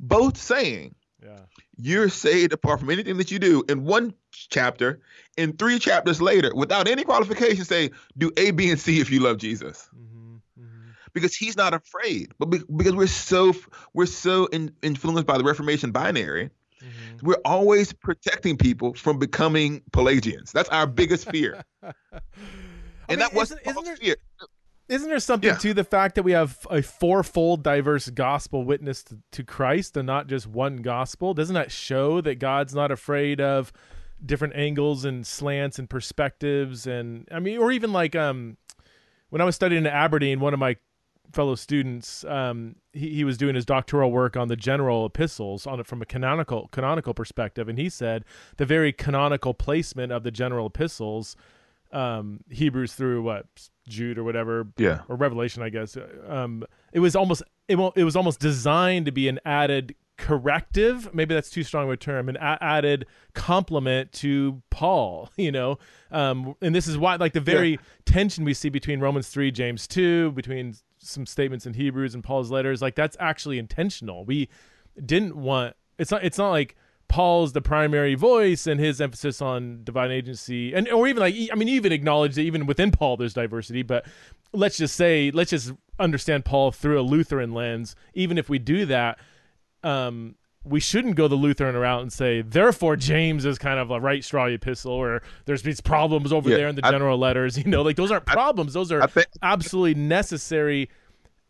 both 0.00 0.36
saying 0.36 0.94
yeah. 1.22 1.38
you're 1.76 2.08
saved 2.08 2.52
apart 2.52 2.80
from 2.80 2.90
anything 2.90 3.16
that 3.18 3.30
you 3.30 3.38
do 3.38 3.64
in 3.68 3.84
one 3.84 4.14
chapter, 4.30 5.00
and 5.38 5.58
three 5.58 5.78
chapters 5.78 6.20
later, 6.20 6.52
without 6.54 6.88
any 6.88 7.04
qualification, 7.04 7.64
say 7.64 7.90
do 8.16 8.30
A, 8.36 8.50
B, 8.50 8.70
and 8.70 8.80
C 8.80 9.00
if 9.00 9.10
you 9.10 9.20
love 9.20 9.38
Jesus. 9.38 9.88
Mm-hmm 9.96 10.16
because 11.16 11.34
he's 11.34 11.56
not 11.56 11.72
afraid. 11.72 12.30
But 12.38 12.50
because 12.76 12.94
we're 12.94 13.06
so 13.06 13.54
we're 13.94 14.04
so 14.04 14.46
in, 14.46 14.72
influenced 14.82 15.26
by 15.26 15.38
the 15.38 15.44
Reformation 15.44 15.90
binary, 15.90 16.50
mm-hmm. 16.82 17.26
we're 17.26 17.40
always 17.42 17.94
protecting 17.94 18.58
people 18.58 18.92
from 18.92 19.18
becoming 19.18 19.80
Pelagians. 19.92 20.52
That's 20.52 20.68
our 20.68 20.86
biggest 20.86 21.30
fear. 21.30 21.64
and 21.82 21.92
mean, 23.08 23.18
that 23.20 23.32
wasn't 23.32 23.62
isn't, 23.64 23.82
there, 23.82 23.96
fear. 23.96 24.16
Isn't 24.88 25.08
there 25.08 25.18
something 25.18 25.50
yeah. 25.50 25.56
to 25.56 25.74
the 25.74 25.84
fact 25.84 26.14
that 26.14 26.22
we 26.22 26.32
have 26.32 26.64
a 26.70 26.80
fourfold 26.80 27.64
diverse 27.64 28.08
gospel 28.08 28.64
witness 28.64 29.02
to, 29.04 29.18
to 29.32 29.42
Christ 29.42 29.96
and 29.96 30.06
not 30.06 30.28
just 30.28 30.46
one 30.46 30.76
gospel? 30.76 31.34
Doesn't 31.34 31.54
that 31.54 31.72
show 31.72 32.20
that 32.20 32.38
God's 32.38 32.74
not 32.74 32.92
afraid 32.92 33.40
of 33.40 33.72
different 34.24 34.54
angles 34.54 35.04
and 35.04 35.26
slants 35.26 35.78
and 35.78 35.90
perspectives 35.90 36.86
and 36.86 37.28
I 37.30 37.38
mean 37.38 37.58
or 37.58 37.70
even 37.70 37.92
like 37.92 38.16
um 38.16 38.56
when 39.28 39.42
I 39.42 39.44
was 39.44 39.54
studying 39.54 39.84
in 39.84 39.86
Aberdeen, 39.86 40.40
one 40.40 40.54
of 40.54 40.60
my 40.60 40.76
fellow 41.32 41.54
students, 41.54 42.24
um, 42.24 42.76
he, 42.92 43.16
he 43.16 43.24
was 43.24 43.36
doing 43.36 43.54
his 43.54 43.64
doctoral 43.64 44.10
work 44.10 44.36
on 44.36 44.48
the 44.48 44.56
general 44.56 45.06
epistles 45.06 45.66
on 45.66 45.80
it 45.80 45.86
from 45.86 46.00
a 46.00 46.06
canonical 46.06 46.68
canonical 46.68 47.14
perspective, 47.14 47.68
and 47.68 47.78
he 47.78 47.88
said 47.88 48.24
the 48.56 48.66
very 48.66 48.92
canonical 48.92 49.54
placement 49.54 50.12
of 50.12 50.22
the 50.22 50.30
general 50.30 50.66
epistles, 50.66 51.36
um, 51.92 52.40
Hebrews 52.50 52.94
through 52.94 53.22
what 53.22 53.46
Jude 53.86 54.18
or 54.18 54.24
whatever, 54.24 54.66
yeah, 54.76 55.00
or 55.08 55.16
Revelation, 55.16 55.62
I 55.62 55.68
guess. 55.68 55.96
Um, 56.26 56.64
it 56.92 57.00
was 57.00 57.16
almost 57.16 57.42
it, 57.68 57.76
it 57.96 58.04
was 58.04 58.16
almost 58.16 58.40
designed 58.40 59.06
to 59.06 59.12
be 59.12 59.28
an 59.28 59.40
added 59.44 59.94
corrective 60.18 61.12
maybe 61.12 61.34
that's 61.34 61.50
too 61.50 61.62
strong 61.62 61.84
of 61.84 61.90
a 61.90 61.96
term 61.98 62.30
an 62.30 62.36
a- 62.36 62.56
added 62.62 63.04
complement 63.34 64.10
to 64.12 64.62
paul 64.70 65.30
you 65.36 65.52
know 65.52 65.78
um, 66.10 66.54
and 66.62 66.74
this 66.74 66.88
is 66.88 66.96
why 66.96 67.16
like 67.16 67.34
the 67.34 67.40
very 67.40 67.72
yeah. 67.72 67.76
tension 68.06 68.42
we 68.42 68.54
see 68.54 68.70
between 68.70 68.98
romans 68.98 69.28
3 69.28 69.50
james 69.50 69.86
2 69.86 70.32
between 70.32 70.74
some 71.06 71.26
statements 71.26 71.66
in 71.66 71.74
Hebrews 71.74 72.14
and 72.14 72.22
Paul's 72.22 72.50
letters. 72.50 72.82
Like 72.82 72.94
that's 72.94 73.16
actually 73.20 73.58
intentional. 73.58 74.24
We 74.24 74.48
didn't 75.04 75.36
want 75.36 75.74
it's 75.98 76.10
not 76.10 76.24
it's 76.24 76.38
not 76.38 76.50
like 76.50 76.76
Paul's 77.08 77.52
the 77.52 77.62
primary 77.62 78.14
voice 78.14 78.66
and 78.66 78.80
his 78.80 79.00
emphasis 79.00 79.40
on 79.40 79.80
divine 79.84 80.10
agency 80.10 80.74
and 80.74 80.88
or 80.88 81.06
even 81.06 81.20
like 81.20 81.34
I 81.52 81.54
mean 81.54 81.68
even 81.68 81.92
acknowledge 81.92 82.34
that 82.34 82.42
even 82.42 82.66
within 82.66 82.90
Paul 82.90 83.16
there's 83.16 83.34
diversity, 83.34 83.82
but 83.82 84.06
let's 84.52 84.76
just 84.76 84.96
say 84.96 85.30
let's 85.30 85.50
just 85.50 85.72
understand 85.98 86.44
Paul 86.44 86.72
through 86.72 87.00
a 87.00 87.02
Lutheran 87.02 87.52
lens. 87.52 87.96
Even 88.14 88.38
if 88.38 88.48
we 88.48 88.58
do 88.58 88.86
that, 88.86 89.18
um, 89.82 90.34
we 90.64 90.80
shouldn't 90.80 91.14
go 91.14 91.28
the 91.28 91.36
Lutheran 91.36 91.76
route 91.76 92.02
and 92.02 92.12
say, 92.12 92.42
therefore, 92.42 92.96
James 92.96 93.44
is 93.44 93.58
kind 93.58 93.78
of 93.78 93.90
a 93.90 94.00
right 94.00 94.24
straw 94.24 94.46
epistle, 94.46 94.92
or 94.92 95.22
there's 95.44 95.62
these 95.62 95.80
problems 95.80 96.32
over 96.32 96.50
yeah, 96.50 96.56
there 96.56 96.68
in 96.68 96.74
the 96.74 96.82
general 96.82 97.22
I, 97.22 97.28
letters. 97.28 97.56
You 97.66 97.70
know, 97.70 97.82
like 97.82 97.96
those 97.96 98.10
aren't 98.10 98.26
problems; 98.26 98.74
those 98.74 98.92
are 98.92 99.06
think, 99.06 99.26
absolutely 99.42 99.94
necessary 99.94 100.90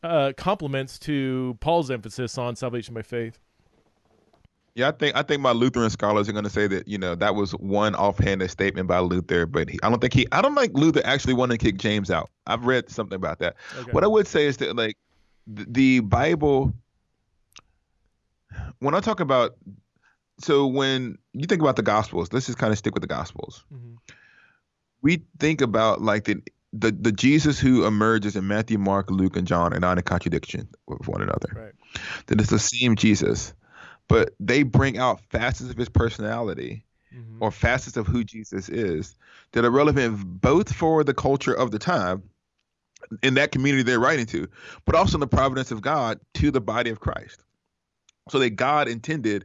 uh, 0.02 0.32
complements 0.36 0.98
to 1.00 1.56
Paul's 1.60 1.90
emphasis 1.90 2.38
on 2.38 2.56
salvation 2.56 2.94
by 2.94 3.02
faith. 3.02 3.38
Yeah, 4.76 4.88
I 4.88 4.92
think 4.92 5.16
I 5.16 5.22
think 5.22 5.40
my 5.40 5.52
Lutheran 5.52 5.88
scholars 5.88 6.28
are 6.28 6.32
going 6.32 6.44
to 6.44 6.50
say 6.50 6.66
that 6.66 6.86
you 6.86 6.98
know 6.98 7.14
that 7.14 7.34
was 7.34 7.52
one 7.52 7.94
offhanded 7.94 8.50
statement 8.50 8.86
by 8.86 8.98
Luther, 8.98 9.46
but 9.46 9.70
he, 9.70 9.78
I 9.82 9.88
don't 9.88 10.00
think 10.00 10.12
he 10.12 10.26
I 10.32 10.42
don't 10.42 10.54
think 10.54 10.76
Luther 10.76 11.00
actually 11.02 11.32
wanted 11.32 11.58
to 11.58 11.64
kick 11.64 11.78
James 11.78 12.10
out. 12.10 12.28
I've 12.46 12.66
read 12.66 12.90
something 12.90 13.16
about 13.16 13.38
that. 13.38 13.56
Okay. 13.78 13.90
What 13.92 14.04
I 14.04 14.06
would 14.06 14.26
say 14.26 14.44
is 14.44 14.58
that 14.58 14.76
like 14.76 14.98
the, 15.46 15.64
the 15.66 16.00
Bible 16.00 16.74
when 18.80 18.94
I 18.94 19.00
talk 19.00 19.20
about, 19.20 19.56
so 20.40 20.66
when 20.66 21.16
you 21.32 21.46
think 21.46 21.62
about 21.62 21.76
the 21.76 21.82
Gospels, 21.82 22.32
let's 22.34 22.44
just 22.44 22.58
kind 22.58 22.70
of 22.70 22.78
stick 22.78 22.94
with 22.94 23.00
the 23.00 23.08
Gospels. 23.08 23.64
Mm-hmm. 23.72 23.94
We 25.00 25.22
think 25.38 25.62
about 25.62 26.02
like 26.02 26.24
the, 26.24 26.42
the 26.74 26.92
the 26.92 27.12
Jesus 27.12 27.58
who 27.58 27.86
emerges 27.86 28.36
in 28.36 28.46
Matthew, 28.46 28.76
Mark, 28.76 29.10
Luke, 29.10 29.36
and 29.36 29.46
John 29.46 29.72
are 29.72 29.80
not 29.80 29.96
in 29.96 30.04
contradiction 30.04 30.68
with 30.86 31.08
one 31.08 31.22
another. 31.22 31.48
Right. 31.54 31.72
That 32.26 32.40
it's 32.40 32.50
the 32.50 32.58
same 32.58 32.96
Jesus, 32.96 33.54
but 34.08 34.34
they 34.38 34.62
bring 34.62 34.98
out 34.98 35.20
facets 35.30 35.70
of 35.70 35.76
his 35.76 35.88
personality 35.88 36.84
mm-hmm. 37.14 37.42
or 37.42 37.50
facets 37.50 37.96
of 37.96 38.06
who 38.06 38.24
Jesus 38.24 38.68
is 38.68 39.16
that 39.52 39.64
are 39.64 39.70
relevant 39.70 40.40
both 40.40 40.72
for 40.72 41.04
the 41.04 41.14
culture 41.14 41.54
of 41.54 41.70
the 41.70 41.78
time 41.78 42.22
in 43.22 43.34
that 43.34 43.52
community 43.52 43.82
they're 43.82 44.00
writing 44.00 44.26
to, 44.26 44.48
but 44.84 44.94
also 44.94 45.16
in 45.16 45.20
the 45.20 45.26
providence 45.26 45.70
of 45.70 45.82
God 45.82 46.18
to 46.34 46.50
the 46.50 46.60
body 46.60 46.90
of 46.90 47.00
Christ 47.00 47.44
so 48.28 48.38
that 48.38 48.50
God 48.50 48.88
intended 48.88 49.44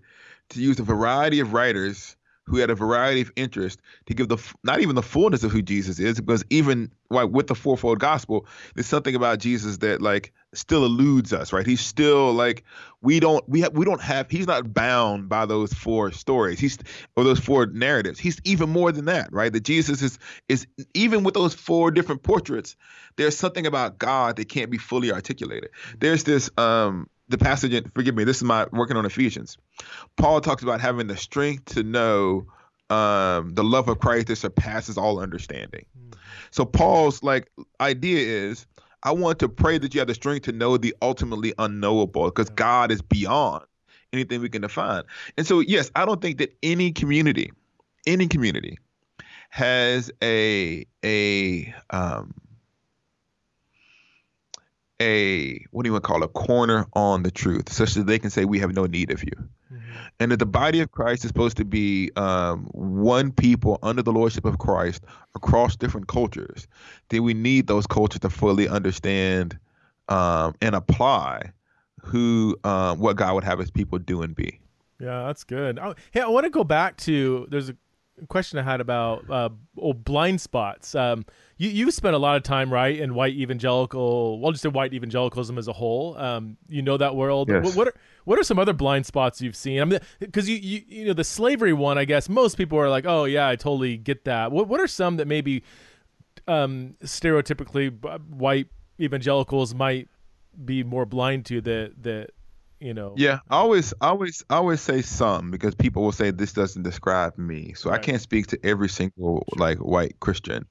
to 0.49 0.61
use 0.61 0.79
a 0.79 0.83
variety 0.83 1.39
of 1.39 1.53
writers 1.53 2.15
who 2.45 2.57
had 2.57 2.69
a 2.69 2.75
variety 2.75 3.21
of 3.21 3.31
interest 3.35 3.79
to 4.07 4.13
give 4.13 4.27
the 4.27 4.37
not 4.63 4.81
even 4.81 4.95
the 4.95 5.03
fullness 5.03 5.43
of 5.43 5.51
who 5.51 5.61
Jesus 5.61 5.99
is, 5.99 6.19
because 6.19 6.43
even 6.49 6.91
like 7.09 7.29
with 7.29 7.47
the 7.47 7.55
fourfold 7.55 7.99
gospel, 7.99 8.45
there's 8.75 8.87
something 8.87 9.15
about 9.15 9.39
Jesus 9.39 9.77
that 9.77 10.01
like 10.01 10.33
still 10.53 10.85
eludes 10.85 11.33
us, 11.33 11.53
right? 11.53 11.65
He's 11.65 11.81
still 11.81 12.33
like 12.33 12.63
we 13.01 13.19
don't 13.19 13.47
we 13.47 13.61
have 13.61 13.73
we 13.73 13.85
don't 13.85 14.01
have 14.01 14.29
he's 14.29 14.47
not 14.47 14.73
bound 14.73 15.29
by 15.29 15.45
those 15.45 15.73
four 15.73 16.11
stories. 16.11 16.59
He's 16.59 16.77
or 17.15 17.23
those 17.23 17.39
four 17.39 17.67
narratives. 17.67 18.19
He's 18.19 18.39
even 18.43 18.69
more 18.69 18.91
than 18.91 19.05
that, 19.05 19.31
right? 19.31 19.51
That 19.51 19.63
Jesus 19.63 20.01
is 20.01 20.19
is 20.49 20.67
even 20.93 21.23
with 21.23 21.33
those 21.33 21.53
four 21.53 21.91
different 21.91 22.23
portraits, 22.23 22.75
there's 23.15 23.37
something 23.37 23.65
about 23.65 23.97
God 23.97 24.35
that 24.37 24.49
can't 24.49 24.69
be 24.69 24.77
fully 24.77 25.11
articulated. 25.11 25.69
There's 25.99 26.23
this 26.23 26.49
um 26.57 27.09
the 27.29 27.37
passage, 27.37 27.73
and 27.73 27.91
forgive 27.93 28.13
me, 28.13 28.25
this 28.25 28.37
is 28.37 28.43
my 28.43 28.67
working 28.71 28.97
on 28.97 29.05
Ephesians. 29.05 29.57
Paul 30.17 30.41
talks 30.41 30.63
about 30.63 30.81
having 30.81 31.07
the 31.07 31.17
strength 31.17 31.65
to 31.75 31.83
know 31.83 32.45
um, 32.91 33.53
the 33.53 33.63
love 33.63 33.87
of 33.87 33.99
Christ 33.99 34.27
that 34.27 34.35
surpasses 34.35 34.97
all 34.97 35.19
understanding. 35.19 35.85
Mm. 35.97 36.17
So 36.51 36.65
Paul's 36.65 37.23
like 37.23 37.49
idea 37.79 38.19
is, 38.19 38.67
I 39.03 39.11
want 39.11 39.39
to 39.39 39.49
pray 39.49 39.77
that 39.79 39.93
you 39.93 39.99
have 39.99 40.07
the 40.07 40.13
strength 40.13 40.43
to 40.45 40.51
know 40.51 40.77
the 40.77 40.95
ultimately 41.01 41.53
unknowable, 41.57 42.25
because. 42.25 42.49
God 42.49 42.91
is 42.91 43.01
beyond 43.01 43.63
anything 44.13 44.41
we 44.41 44.49
can 44.49 44.61
define. 44.61 45.03
And 45.37 45.47
so, 45.47 45.59
yes, 45.61 45.89
I 45.95 46.05
don't 46.05 46.21
think 46.21 46.37
that 46.37 46.55
any 46.61 46.91
community, 46.91 47.51
any 48.05 48.27
community, 48.27 48.77
has 49.49 50.11
a 50.21 50.85
a 51.03 51.73
um, 51.89 52.33
a 55.01 55.65
what 55.71 55.83
do 55.83 55.87
you 55.87 55.93
want 55.93 56.03
to 56.03 56.07
call 56.07 56.23
a 56.23 56.27
corner 56.27 56.85
on 56.93 57.23
the 57.23 57.31
truth, 57.31 57.71
such 57.71 57.95
that 57.95 58.05
they 58.05 58.19
can 58.19 58.29
say 58.29 58.45
we 58.45 58.59
have 58.59 58.73
no 58.73 58.85
need 58.85 59.11
of 59.11 59.23
you. 59.23 59.31
And 60.19 60.31
that 60.31 60.37
the 60.37 60.45
body 60.45 60.79
of 60.79 60.91
Christ 60.91 61.23
is 61.23 61.29
supposed 61.29 61.57
to 61.57 61.65
be 61.65 62.11
um, 62.15 62.65
one 62.73 63.31
people 63.31 63.79
under 63.83 64.01
the 64.01 64.11
lordship 64.11 64.45
of 64.45 64.57
Christ 64.57 65.03
across 65.35 65.75
different 65.75 66.07
cultures, 66.07 66.67
then 67.09 67.23
we 67.23 67.33
need 67.33 67.67
those 67.67 67.87
cultures 67.87 68.19
to 68.21 68.29
fully 68.29 68.67
understand 68.67 69.57
um, 70.09 70.55
and 70.61 70.75
apply 70.75 71.51
who 72.01 72.57
um, 72.63 72.99
what 72.99 73.15
God 73.15 73.35
would 73.35 73.43
have 73.43 73.59
his 73.59 73.71
people 73.71 73.99
do 73.99 74.21
and 74.21 74.35
be. 74.35 74.59
Yeah, 74.99 75.25
that's 75.25 75.43
good. 75.43 75.79
Oh, 75.79 75.95
hey, 76.11 76.21
I 76.21 76.27
want 76.27 76.43
to 76.45 76.49
go 76.49 76.63
back 76.63 76.97
to 76.97 77.47
there's 77.49 77.69
a 77.69 77.75
question 78.27 78.59
I 78.59 78.63
had 78.63 78.81
about 78.81 79.29
uh, 79.29 79.49
oh, 79.79 79.93
blind 79.93 80.41
spots. 80.41 80.93
Um, 80.93 81.25
you 81.57 81.69
you 81.69 81.91
spent 81.91 82.15
a 82.15 82.19
lot 82.19 82.37
of 82.37 82.43
time 82.43 82.71
right 82.71 82.97
in 82.97 83.15
white 83.15 83.33
evangelical, 83.33 84.39
well, 84.39 84.51
just 84.51 84.65
in 84.65 84.73
white 84.73 84.93
evangelicalism 84.93 85.57
as 85.57 85.67
a 85.67 85.73
whole. 85.73 86.17
Um, 86.17 86.57
you 86.67 86.81
know 86.81 86.97
that 86.97 87.15
world. 87.15 87.49
Yes. 87.49 87.63
What, 87.65 87.75
what 87.75 87.87
are 87.87 87.93
what 88.25 88.39
are 88.39 88.43
some 88.43 88.59
other 88.59 88.73
blind 88.73 89.05
spots 89.05 89.41
you've 89.41 89.55
seen? 89.55 89.81
I 89.81 89.85
mean, 89.85 89.99
because 90.19 90.49
you, 90.49 90.57
you 90.57 90.81
you 90.87 91.05
know 91.05 91.13
the 91.13 91.23
slavery 91.23 91.73
one, 91.73 91.97
I 91.97 92.05
guess 92.05 92.29
most 92.29 92.57
people 92.57 92.77
are 92.77 92.89
like, 92.89 93.05
oh 93.05 93.25
yeah, 93.25 93.47
I 93.47 93.55
totally 93.55 93.97
get 93.97 94.25
that. 94.25 94.51
What 94.51 94.67
what 94.67 94.79
are 94.79 94.87
some 94.87 95.17
that 95.17 95.27
maybe 95.27 95.63
um, 96.47 96.95
stereotypically 97.03 97.91
white 98.29 98.67
evangelicals 98.99 99.73
might 99.73 100.09
be 100.65 100.83
more 100.83 101.05
blind 101.05 101.45
to 101.47 101.61
that 101.61 102.03
that 102.03 102.31
you 102.81 102.93
know? 102.93 103.13
Yeah, 103.15 103.39
I 103.49 103.57
always, 103.57 103.93
I 104.01 104.07
always, 104.07 104.43
I 104.49 104.55
always 104.55 104.81
say 104.81 105.01
some 105.01 105.51
because 105.51 105.75
people 105.75 106.03
will 106.03 106.11
say 106.11 106.31
this 106.31 106.51
doesn't 106.51 106.83
describe 106.83 107.37
me, 107.37 107.73
so 107.75 107.91
I 107.91 107.99
can't 107.99 108.21
speak 108.21 108.47
to 108.47 108.59
every 108.65 108.89
single 108.89 109.45
like 109.55 109.77
white 109.77 110.19
Christian. 110.19 110.65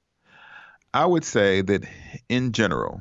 I 0.93 1.07
would 1.07 1.25
say 1.25 1.63
that 1.63 1.85
in 2.29 2.51
general, 2.53 3.01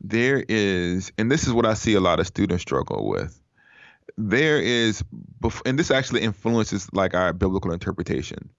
there 0.00 0.44
is, 0.48 1.12
and 1.16 1.30
this 1.30 1.46
is 1.46 1.52
what 1.52 1.64
I 1.64 1.74
see 1.74 1.94
a 1.94 2.00
lot 2.00 2.18
of 2.18 2.26
students 2.26 2.62
struggle 2.62 3.08
with. 3.08 3.40
There 4.20 4.60
is, 4.60 5.04
and 5.64 5.78
this 5.78 5.92
actually 5.92 6.22
influences 6.22 6.88
like 6.92 7.14
our 7.14 7.32
biblical 7.32 7.70
interpretation. 7.72 8.50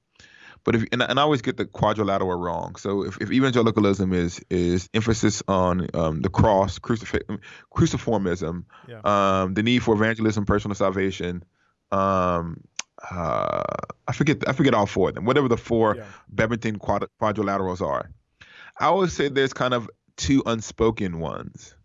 But 0.63 0.76
if 0.76 0.86
and, 0.93 1.04
I- 1.04 1.08
and 1.08 1.19
I 1.19 1.24
always 1.24 1.41
get 1.41 1.58
the 1.58 1.65
quadrilateral 1.65 2.34
wrong. 2.39 2.76
So 2.78 3.04
if, 3.04 3.17
if 3.19 3.30
evangelicalism 3.32 4.13
is 4.13 4.39
is 4.50 4.89
emphasis 4.93 5.43
on 5.50 5.88
um, 5.93 6.22
the 6.22 6.30
cross, 6.30 6.80
crucif- 6.80 7.39
cruciformism, 7.76 8.63
Yeah. 8.88 9.02
um, 9.04 9.54
the 9.54 9.63
need 9.63 9.84
for 9.84 9.95
evangelism, 9.95 10.45
personal 10.45 10.76
salvation, 10.76 11.43
um, 11.91 12.62
uh, 13.12 13.63
I 14.08 14.12
forget 14.13 14.48
I 14.48 14.54
forget 14.54 14.74
all 14.74 14.86
four 14.86 15.10
of 15.10 15.15
them. 15.15 15.26
Whatever 15.26 15.48
the 15.50 15.58
four 15.58 15.95
Yeah. 15.95 16.76
Quad- 16.78 17.08
quadrilaterals 17.22 17.82
are, 17.82 18.10
I 18.80 18.86
always 18.86 19.13
say 19.13 19.30
there's 19.30 19.54
kind 19.54 19.74
of 19.74 19.89
two 20.17 20.43
unspoken 20.45 21.19
ones 21.19 21.76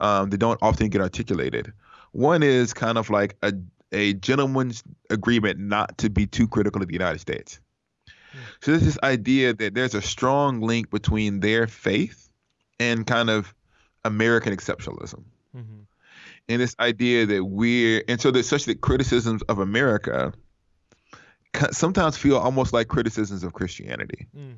um, 0.00 0.30
that 0.30 0.38
don't 0.38 0.58
often 0.62 0.88
get 0.88 1.00
articulated. 1.00 1.72
One 2.14 2.44
is 2.44 2.72
kind 2.72 2.96
of 2.96 3.10
like 3.10 3.36
a 3.42 3.52
a 3.92 4.14
gentleman's 4.14 4.82
agreement 5.10 5.58
not 5.58 5.98
to 5.98 6.10
be 6.10 6.26
too 6.26 6.48
critical 6.48 6.80
of 6.82 6.88
the 6.88 6.94
United 6.94 7.20
States. 7.20 7.60
So 8.60 8.72
there's 8.72 8.84
this 8.84 8.98
idea 9.02 9.52
that 9.54 9.74
there's 9.74 9.94
a 9.94 10.02
strong 10.02 10.60
link 10.60 10.90
between 10.90 11.40
their 11.40 11.66
faith 11.66 12.28
and 12.80 13.06
kind 13.06 13.30
of 13.30 13.54
American 14.04 14.54
exceptionalism. 14.56 15.24
hmm 15.52 15.82
And 16.48 16.60
this 16.60 16.74
idea 16.80 17.26
that 17.26 17.44
we're, 17.44 18.02
and 18.08 18.20
so 18.20 18.30
there's 18.30 18.48
such 18.48 18.64
that 18.66 18.80
criticisms 18.80 19.42
of 19.42 19.58
America 19.58 20.32
ca- 20.32 20.43
sometimes 21.70 22.16
feel 22.16 22.36
almost 22.36 22.72
like 22.72 22.88
criticisms 22.88 23.42
of 23.44 23.52
Christianity, 23.52 24.26
hmm 24.34 24.52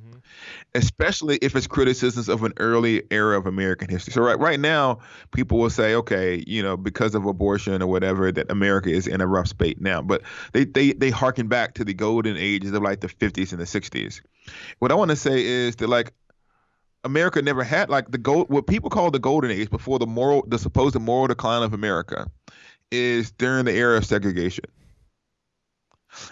especially 0.74 1.38
if 1.42 1.54
it's 1.54 1.66
criticisms 1.66 2.28
of 2.28 2.42
an 2.42 2.52
early 2.58 3.02
era 3.10 3.38
of 3.38 3.46
American 3.46 3.88
history. 3.88 4.12
So 4.12 4.22
right 4.22 4.38
right 4.38 4.60
now, 4.60 4.98
people 5.32 5.58
will 5.58 5.70
say, 5.70 5.94
okay, 5.94 6.42
you 6.46 6.62
know, 6.62 6.76
because 6.76 7.14
of 7.14 7.26
abortion 7.26 7.82
or 7.82 7.86
whatever, 7.86 8.30
that 8.32 8.50
America 8.50 8.90
is 8.90 9.06
in 9.06 9.20
a 9.20 9.26
rough 9.26 9.48
spate 9.48 9.80
now. 9.80 10.02
But 10.02 10.22
they 10.52 10.64
they 10.64 10.92
they 10.92 11.10
harken 11.10 11.48
back 11.48 11.74
to 11.74 11.84
the 11.84 11.94
golden 11.94 12.36
ages 12.36 12.72
of 12.72 12.82
like 12.82 13.00
the 13.00 13.08
50s 13.08 13.52
and 13.52 13.60
the 13.60 13.64
60s. 13.64 14.20
What 14.78 14.92
I 14.92 14.94
want 14.94 15.10
to 15.10 15.16
say 15.16 15.44
is 15.44 15.76
that 15.76 15.88
like 15.88 16.12
America 17.04 17.40
never 17.40 17.64
had 17.64 17.88
like 17.88 18.10
the 18.10 18.18
gold 18.18 18.50
what 18.50 18.66
people 18.66 18.90
call 18.90 19.10
the 19.10 19.18
golden 19.18 19.50
age 19.50 19.70
before 19.70 19.98
the 19.98 20.06
moral 20.06 20.44
the 20.48 20.58
supposed 20.58 20.98
moral 20.98 21.26
decline 21.26 21.62
of 21.62 21.72
America 21.72 22.30
is 22.90 23.30
during 23.32 23.64
the 23.64 23.72
era 23.72 23.98
of 23.98 24.04
segregation. 24.04 24.64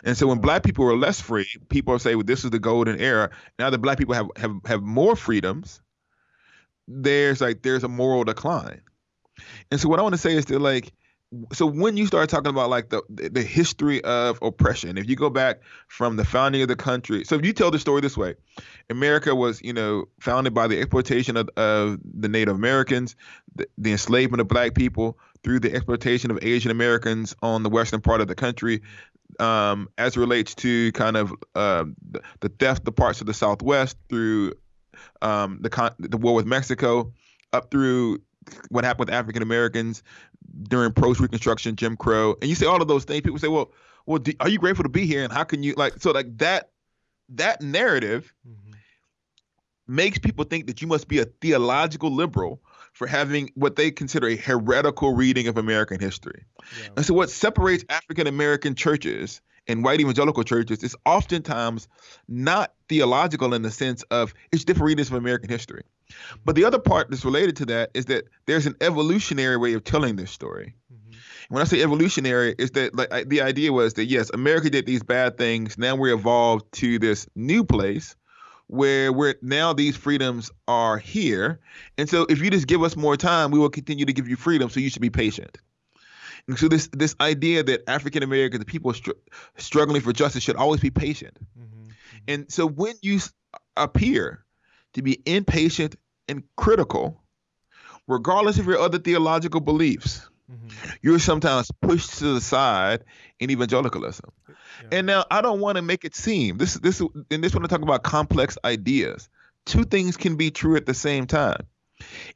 And 0.04 0.16
so 0.16 0.26
when 0.26 0.38
black 0.38 0.62
people 0.62 0.84
were 0.84 0.96
less 0.96 1.20
free, 1.20 1.48
people 1.68 1.98
say, 1.98 2.14
well, 2.14 2.24
this 2.24 2.44
is 2.44 2.50
the 2.50 2.58
golden 2.58 3.00
era. 3.00 3.30
Now 3.58 3.70
that 3.70 3.78
black 3.78 3.98
people 3.98 4.14
have, 4.14 4.28
have, 4.36 4.56
have 4.66 4.82
more 4.82 5.16
freedoms, 5.16 5.80
there's 6.86 7.40
like 7.40 7.62
there's 7.62 7.84
a 7.84 7.88
moral 7.88 8.24
decline. 8.24 8.82
And 9.70 9.80
so 9.80 9.88
what 9.88 9.98
I 9.98 10.02
want 10.02 10.14
to 10.14 10.20
say 10.20 10.34
is 10.34 10.46
that 10.46 10.60
like 10.60 10.92
so 11.52 11.66
when 11.66 11.96
you 11.96 12.06
start 12.06 12.28
talking 12.28 12.50
about 12.50 12.70
like 12.70 12.90
the 12.90 13.02
the 13.08 13.42
history 13.42 14.02
of 14.04 14.38
oppression, 14.42 14.98
if 14.98 15.08
you 15.08 15.16
go 15.16 15.30
back 15.30 15.60
from 15.88 16.16
the 16.16 16.24
founding 16.24 16.62
of 16.62 16.68
the 16.68 16.76
country, 16.76 17.24
so 17.24 17.36
if 17.36 17.44
you 17.44 17.52
tell 17.52 17.70
the 17.70 17.78
story 17.78 18.00
this 18.00 18.16
way, 18.16 18.34
America 18.90 19.34
was 19.34 19.60
you 19.62 19.72
know 19.72 20.04
founded 20.20 20.54
by 20.54 20.66
the 20.66 20.78
exploitation 20.78 21.36
of, 21.36 21.48
of 21.56 21.98
the 22.04 22.28
Native 22.28 22.54
Americans, 22.54 23.16
the, 23.54 23.66
the 23.78 23.92
enslavement 23.92 24.40
of 24.40 24.48
black 24.48 24.74
people 24.74 25.18
through 25.42 25.60
the 25.60 25.74
exploitation 25.74 26.30
of 26.30 26.38
Asian 26.42 26.70
Americans 26.70 27.34
on 27.42 27.62
the 27.62 27.70
western 27.70 28.00
part 28.00 28.20
of 28.20 28.28
the 28.28 28.34
country, 28.34 28.82
um, 29.40 29.88
as 29.98 30.16
it 30.16 30.20
relates 30.20 30.54
to 30.56 30.92
kind 30.92 31.16
of 31.16 31.32
um, 31.54 31.96
the, 32.10 32.22
the 32.40 32.48
theft 32.48 32.86
of 32.86 32.96
parts 32.96 33.20
of 33.20 33.26
the 33.26 33.34
Southwest 33.34 33.96
through 34.08 34.52
um, 35.22 35.58
the 35.60 35.70
con- 35.70 35.94
the 35.98 36.16
war 36.16 36.34
with 36.34 36.46
Mexico, 36.46 37.12
up 37.52 37.70
through 37.70 38.18
what 38.68 38.84
happened 38.84 39.08
with 39.08 39.14
African 39.14 39.42
Americans 39.42 40.02
during 40.64 40.92
post 40.92 41.20
Reconstruction, 41.20 41.76
Jim 41.76 41.96
Crow, 41.96 42.36
and 42.40 42.48
you 42.48 42.54
say 42.54 42.66
all 42.66 42.80
of 42.80 42.88
those 42.88 43.04
things. 43.04 43.22
People 43.22 43.38
say, 43.38 43.48
"Well, 43.48 43.72
well, 44.06 44.18
do, 44.18 44.32
are 44.40 44.48
you 44.48 44.58
grateful 44.58 44.82
to 44.84 44.88
be 44.88 45.06
here?" 45.06 45.24
And 45.24 45.32
how 45.32 45.44
can 45.44 45.62
you 45.62 45.74
like 45.74 45.94
so 45.98 46.10
like 46.12 46.36
that 46.38 46.70
that 47.30 47.62
narrative 47.62 48.32
hmm 48.44 48.72
makes 49.86 50.18
people 50.18 50.44
think 50.44 50.66
that 50.66 50.80
you 50.80 50.88
must 50.88 51.08
be 51.08 51.18
a 51.18 51.26
theological 51.26 52.10
liberal 52.10 52.60
for 52.94 53.06
having 53.06 53.50
what 53.54 53.76
they 53.76 53.90
consider 53.90 54.28
a 54.28 54.36
heretical 54.36 55.14
reading 55.14 55.48
of 55.48 55.58
American 55.58 56.00
history. 56.00 56.44
Yeah. 56.80 56.88
And 56.96 57.04
so, 57.04 57.12
what 57.12 57.28
separates 57.28 57.84
African 57.90 58.26
American 58.26 58.74
churches 58.74 59.42
and 59.66 59.84
white 59.84 60.00
evangelical 60.00 60.44
churches 60.44 60.82
is 60.82 60.96
oftentimes 61.04 61.88
not 62.28 62.72
theological 62.88 63.52
in 63.54 63.62
the 63.62 63.70
sense 63.70 64.02
of 64.04 64.32
it's 64.52 64.64
different 64.64 64.86
readings 64.86 65.08
of 65.08 65.14
American 65.14 65.50
history. 65.50 65.82
But 66.44 66.54
the 66.54 66.64
other 66.64 66.78
part 66.78 67.10
that's 67.10 67.24
related 67.24 67.56
to 67.56 67.66
that 67.66 67.90
is 67.94 68.06
that 68.06 68.24
there's 68.46 68.66
an 68.66 68.76
evolutionary 68.80 69.56
way 69.56 69.72
of 69.72 69.84
telling 69.84 70.16
this 70.16 70.30
story. 70.30 70.74
Mhm. 70.92 71.16
When 71.48 71.62
I 71.62 71.64
say 71.64 71.82
evolutionary, 71.82 72.54
is 72.58 72.72
that 72.72 72.94
like 72.94 73.12
I- 73.12 73.24
the 73.24 73.40
idea 73.40 73.72
was 73.72 73.94
that 73.94 74.04
yes, 74.04 74.30
America 74.32 74.70
did 74.70 74.86
these 74.86 75.02
bad 75.02 75.36
things. 75.38 75.76
Now 75.78 75.96
we're 75.96 76.14
evolved 76.14 76.66
to 76.74 76.98
this 76.98 77.26
new 77.34 77.64
place 77.64 78.14
where 78.74 79.12
we're 79.12 79.34
now 79.40 79.72
these 79.72 79.96
freedoms 79.96 80.50
are 80.66 80.98
here. 80.98 81.60
And 81.96 82.08
so 82.08 82.26
if 82.28 82.40
you 82.40 82.50
just 82.50 82.66
give 82.66 82.82
us 82.82 82.96
more 82.96 83.16
time, 83.16 83.50
we 83.50 83.58
will 83.58 83.70
continue 83.70 84.04
to 84.04 84.12
give 84.12 84.28
you 84.28 84.36
freedom. 84.36 84.68
So 84.68 84.80
you 84.80 84.90
should 84.90 85.02
be 85.02 85.10
patient. 85.10 85.58
And 86.48 86.58
so 86.58 86.68
this 86.68 86.88
this 86.92 87.14
idea 87.20 87.62
that 87.62 87.88
African 87.88 88.22
Americans, 88.22 88.60
the 88.60 88.66
people 88.66 88.92
str- 88.92 89.12
struggling 89.56 90.02
for 90.02 90.12
justice, 90.12 90.42
should 90.42 90.56
always 90.56 90.80
be 90.80 90.90
patient. 90.90 91.38
Mhm. 91.58 91.92
And 92.28 92.52
so 92.52 92.66
when 92.66 92.94
you 93.00 93.20
appear 93.76 94.44
to 94.94 95.02
be 95.02 95.22
impatient 95.24 95.96
and 96.28 96.42
critical, 96.56 97.22
regardless 98.08 98.58
of 98.58 98.66
your 98.66 98.78
other 98.78 98.98
theological 98.98 99.60
beliefs, 99.60 100.28
Mhm. 100.50 100.96
you're 101.00 101.18
sometimes 101.18 101.70
pushed 101.80 102.18
to 102.18 102.34
the 102.34 102.40
side 102.40 103.04
in 103.40 103.50
evangelicalism. 103.50 104.30
Yeah. 104.48 104.88
And 104.92 105.06
now 105.06 105.24
I 105.30 105.40
don't 105.40 105.60
want 105.60 105.76
to 105.76 105.82
make 105.82 106.04
it 106.04 106.14
seem 106.14 106.58
this 106.58 106.74
this 106.74 107.00
in 107.30 107.40
this 107.40 107.54
when 107.54 107.64
I 107.64 107.68
talk 107.68 107.82
about 107.82 108.02
complex 108.02 108.58
ideas, 108.64 109.28
two 109.64 109.84
things 109.84 110.16
can 110.16 110.36
be 110.36 110.50
true 110.50 110.76
at 110.76 110.84
the 110.84 110.94
same 110.94 111.26
time. 111.26 111.66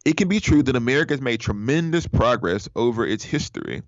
It 0.05 0.17
can 0.17 0.29
be 0.29 0.41
true 0.41 0.63
that 0.63 0.77
America 0.77 1.13
has 1.13 1.21
made 1.21 1.41
tremendous 1.41 2.07
progress 2.07 2.69
over 2.77 3.07
its 3.07 3.25
history, 3.25 3.83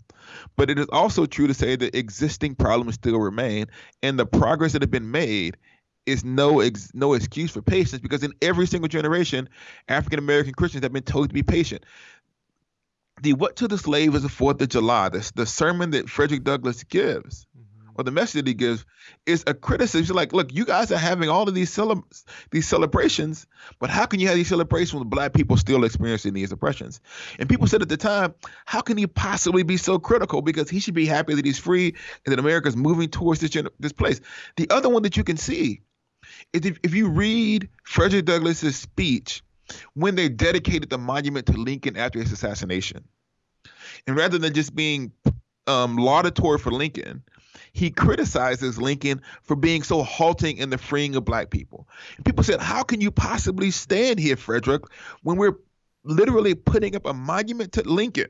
but 0.56 0.68
it 0.68 0.78
is 0.78 0.86
also 0.92 1.26
true 1.26 1.46
to 1.46 1.54
say 1.54 1.76
that 1.76 1.96
existing 1.96 2.56
problems 2.56 2.96
still 2.96 3.18
remain, 3.18 3.66
and 4.02 4.18
the 4.18 4.26
progress 4.26 4.72
that 4.72 4.82
has 4.82 4.90
been 4.90 5.10
made 5.10 5.56
is 6.06 6.24
no 6.24 6.60
ex, 6.60 6.90
no 6.92 7.12
excuse 7.12 7.50
for 7.52 7.62
patience 7.62 8.00
because 8.02 8.22
in 8.22 8.32
every 8.42 8.66
single 8.66 8.88
generation, 8.88 9.48
African 9.88 10.18
American 10.18 10.52
Christians 10.54 10.82
have 10.82 10.92
been 10.92 11.04
told 11.04 11.28
to 11.28 11.34
be 11.34 11.42
patient. 11.42 11.84
The 13.22 13.34
"What 13.34 13.56
to 13.56 13.68
the 13.68 13.78
Slave" 13.78 14.14
is 14.14 14.22
the 14.22 14.28
Fourth 14.28 14.60
of 14.62 14.68
July. 14.68 15.08
The, 15.10 15.30
the 15.34 15.46
sermon 15.46 15.90
that 15.90 16.08
Frederick 16.08 16.44
Douglass 16.44 16.84
gives 16.84 17.46
Mhm. 17.56 17.64
or 17.96 18.04
the 18.04 18.10
message 18.10 18.40
that 18.44 18.46
he 18.46 18.54
gives 18.54 18.84
is 19.26 19.44
a 19.46 19.52
criticism. 19.52 20.00
He's 20.02 20.10
like, 20.10 20.32
look, 20.32 20.54
you 20.54 20.64
guys 20.64 20.90
are 20.90 20.96
having 20.96 21.28
all 21.28 21.46
of 21.48 21.54
these 21.54 21.70
cele- 21.70 22.04
these 22.50 22.66
celebrations, 22.66 23.46
but 23.78 23.90
how 23.90 24.06
can 24.06 24.20
you 24.20 24.28
have 24.28 24.36
these 24.36 24.48
celebrations 24.48 24.94
when 24.94 25.08
black 25.08 25.34
people 25.34 25.56
still 25.58 25.84
experiencing 25.84 26.32
these 26.32 26.50
oppressions? 26.52 27.00
And 27.38 27.48
people 27.48 27.66
said 27.66 27.82
at 27.82 27.88
the 27.90 27.96
time, 27.98 28.34
how 28.64 28.80
can 28.80 28.96
he 28.96 29.06
possibly 29.06 29.64
be 29.64 29.76
so 29.76 29.98
critical? 29.98 30.40
Because 30.40 30.70
he 30.70 30.80
should 30.80 30.94
be 30.94 31.04
happy 31.06 31.34
that 31.34 31.44
he's 31.44 31.58
free 31.58 31.94
and 32.24 32.32
that 32.32 32.38
America's 32.38 32.76
moving 32.76 33.08
towards 33.10 33.40
this 33.40 33.56
this 33.78 33.92
place. 33.92 34.20
The 34.56 34.70
other 34.70 34.88
one 34.88 35.02
that 35.02 35.16
you 35.18 35.24
can 35.24 35.36
see 35.36 35.82
is 36.52 36.64
if, 36.64 36.78
if 36.82 36.94
you 36.94 37.08
read 37.08 37.68
Frederick 37.84 38.24
Douglass's 38.24 38.76
speech 38.76 39.42
when 39.94 40.14
they 40.14 40.28
dedicated 40.28 40.90
the 40.90 40.98
monument 40.98 41.46
to 41.46 41.52
Lincoln 41.52 41.96
after 41.96 42.18
his 42.18 42.32
assassination, 42.32 43.04
and 44.06 44.16
rather 44.16 44.38
than 44.38 44.54
just 44.54 44.74
being 44.74 45.12
um, 45.66 45.96
laudatory 45.96 46.58
for 46.58 46.70
Lincoln, 46.70 47.22
he 47.72 47.90
criticizes 47.90 48.80
Lincoln 48.80 49.22
for 49.42 49.56
being 49.56 49.82
so 49.82 50.02
halting 50.02 50.56
in 50.56 50.70
the 50.70 50.78
freeing 50.78 51.14
of 51.16 51.24
black 51.24 51.50
people. 51.50 51.88
And 52.16 52.24
people 52.24 52.44
said, 52.44 52.60
How 52.60 52.82
can 52.82 53.00
you 53.00 53.10
possibly 53.10 53.70
stand 53.70 54.18
here, 54.18 54.36
Frederick, 54.36 54.82
when 55.22 55.36
we're 55.36 55.56
literally 56.02 56.54
putting 56.54 56.96
up 56.96 57.06
a 57.06 57.14
monument 57.14 57.72
to 57.72 57.82
Lincoln 57.82 58.28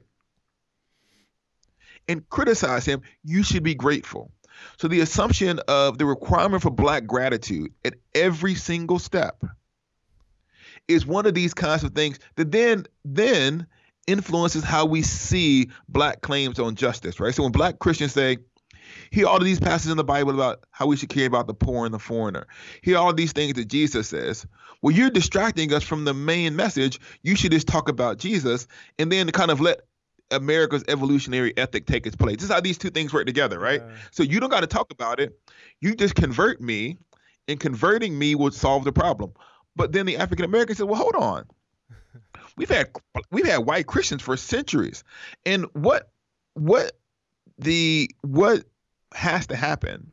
and 2.08 2.28
criticize 2.28 2.84
him? 2.84 3.02
You 3.24 3.42
should 3.42 3.62
be 3.62 3.74
grateful. 3.74 4.30
So 4.78 4.88
the 4.88 5.00
assumption 5.00 5.60
of 5.68 5.96
the 5.96 6.04
requirement 6.04 6.62
for 6.62 6.70
black 6.70 7.06
gratitude 7.06 7.72
at 7.84 7.94
every 8.14 8.54
single 8.54 8.98
step 8.98 9.42
is 10.90 11.06
one 11.06 11.26
of 11.26 11.34
these 11.34 11.54
kinds 11.54 11.84
of 11.84 11.94
things 11.94 12.18
that 12.36 12.50
then 12.50 12.86
then 13.04 13.66
influences 14.06 14.64
how 14.64 14.86
we 14.86 15.02
see 15.02 15.70
black 15.88 16.20
claims 16.20 16.58
on 16.58 16.74
justice, 16.74 17.20
right? 17.20 17.34
So 17.34 17.44
when 17.44 17.52
black 17.52 17.78
Christians 17.78 18.12
say, 18.12 18.38
Hear 19.12 19.26
all 19.26 19.36
of 19.36 19.44
these 19.44 19.60
passages 19.60 19.90
in 19.90 19.96
the 19.96 20.04
Bible 20.04 20.34
about 20.34 20.64
how 20.70 20.86
we 20.86 20.96
should 20.96 21.10
care 21.10 21.26
about 21.26 21.46
the 21.46 21.54
poor 21.54 21.84
and 21.84 21.94
the 21.94 21.98
foreigner. 21.98 22.46
Hear 22.82 22.98
all 22.98 23.12
these 23.12 23.32
things 23.32 23.54
that 23.54 23.66
Jesus 23.68 24.08
says. 24.08 24.46
Well, 24.82 24.94
you're 24.94 25.10
distracting 25.10 25.72
us 25.72 25.84
from 25.84 26.04
the 26.04 26.14
main 26.14 26.56
message. 26.56 27.00
You 27.22 27.36
should 27.36 27.52
just 27.52 27.68
talk 27.68 27.88
about 27.88 28.18
Jesus 28.18 28.66
and 28.98 29.10
then 29.10 29.30
kind 29.30 29.50
of 29.50 29.60
let 29.60 29.82
America's 30.30 30.84
evolutionary 30.88 31.56
ethic 31.56 31.86
take 31.86 32.06
its 32.06 32.16
place. 32.16 32.36
This 32.36 32.44
is 32.44 32.50
how 32.50 32.60
these 32.60 32.78
two 32.78 32.90
things 32.90 33.12
work 33.12 33.26
together, 33.26 33.58
right? 33.58 33.82
Yeah. 33.84 33.96
So 34.10 34.22
you 34.22 34.40
don't 34.40 34.50
got 34.50 34.60
to 34.60 34.66
talk 34.66 34.90
about 34.90 35.20
it. 35.20 35.38
You 35.80 35.94
just 35.94 36.14
convert 36.14 36.60
me, 36.60 36.98
and 37.48 37.58
converting 37.58 38.16
me 38.16 38.34
would 38.34 38.54
solve 38.54 38.84
the 38.84 38.92
problem. 38.92 39.32
But 39.76 39.92
then 39.92 40.06
the 40.06 40.16
African 40.16 40.44
American 40.44 40.76
said, 40.76 40.86
"Well, 40.86 41.00
hold 41.00 41.16
on. 41.16 41.46
We've 42.56 42.68
had 42.68 42.90
we've 43.30 43.46
had 43.46 43.58
white 43.58 43.86
Christians 43.86 44.22
for 44.22 44.36
centuries, 44.36 45.04
and 45.46 45.66
what 45.72 46.10
what 46.54 46.98
the 47.58 48.10
what 48.22 48.64
has 49.14 49.46
to 49.48 49.56
happen 49.56 50.10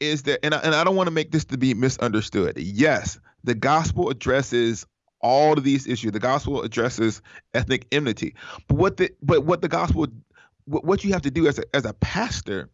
is 0.00 0.24
that, 0.24 0.44
and 0.44 0.54
I, 0.54 0.58
and 0.58 0.74
I 0.74 0.84
don't 0.84 0.96
want 0.96 1.06
to 1.06 1.12
make 1.12 1.30
this 1.30 1.44
to 1.46 1.58
be 1.58 1.74
misunderstood. 1.74 2.58
Yes, 2.58 3.18
the 3.44 3.54
gospel 3.54 4.10
addresses 4.10 4.86
all 5.20 5.54
of 5.54 5.64
these 5.64 5.86
issues. 5.86 6.12
The 6.12 6.20
gospel 6.20 6.62
addresses 6.62 7.22
ethnic 7.54 7.86
enmity, 7.90 8.34
but 8.68 8.76
what 8.76 8.96
the 8.98 9.10
but 9.22 9.44
what 9.44 9.62
the 9.62 9.68
gospel 9.68 10.06
what, 10.66 11.04
you 11.04 11.12
have 11.12 11.22
to 11.22 11.30
do 11.30 11.46
as 11.46 11.60
a, 11.60 11.76
as 11.76 11.84
a 11.84 11.94
pastor 11.94 12.68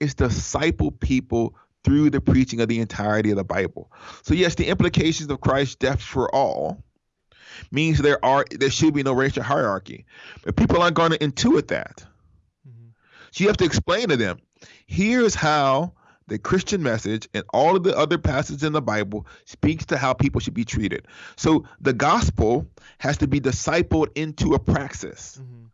is 0.00 0.14
disciple 0.14 0.90
people 0.90 1.54
through 1.84 2.10
the 2.10 2.20
preaching 2.20 2.60
of 2.60 2.68
the 2.68 2.80
entirety 2.80 3.30
of 3.30 3.36
the 3.36 3.44
Bible. 3.44 3.90
So 4.22 4.34
yes, 4.34 4.54
the 4.54 4.68
implications 4.68 5.30
of 5.30 5.40
Christ's 5.40 5.76
death 5.76 6.00
for 6.00 6.32
all 6.34 6.82
means 7.70 7.98
there 7.98 8.24
are 8.24 8.44
there 8.50 8.70
should 8.70 8.94
be 8.94 9.02
no 9.02 9.12
racial 9.12 9.42
hierarchy, 9.42 10.06
but 10.44 10.56
people 10.56 10.80
aren't 10.80 10.96
going 10.96 11.12
to 11.12 11.18
intuit 11.18 11.68
that. 11.68 12.04
So 13.32 13.44
you 13.44 13.48
have 13.48 13.56
to 13.58 13.64
explain 13.64 14.08
to 14.08 14.16
them 14.16 14.38
here's 14.86 15.34
how 15.34 15.94
the 16.28 16.38
Christian 16.38 16.82
message 16.82 17.28
and 17.34 17.44
all 17.52 17.76
of 17.76 17.82
the 17.82 17.96
other 17.96 18.18
passages 18.18 18.62
in 18.62 18.72
the 18.72 18.82
Bible 18.82 19.26
speaks 19.44 19.86
to 19.86 19.96
how 19.96 20.12
people 20.12 20.40
should 20.40 20.54
be 20.54 20.64
treated. 20.64 21.06
So 21.36 21.64
the 21.80 21.92
gospel 21.92 22.66
has 22.98 23.18
to 23.18 23.26
be 23.26 23.40
discipled 23.40 24.08
into 24.16 24.54
a 24.54 24.58
praxis. 24.58 25.40
Mm-hmm. 25.42 25.64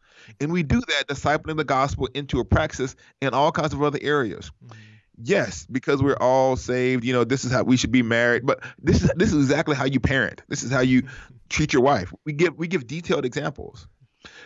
And 0.41 0.53
we 0.53 0.63
do 0.63 0.81
that, 0.81 1.09
discipling 1.09 1.57
the 1.57 1.65
gospel 1.65 2.09
into 2.15 2.39
a 2.41 2.45
praxis 2.45 2.97
in 3.21 3.35
all 3.35 3.53
kinds 3.53 3.73
of 3.73 3.83
other 3.83 3.99
areas. 4.01 4.51
Mm-hmm. 4.65 4.81
Yes, 5.21 5.67
because 5.71 6.03
we're 6.03 6.17
all 6.17 6.57
saved. 6.57 7.05
You 7.05 7.13
know, 7.13 7.25
this 7.25 7.45
is 7.45 7.51
how 7.51 7.65
we 7.65 7.77
should 7.77 7.91
be 7.91 8.03
married. 8.03 8.47
But 8.47 8.61
this 8.79 9.03
is 9.03 9.11
this 9.17 9.33
is 9.33 9.45
exactly 9.45 9.75
how 9.75 9.85
you 9.85 10.01
parent. 10.01 10.43
This 10.49 10.63
is 10.63 10.71
how 10.71 10.81
you 10.81 11.05
treat 11.49 11.73
your 11.73 11.83
wife. 11.83 12.13
We 12.25 12.33
give 12.33 12.57
we 12.57 12.69
give 12.69 12.87
detailed 12.87 13.25
examples. 13.25 13.89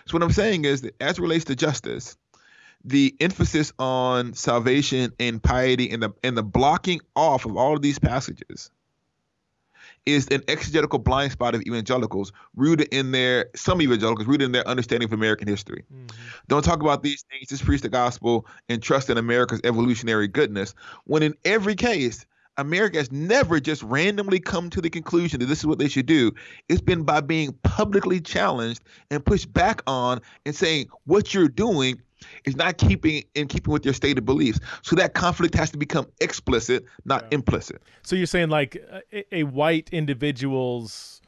So 0.06 0.14
what 0.14 0.22
I'm 0.22 0.32
saying 0.32 0.64
is 0.64 0.82
that 0.82 0.94
as 1.00 1.18
it 1.18 1.22
relates 1.22 1.44
to 1.46 1.56
justice, 1.56 2.16
the 2.84 3.14
emphasis 3.20 3.72
on 3.78 4.34
salvation 4.34 5.12
and 5.20 5.42
piety 5.42 5.90
and 5.90 6.02
the 6.02 6.10
and 6.24 6.36
the 6.36 6.42
blocking 6.42 7.00
off 7.14 7.44
of 7.44 7.56
all 7.56 7.74
of 7.74 7.82
these 7.82 7.98
passages 7.98 8.70
is 10.06 10.26
an 10.28 10.42
exegetical 10.48 10.98
blind 10.98 11.32
spot 11.32 11.54
of 11.54 11.62
evangelicals 11.62 12.32
rooted 12.56 12.88
in 12.92 13.12
their 13.12 13.46
some 13.54 13.80
evangelicals 13.80 14.26
rooted 14.26 14.46
in 14.46 14.52
their 14.52 14.66
understanding 14.66 15.08
of 15.08 15.12
American 15.12 15.46
history. 15.46 15.84
Mm-hmm. 15.92 16.16
Don't 16.48 16.64
talk 16.64 16.80
about 16.80 17.02
these 17.02 17.24
things, 17.30 17.48
just 17.48 17.64
preach 17.64 17.82
the 17.82 17.88
gospel 17.88 18.46
and 18.68 18.82
trust 18.82 19.10
in 19.10 19.18
America's 19.18 19.60
evolutionary 19.64 20.28
goodness. 20.28 20.74
When 21.04 21.22
in 21.22 21.34
every 21.44 21.74
case, 21.74 22.26
America 22.58 22.98
has 22.98 23.10
never 23.10 23.60
just 23.60 23.82
randomly 23.82 24.38
come 24.38 24.68
to 24.70 24.80
the 24.80 24.90
conclusion 24.90 25.40
that 25.40 25.46
this 25.46 25.60
is 25.60 25.66
what 25.66 25.78
they 25.78 25.88
should 25.88 26.06
do. 26.06 26.32
It's 26.68 26.82
been 26.82 27.02
by 27.02 27.20
being 27.20 27.52
publicly 27.62 28.20
challenged 28.20 28.82
and 29.10 29.24
pushed 29.24 29.52
back 29.52 29.82
on 29.86 30.20
and 30.44 30.54
saying 30.54 30.88
what 31.04 31.32
you're 31.32 31.48
doing 31.48 32.00
is 32.44 32.56
not 32.56 32.78
keeping 32.78 33.24
in 33.34 33.48
keeping 33.48 33.72
with 33.72 33.84
your 33.84 33.94
stated 33.94 34.24
beliefs. 34.24 34.60
So 34.82 34.96
that 34.96 35.14
conflict 35.14 35.54
has 35.54 35.70
to 35.70 35.78
become 35.78 36.06
explicit, 36.20 36.84
not 37.04 37.24
yeah. 37.24 37.36
implicit. 37.36 37.82
So 38.02 38.16
you're 38.16 38.26
saying 38.26 38.50
like 38.50 38.76
a, 39.12 39.36
a 39.36 39.42
white 39.44 39.90
individual's 39.92 41.20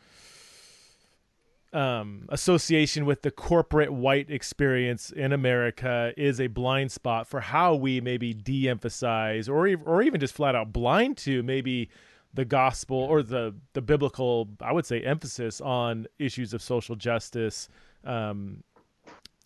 um, 1.75 2.27
association 2.29 3.05
with 3.05 3.23
the 3.23 3.33
corporate 3.33 3.93
white 3.93 4.31
experience 4.31 5.11
in 5.11 5.33
America 5.33 6.15
is 6.17 6.41
a 6.41 6.47
blind 6.47 6.93
spot 6.93 7.27
for 7.27 7.41
how 7.41 7.75
we 7.75 8.01
maybe 8.01 8.33
de-emphasize 8.33 9.49
or 9.49 9.69
or 9.85 10.01
even 10.01 10.21
just 10.21 10.35
flat 10.35 10.55
out 10.55 10.73
blind 10.73 11.17
to 11.19 11.43
maybe 11.43 11.91
the 12.33 12.45
gospel 12.45 12.97
or 12.97 13.23
the 13.23 13.55
the 13.73 13.83
biblical 13.83 14.49
I 14.61 14.73
would 14.73 14.87
say 14.87 15.01
emphasis 15.01 15.61
on 15.61 16.07
issues 16.19 16.55
of 16.55 16.63
social 16.63 16.95
justice 16.95 17.69
um, 18.05 18.63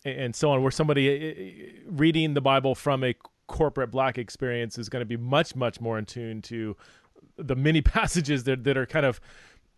and 0.05 0.35
so 0.35 0.51
on, 0.51 0.61
where 0.61 0.71
somebody 0.71 1.09
uh, 1.09 1.31
uh, 1.31 1.91
reading 1.91 2.33
the 2.33 2.41
Bible 2.41 2.75
from 2.75 3.03
a 3.03 3.15
corporate 3.47 3.91
black 3.91 4.17
experience 4.17 4.77
is 4.77 4.89
going 4.89 5.01
to 5.01 5.05
be 5.05 5.17
much, 5.17 5.55
much 5.55 5.81
more 5.81 5.97
in 5.97 6.05
tune 6.05 6.41
to 6.43 6.75
the 7.37 7.55
many 7.55 7.81
passages 7.97 8.43
that, 8.45 8.63
that 8.63 8.77
are 8.77 8.85
kind 8.85 9.05
of 9.05 9.19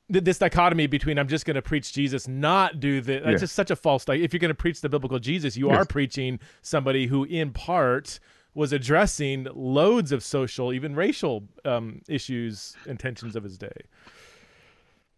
this 0.09 0.39
dichotomy 0.39 0.87
between 0.87 1.17
I'm 1.17 1.27
just 1.27 1.45
going 1.45 1.55
to 1.55 1.61
preach 1.61 1.93
Jesus, 1.93 2.27
not 2.27 2.79
do 2.79 2.99
the. 2.99 3.21
That's 3.23 3.39
just 3.39 3.55
such 3.55 3.71
a 3.71 3.75
false. 3.75 4.07
Like, 4.07 4.19
if 4.19 4.33
you're 4.33 4.39
going 4.39 4.49
to 4.49 4.55
preach 4.55 4.81
the 4.81 4.89
biblical 4.89 5.19
Jesus, 5.19 5.55
you 5.55 5.69
yes. 5.69 5.77
are 5.77 5.85
preaching 5.85 6.39
somebody 6.61 7.07
who, 7.07 7.23
in 7.23 7.51
part, 7.51 8.19
was 8.53 8.73
addressing 8.73 9.47
loads 9.53 10.11
of 10.11 10.21
social, 10.23 10.73
even 10.73 10.95
racial 10.95 11.47
um, 11.63 12.01
issues 12.09 12.75
and 12.87 12.99
tensions 12.99 13.37
of 13.37 13.43
his 13.43 13.57
day. 13.57 13.71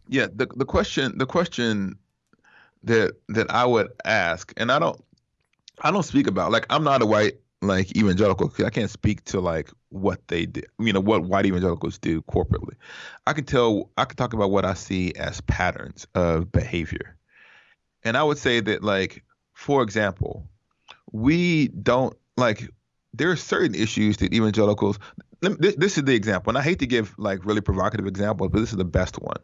Yeah, 0.08 0.28
the 0.32 0.46
the 0.54 0.64
question 0.64 1.18
the 1.18 1.26
question 1.26 1.98
that 2.84 3.14
that 3.28 3.50
I 3.50 3.64
would 3.64 3.88
ask, 4.04 4.52
and 4.56 4.70
I 4.70 4.78
don't 4.78 5.02
I 5.82 5.90
don't 5.90 6.02
speak 6.02 6.26
about 6.26 6.52
like 6.52 6.66
I'm 6.70 6.84
not 6.84 7.02
a 7.02 7.06
white 7.06 7.34
like 7.62 7.96
evangelical. 7.96 8.52
I 8.64 8.70
can't 8.70 8.90
speak 8.90 9.24
to 9.24 9.40
like 9.40 9.70
what 9.88 10.26
they 10.28 10.46
do, 10.46 10.62
you 10.78 10.92
know, 10.92 11.00
what 11.00 11.24
white 11.24 11.46
evangelicals 11.46 11.98
do 11.98 12.22
corporately. 12.22 12.74
I 13.26 13.32
can 13.32 13.44
tell, 13.44 13.90
I 13.96 14.04
can 14.04 14.16
talk 14.16 14.32
about 14.32 14.50
what 14.50 14.64
I 14.64 14.74
see 14.74 15.12
as 15.14 15.40
patterns 15.42 16.06
of 16.14 16.52
behavior, 16.52 17.16
and 18.04 18.16
I 18.16 18.22
would 18.22 18.38
say 18.38 18.60
that 18.60 18.82
like, 18.82 19.24
for 19.52 19.82
example, 19.82 20.46
we 21.12 21.68
don't 21.68 22.16
like. 22.36 22.68
There 23.16 23.30
are 23.30 23.36
certain 23.36 23.76
issues 23.76 24.16
that 24.18 24.34
evangelicals. 24.34 24.98
This, 25.40 25.76
this 25.76 25.98
is 25.98 26.04
the 26.04 26.14
example, 26.14 26.50
and 26.50 26.58
I 26.58 26.62
hate 26.62 26.78
to 26.80 26.86
give 26.86 27.14
like 27.18 27.44
really 27.44 27.60
provocative 27.60 28.06
examples, 28.06 28.50
but 28.50 28.60
this 28.60 28.70
is 28.70 28.76
the 28.76 28.84
best 28.84 29.20
one 29.20 29.36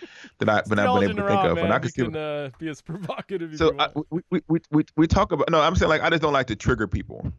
that 0.38 0.38
been, 0.38 0.48
I've 0.48 0.64
been 0.68 0.78
able 0.78 1.00
to 1.00 1.28
think 1.28 1.44
of. 1.44 1.56
Man. 1.56 1.64
And 1.64 1.74
I 1.74 1.78
can 1.78 1.90
can 1.90 2.16
uh, 2.16 2.50
be 2.58 2.68
as 2.68 2.80
provocative. 2.82 3.56
So 3.56 3.74
I, 3.78 3.88
we, 4.10 4.40
we, 4.48 4.60
we, 4.70 4.84
we 4.96 5.06
talk 5.06 5.32
about 5.32 5.50
no, 5.50 5.60
I'm 5.60 5.76
saying 5.76 5.90
like 5.90 6.02
I 6.02 6.10
just 6.10 6.22
don't 6.22 6.32
like 6.32 6.48
to 6.48 6.56
trigger 6.56 6.86
people. 6.86 7.32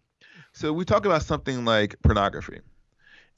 So 0.54 0.74
we 0.74 0.86
talk 0.86 1.06
about 1.06 1.24
something 1.24 1.66
like 1.66 1.96
pornography. 2.04 2.60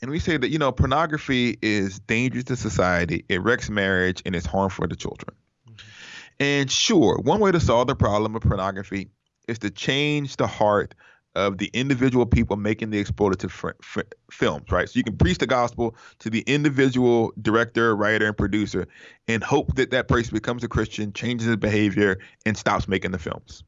And 0.02 0.10
we 0.10 0.18
say 0.18 0.38
that, 0.38 0.50
you 0.50 0.58
know, 0.58 0.72
pornography 0.72 1.58
is 1.62 2.00
dangerous 2.00 2.46
to 2.46 2.56
society, 2.56 3.24
it 3.30 3.44
wrecks 3.44 3.70
marriage, 3.70 4.22
and 4.26 4.36
it's 4.36 4.48
harmful 4.48 4.88
to 4.88 4.96
children. 4.96 5.36
Mm-hmm. 5.70 5.88
And 6.40 6.72
sure, 6.72 7.20
one 7.20 7.40
way 7.40 7.52
to 7.52 7.60
solve 7.60 7.88
the 7.88 7.96
problem 7.96 8.36
of 8.36 8.42
pornography 8.42 9.12
is 9.48 9.60
to 9.60 9.70
change 9.70 10.38
the 10.38 10.48
heart 10.48 10.96
of 11.36 11.58
the 11.58 11.70
individual 11.74 12.26
people 12.26 12.58
making 12.58 12.90
the 12.90 13.04
exploitative 13.04 13.52
fr- 13.52 13.72
fr- 13.82 14.02
films, 14.30 14.70
right? 14.72 14.90
So 14.90 14.98
you 14.98 15.04
can 15.04 15.18
preach 15.18 15.38
the 15.38 15.48
gospel 15.48 15.96
to 16.20 16.30
the 16.30 16.42
individual 16.42 17.34
director, 17.42 17.96
writer, 17.96 18.28
and 18.28 18.38
producer, 18.38 18.88
and 19.28 19.44
hope 19.44 19.76
that 19.76 19.92
that 19.92 20.08
person 20.08 20.34
becomes 20.34 20.64
a 20.64 20.68
Christian, 20.68 21.14
changes 21.14 21.48
his 21.48 21.58
behavior, 21.58 22.20
and 22.46 22.58
stops 22.58 22.88
making 22.88 23.12
the 23.12 23.20
films. 23.20 23.64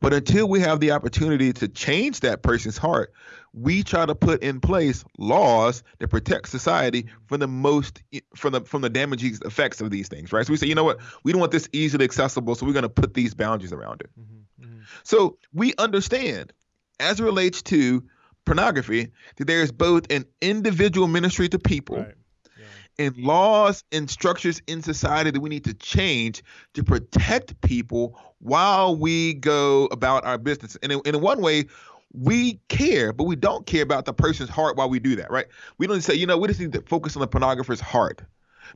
But 0.00 0.12
until 0.12 0.48
we 0.48 0.60
have 0.60 0.80
the 0.80 0.90
opportunity 0.90 1.52
to 1.54 1.68
change 1.68 2.20
that 2.20 2.42
person's 2.42 2.76
heart, 2.76 3.12
we 3.52 3.82
try 3.82 4.04
to 4.04 4.14
put 4.14 4.42
in 4.42 4.60
place 4.60 5.04
laws 5.18 5.82
that 5.98 6.08
protect 6.08 6.48
society 6.48 7.06
from 7.26 7.40
the 7.40 7.46
most 7.46 8.02
from 8.34 8.52
the 8.52 8.60
from 8.62 8.82
the 8.82 8.90
damaging 8.90 9.38
effects 9.44 9.80
of 9.80 9.90
these 9.90 10.08
things, 10.08 10.32
right? 10.32 10.44
So 10.44 10.52
we 10.52 10.56
say, 10.56 10.66
you 10.66 10.74
know 10.74 10.84
what, 10.84 10.98
we 11.22 11.32
don't 11.32 11.40
want 11.40 11.52
this 11.52 11.68
easily 11.72 12.04
accessible, 12.04 12.54
so 12.54 12.66
we're 12.66 12.72
going 12.72 12.82
to 12.82 12.88
put 12.88 13.14
these 13.14 13.34
boundaries 13.34 13.72
around 13.72 14.00
it. 14.00 14.10
Mm-hmm, 14.18 14.66
mm-hmm. 14.66 14.80
So 15.04 15.38
we 15.52 15.74
understand 15.78 16.52
as 17.00 17.20
it 17.20 17.24
relates 17.24 17.62
to 17.62 18.02
pornography 18.44 19.08
that 19.36 19.46
there 19.46 19.62
is 19.62 19.72
both 19.72 20.10
an 20.10 20.24
individual 20.40 21.08
ministry 21.08 21.48
to 21.48 21.58
people 21.58 21.96
right. 21.96 22.14
yeah. 22.58 23.06
and 23.06 23.16
laws 23.16 23.84
and 23.92 24.10
structures 24.10 24.60
in 24.66 24.82
society 24.82 25.30
that 25.30 25.40
we 25.40 25.48
need 25.48 25.64
to 25.64 25.74
change 25.74 26.42
to 26.74 26.84
protect 26.84 27.58
people 27.62 28.18
while 28.40 28.96
we 28.96 29.34
go 29.34 29.86
about 29.86 30.24
our 30.24 30.36
business. 30.36 30.76
And 30.82 30.92
in, 30.92 31.00
in 31.06 31.20
one 31.20 31.40
way, 31.40 31.64
we 32.12 32.60
care, 32.68 33.12
but 33.12 33.24
we 33.24 33.34
don't 33.34 33.66
care 33.66 33.82
about 33.82 34.04
the 34.04 34.12
person's 34.12 34.50
heart 34.50 34.76
while 34.76 34.88
we 34.88 35.00
do 35.00 35.16
that, 35.16 35.30
right? 35.30 35.46
We 35.78 35.86
don't 35.86 36.00
say, 36.00 36.14
you 36.14 36.26
know, 36.26 36.38
we 36.38 36.48
just 36.48 36.60
need 36.60 36.72
to 36.72 36.82
focus 36.82 37.16
on 37.16 37.20
the 37.20 37.28
pornographer's 37.28 37.80
heart. 37.80 38.22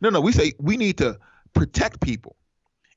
No, 0.00 0.10
no, 0.10 0.20
we 0.20 0.32
say 0.32 0.54
we 0.58 0.76
need 0.76 0.98
to 0.98 1.18
protect 1.52 2.00
people. 2.00 2.36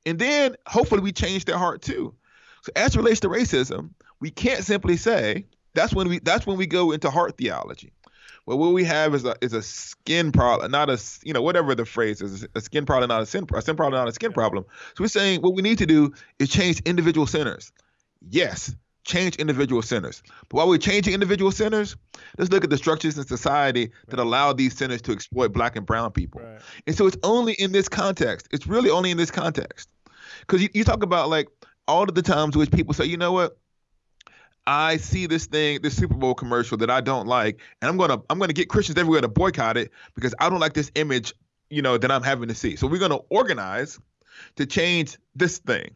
And 0.06 0.18
then 0.18 0.56
hopefully 0.66 1.02
we 1.02 1.12
change 1.12 1.46
their 1.46 1.58
heart 1.58 1.82
too. 1.82 2.16
So 2.64 2.72
as 2.76 2.96
it 2.96 2.98
relates 2.98 3.20
to 3.22 3.30
racism, 3.30 3.92
we 4.22 4.30
can't 4.32 4.64
simply 4.64 4.96
say 4.96 5.46
that's 5.74 5.94
when 5.94 6.08
we 6.08 6.20
that's 6.20 6.48
when 6.48 6.58
we 6.58 6.68
go 6.68 6.92
into 6.92 7.10
heart 7.10 7.38
theology. 7.38 7.92
Well, 8.46 8.58
what 8.58 8.74
we 8.74 8.84
have 8.86 9.14
is 9.14 9.26
a 9.26 9.36
is 9.42 9.54
a 9.54 9.62
skin 9.62 10.32
problem, 10.32 10.72
not 10.72 10.90
a 10.90 11.02
you 11.24 11.34
know 11.34 11.42
whatever 11.42 11.76
the 11.76 11.86
phrase 11.86 12.22
is, 12.22 12.48
a 12.56 12.62
skin 12.62 12.86
problem, 12.86 13.10
not 13.10 13.22
a 13.22 13.26
sin, 13.26 13.46
a 13.54 13.62
sin 13.62 13.76
problem, 13.76 14.00
not 14.00 14.08
a 14.08 14.14
skin 14.14 14.32
problem. 14.32 14.66
So 14.96 15.04
we're 15.04 15.10
saying 15.10 15.42
what 15.42 15.54
we 15.54 15.62
need 15.62 15.80
to 15.80 15.86
do 15.86 16.14
is 16.40 16.50
change 16.50 16.80
individual 16.82 17.28
sinners. 17.28 17.72
Yes, 18.30 18.76
change 19.04 19.36
individual 19.36 19.82
sinners. 19.82 20.24
But 20.50 20.58
while 20.58 20.68
we're 20.68 20.78
changing 20.78 21.14
individual 21.14 21.52
sinners, 21.52 21.96
let's 22.38 22.52
look 22.52 22.64
at 22.64 22.70
the 22.70 22.78
structures 22.78 23.18
in 23.18 23.26
society 23.26 23.92
that 24.08 24.20
allow 24.20 24.54
these 24.54 24.76
sinners 24.76 25.02
to 25.04 25.12
exploit 25.12 25.54
black 25.54 25.76
and 25.76 25.86
brown 25.86 26.12
people. 26.12 26.42
Right. 26.42 26.62
And 26.88 26.96
so 26.96 27.08
it's 27.08 27.18
only 27.24 27.54
in 27.54 27.72
this 27.72 27.90
context. 27.90 28.48
It's 28.52 28.68
really 28.68 28.90
only 28.90 29.12
in 29.12 29.18
this 29.18 29.32
context. 29.32 29.90
Because 30.42 30.62
you, 30.62 30.70
you 30.74 30.84
talk 30.84 31.04
about 31.04 31.30
like 31.30 31.48
all 31.88 32.04
of 32.04 32.16
the 32.16 32.22
times 32.22 32.56
which 32.56 32.72
people 32.72 32.94
say, 32.94 33.06
you 33.06 33.18
know 33.18 33.32
what? 33.32 33.58
I 34.68 34.98
see 34.98 35.26
this 35.26 35.48
thing, 35.48 35.82
this 35.82 35.96
Super 35.96 36.14
Bowl 36.14 36.36
commercial 36.36 36.78
that 36.78 36.90
I 36.90 37.02
don't 37.02 37.28
like, 37.28 37.60
and 37.82 37.90
I'm 37.90 37.98
gonna 37.98 38.22
I'm 38.30 38.40
gonna 38.40 38.54
get 38.54 38.70
Christians 38.70 38.98
everywhere 38.98 39.22
to 39.22 39.28
boycott 39.28 39.78
it 39.78 39.92
because 40.16 40.36
I 40.40 40.50
don't 40.50 40.60
like 40.60 40.74
this 40.74 40.92
image, 40.96 41.34
you 41.70 41.82
know, 41.82 41.98
that 41.98 42.12
I'm 42.12 42.24
having 42.24 42.48
to 42.50 42.56
see. 42.56 42.76
So 42.76 42.88
we're 42.88 43.00
gonna 43.00 43.20
organize 43.30 44.00
to 44.56 44.66
change 44.66 45.18
this 45.36 45.58
thing. 45.60 45.96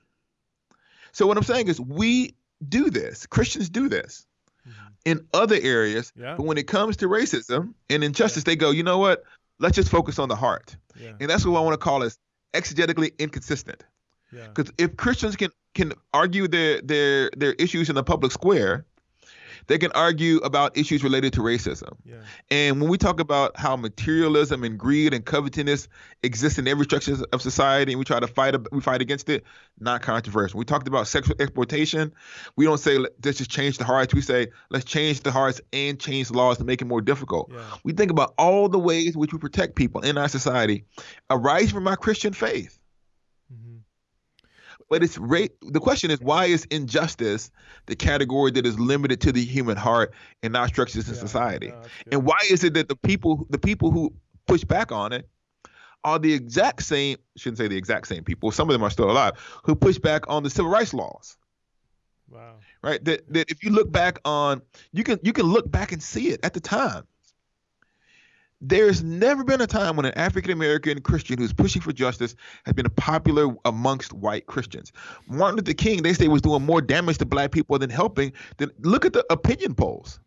So 1.11 1.27
what 1.27 1.37
I'm 1.37 1.43
saying 1.43 1.67
is 1.67 1.79
we 1.79 2.35
do 2.67 2.89
this. 2.89 3.25
Christians 3.27 3.69
do 3.69 3.87
this 3.87 4.25
mm-hmm. 4.67 4.87
in 5.05 5.27
other 5.33 5.57
areas, 5.61 6.11
yeah. 6.15 6.35
but 6.35 6.45
when 6.45 6.57
it 6.57 6.67
comes 6.67 6.97
to 6.97 7.07
racism 7.07 7.73
and 7.89 8.03
injustice, 8.03 8.43
yeah. 8.45 8.51
they 8.51 8.55
go, 8.55 8.71
you 8.71 8.83
know 8.83 8.97
what? 8.97 9.23
Let's 9.59 9.75
just 9.75 9.89
focus 9.89 10.19
on 10.19 10.27
the 10.27 10.35
heart, 10.35 10.75
yeah. 10.99 11.13
and 11.19 11.29
that's 11.29 11.45
what 11.45 11.57
I 11.57 11.61
want 11.61 11.75
to 11.75 11.77
call 11.77 12.03
is 12.03 12.17
exegetically 12.53 13.17
inconsistent. 13.19 13.83
Because 14.47 14.73
if 14.77 14.97
Christians 14.97 15.35
can 15.35 15.51
can 15.75 15.93
argue 16.13 16.47
their 16.47 16.81
their 16.81 17.29
their 17.37 17.53
issues 17.53 17.89
in 17.89 17.95
the 17.95 18.03
public 18.03 18.31
square, 18.31 18.85
they 19.67 19.77
can 19.77 19.91
argue 19.93 20.37
about 20.37 20.77
issues 20.77 21.03
related 21.03 21.33
to 21.33 21.41
racism. 21.41 21.95
Yeah. 22.05 22.15
And 22.51 22.81
when 22.81 22.89
we 22.89 22.97
talk 22.97 23.19
about 23.19 23.57
how 23.57 23.75
materialism 23.75 24.63
and 24.63 24.77
greed 24.77 25.13
and 25.13 25.25
covetousness 25.25 25.87
exist 26.23 26.59
in 26.59 26.67
every 26.67 26.85
structure 26.85 27.17
of 27.33 27.41
society, 27.41 27.91
and 27.93 27.99
we 27.99 28.05
try 28.05 28.19
to 28.19 28.27
fight 28.27 28.55
we 28.71 28.81
fight 28.81 29.01
against 29.01 29.29
it, 29.29 29.43
not 29.79 30.01
controversial. 30.01 30.57
We 30.57 30.65
talked 30.65 30.87
about 30.87 31.07
sexual 31.07 31.35
exploitation. 31.39 32.13
We 32.55 32.65
don't 32.65 32.79
say 32.79 32.97
let's 32.97 33.37
just 33.37 33.49
change 33.49 33.77
the 33.77 33.85
hearts. 33.85 34.13
We 34.13 34.21
say 34.21 34.47
let's 34.69 34.85
change 34.85 35.21
the 35.21 35.31
hearts 35.31 35.61
and 35.73 35.99
change 35.99 36.29
the 36.29 36.37
laws 36.37 36.57
to 36.59 36.63
make 36.63 36.81
it 36.81 36.85
more 36.85 37.01
difficult. 37.01 37.51
Yeah. 37.53 37.61
We 37.83 37.93
think 37.93 38.11
about 38.11 38.33
all 38.37 38.69
the 38.69 38.79
ways 38.79 39.15
in 39.15 39.19
which 39.19 39.33
we 39.33 39.39
protect 39.39 39.75
people 39.75 40.01
in 40.01 40.17
our 40.17 40.29
society 40.29 40.85
arise 41.29 41.71
from 41.71 41.87
our 41.87 41.97
Christian 41.97 42.33
faith. 42.33 42.79
But 44.89 45.03
it's 45.03 45.17
ra- 45.17 45.47
the 45.61 45.79
question 45.79 46.11
is 46.11 46.21
why 46.21 46.45
is 46.45 46.65
injustice 46.65 47.49
the 47.87 47.95
category 47.95 48.51
that 48.51 48.65
is 48.65 48.79
limited 48.79 49.21
to 49.21 49.31
the 49.31 49.43
human 49.43 49.77
heart 49.77 50.13
and 50.43 50.53
not 50.53 50.69
structures 50.69 51.07
in 51.07 51.15
yeah, 51.15 51.19
society? 51.19 51.67
Yeah, 51.67 51.83
and 52.11 52.23
why 52.23 52.37
is 52.49 52.63
it 52.63 52.75
that 52.75 52.87
the 52.87 52.95
people 52.95 53.47
the 53.49 53.57
people 53.57 53.91
who 53.91 54.13
push 54.45 54.63
back 54.63 54.91
on 54.91 55.11
it 55.11 55.27
are 56.03 56.19
the 56.19 56.33
exact 56.33 56.83
same 56.83 57.17
shouldn't 57.35 57.57
say 57.57 57.67
the 57.67 57.77
exact 57.77 58.07
same 58.07 58.23
people, 58.23 58.51
some 58.51 58.69
of 58.69 58.73
them 58.73 58.83
are 58.83 58.91
still 58.91 59.09
alive, 59.09 59.33
who 59.63 59.75
push 59.75 59.97
back 59.97 60.29
on 60.29 60.43
the 60.43 60.49
civil 60.51 60.69
rights 60.69 60.93
laws. 60.93 61.35
Wow. 62.29 62.55
Right? 62.83 63.03
That 63.03 63.33
that 63.33 63.49
if 63.49 63.63
you 63.63 63.71
look 63.71 63.91
back 63.91 64.19
on 64.23 64.61
you 64.91 65.03
can 65.03 65.19
you 65.23 65.33
can 65.33 65.45
look 65.47 65.69
back 65.69 65.91
and 65.91 66.01
see 66.01 66.29
it 66.29 66.39
at 66.43 66.53
the 66.53 66.59
time 66.59 67.05
there's 68.69 69.03
never 69.03 69.43
been 69.43 69.61
a 69.61 69.67
time 69.67 69.95
when 69.95 70.05
an 70.05 70.13
African 70.17 70.51
American 70.51 71.01
Christian 71.01 71.37
who's 71.37 71.53
pushing 71.53 71.81
for 71.81 71.91
justice 71.91 72.35
has 72.65 72.73
been 72.73 72.89
popular 72.89 73.55
amongst 73.63 74.11
white 74.13 74.47
Christians. 74.47 74.91
Martin 75.27 75.57
Luther 75.57 75.73
King, 75.73 76.01
they 76.01 76.13
say, 76.13 76.27
was 76.27 76.41
doing 76.41 76.63
more 76.63 76.81
damage 76.81 77.19
to 77.19 77.25
black 77.25 77.51
people 77.51 77.77
than 77.77 77.89
helping. 77.89 78.33
Then 78.57 78.71
look 78.79 79.05
at 79.05 79.13
the 79.13 79.25
opinion 79.31 79.75
polls. 79.75 80.19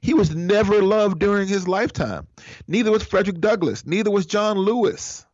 He 0.00 0.14
was 0.14 0.34
never 0.34 0.82
loved 0.82 1.18
during 1.20 1.46
his 1.46 1.68
lifetime. 1.68 2.26
Neither 2.66 2.90
was 2.90 3.04
Frederick 3.04 3.40
Douglass. 3.40 3.86
Neither 3.86 4.10
was 4.10 4.26
John 4.26 4.58
Lewis. 4.58 5.26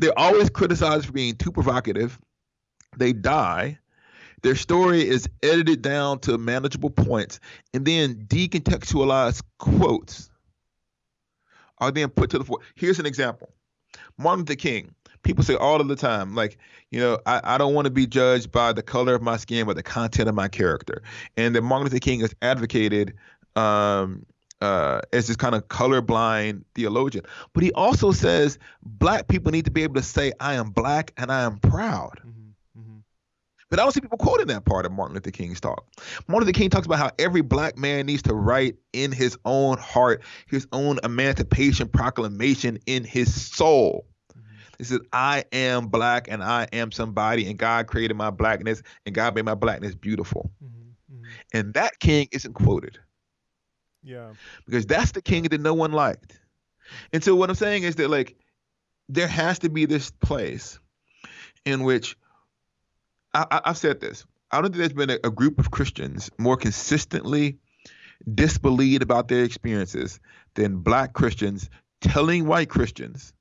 They're 0.00 0.18
always 0.18 0.50
criticized 0.50 1.06
for 1.06 1.12
being 1.12 1.36
too 1.36 1.52
provocative. 1.52 2.18
They 2.96 3.12
die. 3.12 3.78
Their 4.42 4.56
story 4.56 5.06
is 5.06 5.28
edited 5.42 5.82
down 5.82 6.20
to 6.20 6.38
manageable 6.38 6.90
points 6.90 7.38
and 7.74 7.84
then 7.84 8.26
decontextualized 8.26 9.42
quotes 9.58 10.30
are 11.80 11.90
then 11.90 12.08
put 12.08 12.30
to 12.30 12.38
the 12.38 12.44
fore. 12.44 12.60
Here's 12.74 12.98
an 12.98 13.06
example 13.06 13.50
Martin 14.18 14.40
Luther 14.40 14.56
King. 14.56 14.94
People 15.22 15.44
say 15.44 15.54
all 15.54 15.82
of 15.82 15.88
the 15.88 15.96
time, 15.96 16.34
like, 16.34 16.56
you 16.90 16.98
know, 16.98 17.18
I, 17.26 17.40
I 17.44 17.58
don't 17.58 17.74
want 17.74 17.84
to 17.84 17.90
be 17.90 18.06
judged 18.06 18.50
by 18.50 18.72
the 18.72 18.82
color 18.82 19.14
of 19.14 19.20
my 19.20 19.36
skin, 19.36 19.66
but 19.66 19.76
the 19.76 19.82
content 19.82 20.30
of 20.30 20.34
my 20.34 20.48
character. 20.48 21.02
And 21.36 21.54
that 21.54 21.60
Martin 21.60 21.84
Luther 21.84 21.98
King 21.98 22.20
has 22.20 22.34
advocated 22.40 23.14
um, 23.54 24.24
uh, 24.62 25.02
as 25.12 25.26
this 25.26 25.36
kind 25.36 25.54
of 25.54 25.68
colorblind 25.68 26.64
theologian. 26.74 27.24
But 27.52 27.62
he 27.62 27.72
also 27.72 28.12
says 28.12 28.58
black 28.82 29.28
people 29.28 29.52
need 29.52 29.66
to 29.66 29.70
be 29.70 29.82
able 29.82 29.94
to 29.96 30.02
say, 30.02 30.32
I 30.40 30.54
am 30.54 30.70
black 30.70 31.12
and 31.18 31.30
I 31.30 31.42
am 31.42 31.58
proud. 31.58 32.20
Mm-hmm. 32.20 32.39
But 33.70 33.78
I 33.78 33.82
don't 33.84 33.92
see 33.92 34.00
people 34.00 34.18
quoting 34.18 34.48
that 34.48 34.64
part 34.64 34.84
of 34.84 34.92
Martin 34.92 35.14
Luther 35.14 35.30
King's 35.30 35.60
talk. 35.60 35.86
Martin 36.26 36.46
Luther 36.46 36.58
King 36.58 36.70
talks 36.70 36.86
about 36.86 36.98
how 36.98 37.10
every 37.18 37.40
black 37.40 37.78
man 37.78 38.06
needs 38.06 38.22
to 38.22 38.34
write 38.34 38.76
in 38.92 39.12
his 39.12 39.38
own 39.44 39.78
heart 39.78 40.22
his 40.48 40.66
own 40.72 40.98
emancipation 41.04 41.88
proclamation 41.88 42.78
in 42.86 43.04
his 43.04 43.32
soul. 43.32 44.06
He 44.76 44.84
says, 44.84 45.00
I 45.12 45.44
am 45.52 45.88
black 45.88 46.26
and 46.28 46.42
I 46.42 46.66
am 46.72 46.90
somebody, 46.90 47.46
and 47.46 47.58
God 47.58 47.86
created 47.86 48.16
my 48.16 48.30
blackness, 48.30 48.82
and 49.04 49.14
God 49.14 49.34
made 49.34 49.44
my 49.44 49.54
blackness 49.54 49.94
beautiful. 49.94 50.50
Mm-hmm. 50.64 51.16
Mm-hmm. 51.16 51.24
And 51.52 51.74
that 51.74 52.00
king 52.00 52.28
isn't 52.32 52.54
quoted. 52.54 52.98
Yeah. 54.02 54.30
Because 54.64 54.86
that's 54.86 55.12
the 55.12 55.20
king 55.20 55.42
that 55.44 55.60
no 55.60 55.74
one 55.74 55.92
liked. 55.92 56.40
And 57.12 57.22
so 57.22 57.36
what 57.36 57.50
I'm 57.50 57.56
saying 57.56 57.82
is 57.82 57.96
that 57.96 58.08
like 58.08 58.36
there 59.10 59.28
has 59.28 59.58
to 59.60 59.68
be 59.68 59.84
this 59.84 60.10
place 60.10 60.78
in 61.66 61.82
which 61.82 62.16
I, 63.34 63.60
have 63.64 63.78
said 63.78 64.00
this. 64.00 64.24
I 64.50 64.60
don't 64.60 64.72
think 64.72 64.76
there's 64.76 64.92
been 64.92 65.10
a, 65.10 65.28
a 65.28 65.30
group 65.30 65.58
of 65.58 65.70
Christians 65.70 66.30
more 66.38 66.56
consistently 66.56 67.58
disbelieved 68.34 69.02
about 69.02 69.28
their 69.28 69.44
experiences 69.44 70.20
than 70.54 70.78
black 70.78 71.12
Christians 71.12 71.70
telling 72.00 72.46
white 72.46 72.68
Christians 72.68 73.32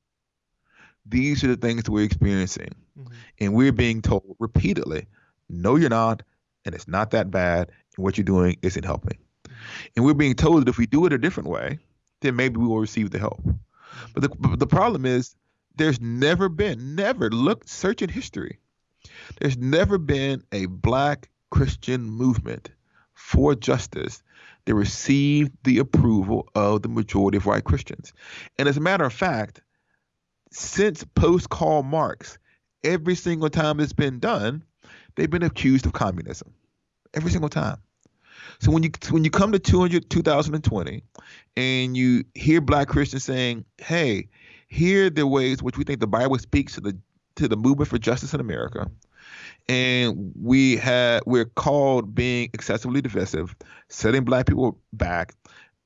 these 1.06 1.44
are 1.44 1.48
the 1.48 1.58
things 1.58 1.90
we're 1.90 2.04
experiencing. 2.04 2.76
Mm-hmm. 2.98 3.14
And 3.40 3.54
we're 3.54 3.72
being 3.72 4.02
told 4.02 4.36
repeatedly, 4.40 5.08
no, 5.50 5.76
you're 5.76 5.90
not, 5.90 6.22
and 6.66 6.76
it's 6.76 6.88
not 6.88 7.12
that 7.12 7.32
bad, 7.32 7.72
and 7.96 8.04
what 8.04 8.18
you're 8.18 8.26
doing 8.26 8.58
isn't 8.62 8.86
helping. 8.86 9.18
Mm-hmm. 9.18 9.54
And 9.96 10.06
we're 10.06 10.14
being 10.14 10.36
told 10.36 10.62
that 10.62 10.70
if 10.70 10.78
we 10.78 10.86
do 10.86 11.06
it 11.06 11.14
a 11.14 11.18
different 11.18 11.50
way, 11.50 11.80
then 12.22 12.36
maybe 12.36 12.58
we 12.58 12.68
will 12.68 12.80
receive 12.80 13.10
the 13.10 13.20
help. 13.20 13.42
Mm-hmm. 13.42 14.12
But 14.14 14.24
the, 14.24 14.30
but 14.30 14.60
the 14.60 14.68
problem 14.68 15.06
is, 15.06 15.36
there's 15.76 16.02
never 16.02 16.50
been, 16.50 16.96
never, 16.96 17.30
look, 17.30 17.68
search 17.68 18.02
in 18.02 18.10
history 18.10 18.60
there's 19.40 19.58
never 19.58 19.98
been 19.98 20.44
a 20.52 20.66
black 20.68 21.30
Christian 21.50 22.04
movement 22.04 22.70
for 23.14 23.56
justice 23.56 24.24
that 24.66 24.76
received 24.76 25.52
the 25.64 25.80
approval 25.80 26.48
of 26.56 26.82
the 26.82 26.90
majority 26.90 27.38
of 27.38 27.46
white 27.46 27.64
Christians. 27.64 28.14
And 28.58 28.68
as 28.68 28.78
a 28.78 28.82
matter 28.82 29.04
of 29.04 29.14
fact, 29.14 29.62
since 30.52 31.04
post 31.04 31.50
Karl 31.50 31.84
Marx, 31.84 32.38
every 32.84 33.16
single 33.16 33.50
time 33.50 33.80
it's 33.80 33.94
been 33.94 34.20
done, 34.20 34.64
they've 35.16 35.30
been 35.30 35.44
accused 35.44 35.86
of 35.86 35.94
communism. 35.94 36.54
Every 37.14 37.32
single 37.32 37.50
time. 37.50 37.78
So 38.60 38.72
when 38.72 38.84
you 38.84 38.92
when 39.10 39.24
you 39.24 39.32
come 39.32 39.52
to 39.52 39.60
200, 39.60 40.10
2020 40.10 41.04
and 41.56 41.98
you 41.98 42.26
hear 42.36 42.62
black 42.62 42.88
Christians 42.88 43.24
saying, 43.24 43.66
"Hey, 43.78 44.30
here 44.68 45.08
are 45.08 45.10
the 45.10 45.26
ways 45.26 45.64
which 45.64 45.78
we 45.78 45.84
think 45.84 46.00
the 46.00 46.08
Bible 46.08 46.38
speaks 46.38 46.76
to 46.76 46.82
the 46.82 46.98
to 47.36 47.48
the 47.48 47.56
movement 47.56 47.90
for 47.90 47.98
justice 47.98 48.34
in 48.34 48.40
America," 48.40 48.90
and 49.70 50.34
we 50.36 50.76
had 50.76 51.22
we're 51.28 51.46
called 51.46 52.16
being 52.16 52.50
excessively 52.54 53.02
divisive, 53.02 53.56
setting 53.88 54.24
black 54.26 54.48
people 54.48 54.80
back, 54.94 55.36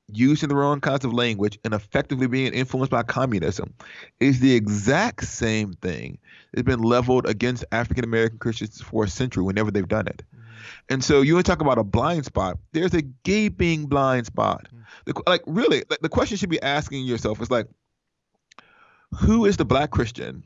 using 0.08 0.48
the 0.48 0.56
wrong 0.56 0.80
kinds 0.80 1.04
of 1.04 1.14
language, 1.14 1.60
and 1.66 1.74
effectively 1.74 2.28
being 2.28 2.54
influenced 2.54 2.92
by 2.92 3.04
communism 3.04 3.74
is 4.22 4.40
the 4.40 4.56
exact 4.56 5.26
same 5.26 5.74
thing 5.74 6.18
that's 6.54 6.66
been 6.66 6.82
leveled 6.82 7.28
against 7.28 7.66
African 7.74 8.06
American 8.06 8.40
Christians 8.40 8.82
for 8.82 9.04
a 9.04 9.10
century 9.10 9.44
whenever 9.44 9.70
they've 9.70 9.88
done 9.88 10.08
it. 10.08 10.24
Mm-hmm. 10.34 10.42
And 10.90 11.04
so 11.04 11.22
you 11.22 11.34
want 11.34 11.46
to 11.46 11.52
talk 11.52 11.62
about 11.62 11.78
a 11.78 11.84
blind 11.84 12.24
spot. 12.24 12.58
There's 12.72 12.94
a 12.94 13.02
gaping 13.02 13.88
blind 13.88 14.28
spot. 14.28 14.68
Mm-hmm. 14.68 14.80
The, 15.06 15.22
like 15.28 15.44
really, 15.46 15.84
like, 15.90 16.00
the 16.00 16.10
question 16.10 16.38
should 16.38 16.50
be 16.50 16.62
asking 16.62 17.06
yourself 17.06 17.42
is 17.42 17.52
like, 17.52 17.68
who 19.20 19.44
is 19.44 19.58
the 19.58 19.66
black 19.66 19.92
Christian 19.92 20.46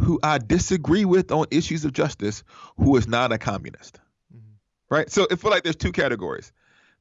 who 0.00 0.18
I 0.22 0.38
disagree 0.38 1.04
with 1.04 1.30
on 1.30 1.46
issues 1.50 1.84
of 1.84 1.92
justice 1.92 2.42
who 2.76 2.96
is 2.96 3.06
not 3.06 3.32
a 3.32 3.38
communist? 3.38 4.00
Mm-hmm. 4.34 4.94
Right? 4.94 5.10
So 5.10 5.26
it 5.30 5.40
feel 5.40 5.50
like 5.50 5.62
there's 5.62 5.76
two 5.76 5.92
categories. 5.92 6.52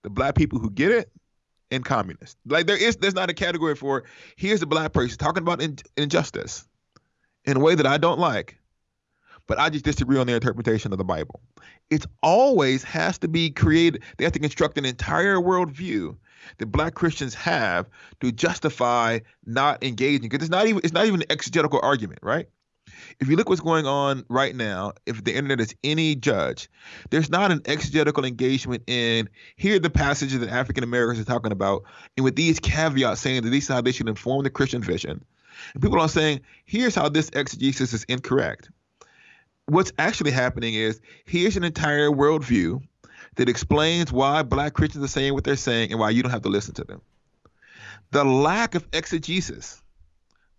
The 0.03 0.09
black 0.09 0.35
people 0.35 0.59
who 0.59 0.69
get 0.69 0.91
it 0.91 1.11
and 1.71 1.83
communists. 1.83 2.37
Like 2.45 2.67
there 2.67 2.77
is 2.77 2.97
there's 2.97 3.15
not 3.15 3.29
a 3.29 3.33
category 3.33 3.75
for 3.75 4.03
here's 4.35 4.61
a 4.61 4.65
black 4.65 4.93
person 4.93 5.17
talking 5.17 5.43
about 5.43 5.61
in, 5.61 5.77
injustice 5.97 6.67
in 7.45 7.57
a 7.57 7.59
way 7.59 7.75
that 7.75 7.85
I 7.85 7.97
don't 7.97 8.19
like. 8.19 8.57
But 9.47 9.57
I 9.57 9.69
just 9.69 9.83
disagree 9.83 10.19
on 10.19 10.27
their 10.27 10.35
interpretation 10.35 10.91
of 10.91 10.99
the 10.99 11.03
Bible. 11.03 11.41
It's 11.89 12.05
always 12.21 12.83
has 12.83 13.17
to 13.19 13.27
be 13.27 13.49
created. 13.49 14.03
They 14.17 14.23
have 14.23 14.33
to 14.33 14.39
construct 14.39 14.77
an 14.77 14.85
entire 14.85 15.37
worldview 15.37 16.15
that 16.59 16.65
black 16.67 16.93
Christians 16.93 17.33
have 17.33 17.89
to 18.19 18.31
justify 18.31 19.19
not 19.45 19.83
engaging. 19.83 20.29
Because 20.29 20.43
it's 20.43 20.51
not 20.51 20.67
even 20.67 20.81
it's 20.83 20.93
not 20.93 21.05
even 21.07 21.21
an 21.21 21.31
exegetical 21.31 21.79
argument, 21.81 22.19
right? 22.21 22.47
If 23.19 23.27
you 23.27 23.35
look 23.35 23.49
what's 23.49 23.61
going 23.61 23.85
on 23.85 24.25
right 24.29 24.55
now, 24.55 24.93
if 25.05 25.23
the 25.23 25.33
internet 25.33 25.59
is 25.59 25.75
any 25.83 26.15
judge, 26.15 26.69
there's 27.09 27.29
not 27.29 27.51
an 27.51 27.61
exegetical 27.65 28.25
engagement 28.25 28.83
in 28.87 29.29
here 29.55 29.75
are 29.75 29.79
the 29.79 29.89
passages 29.89 30.39
that 30.39 30.49
African 30.49 30.83
Americans 30.83 31.19
are 31.19 31.25
talking 31.25 31.51
about, 31.51 31.83
and 32.17 32.23
with 32.23 32.35
these 32.35 32.59
caveats 32.59 33.21
saying 33.21 33.43
that 33.43 33.49
these 33.49 33.69
are 33.69 33.75
how 33.75 33.81
they 33.81 33.91
should 33.91 34.09
inform 34.09 34.43
the 34.43 34.49
Christian 34.49 34.81
vision. 34.81 35.23
And 35.73 35.83
people 35.83 35.99
are 35.99 36.09
saying, 36.09 36.41
here's 36.65 36.95
how 36.95 37.09
this 37.09 37.29
exegesis 37.33 37.93
is 37.93 38.03
incorrect. 38.05 38.69
What's 39.65 39.91
actually 39.97 40.31
happening 40.31 40.73
is 40.73 40.99
here's 41.25 41.57
an 41.57 41.63
entire 41.63 42.09
worldview 42.09 42.81
that 43.35 43.49
explains 43.49 44.11
why 44.11 44.43
black 44.43 44.73
Christians 44.73 45.03
are 45.03 45.09
saying 45.09 45.33
what 45.33 45.43
they're 45.43 45.55
saying 45.55 45.91
and 45.91 45.99
why 45.99 46.09
you 46.09 46.23
don't 46.23 46.31
have 46.31 46.41
to 46.43 46.49
listen 46.49 46.73
to 46.75 46.83
them. 46.83 47.01
The 48.11 48.23
lack 48.23 48.73
of 48.73 48.87
exegesis, 48.91 49.81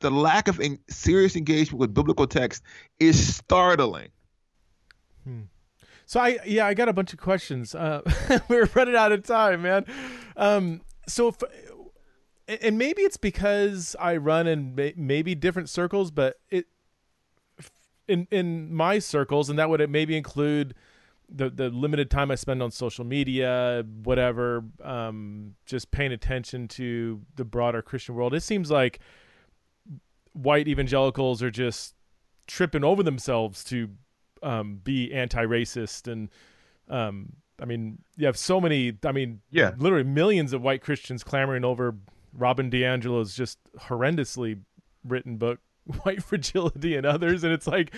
the 0.01 0.11
lack 0.11 0.49
of 0.49 0.61
serious 0.89 1.37
engagement 1.37 1.79
with 1.79 1.95
biblical 1.95 2.27
text 2.27 2.63
is 2.99 3.37
startling. 3.37 4.09
Hmm. 5.25 5.43
So 6.07 6.19
I 6.21 6.39
yeah 6.45 6.67
I 6.67 6.75
got 6.75 6.89
a 6.89 6.93
bunch 6.93 7.13
of 7.13 7.21
questions. 7.21 7.75
Uh, 7.75 8.03
we're 8.49 8.69
running 8.75 8.97
out 8.97 9.13
of 9.13 9.23
time, 9.25 9.63
man. 9.63 9.85
Um, 10.37 10.81
so 11.07 11.29
if, 11.29 11.37
and 12.63 12.77
maybe 12.77 13.03
it's 13.03 13.17
because 13.17 13.95
I 14.01 14.17
run 14.17 14.47
in 14.47 14.75
may, 14.75 14.93
maybe 14.97 15.35
different 15.35 15.69
circles, 15.69 16.11
but 16.11 16.41
it 16.51 16.67
in 18.09 18.27
in 18.31 18.75
my 18.75 18.99
circles, 18.99 19.49
and 19.49 19.59
that 19.59 19.71
would 19.71 19.89
maybe 19.89 20.17
include 20.17 20.75
the 21.29 21.49
the 21.49 21.69
limited 21.71 22.11
time 22.11 22.31
I 22.31 22.35
spend 22.35 22.63
on 22.63 22.71
social 22.71 23.05
media, 23.05 23.85
whatever, 24.03 24.65
um, 24.83 25.55
just 25.65 25.91
paying 25.91 26.13
attention 26.13 26.67
to 26.69 27.21
the 27.37 27.45
broader 27.45 27.83
Christian 27.83 28.15
world. 28.15 28.35
It 28.35 28.43
seems 28.43 28.71
like 28.71 28.99
white 30.33 30.69
evangelicals 30.69 31.43
are 31.43 31.51
just 31.51 31.95
tripping 32.47 32.85
over 32.85 33.03
themselves 33.03 33.63
to 33.65 33.91
um, 34.43 34.81
be 34.83 35.13
anti-racist 35.13 36.11
and 36.11 36.31
um, 36.89 37.35
I 37.61 37.67
mean, 37.67 37.99
you 38.17 38.27
have 38.27 38.37
so 38.37 38.61
many. 38.61 38.97
I 39.05 39.13
mean, 39.13 39.41
yeah, 39.51 39.73
literally 39.77 40.05
millions 40.05 40.53
of 40.53 40.63
white 40.63 40.83
Christians 40.83 41.23
clamoring 41.23 41.65
over 41.65 41.95
Robin 42.33 42.71
DiAngelo's 42.71 43.35
just 43.35 43.59
horrendously 43.79 44.61
written 45.05 45.37
book, 45.37 45.61
White 46.03 46.23
Fragility, 46.23 46.97
and 46.97 47.07
others, 47.07 47.45
and 47.45 47.53
it's 47.53 47.67
like. 47.67 47.95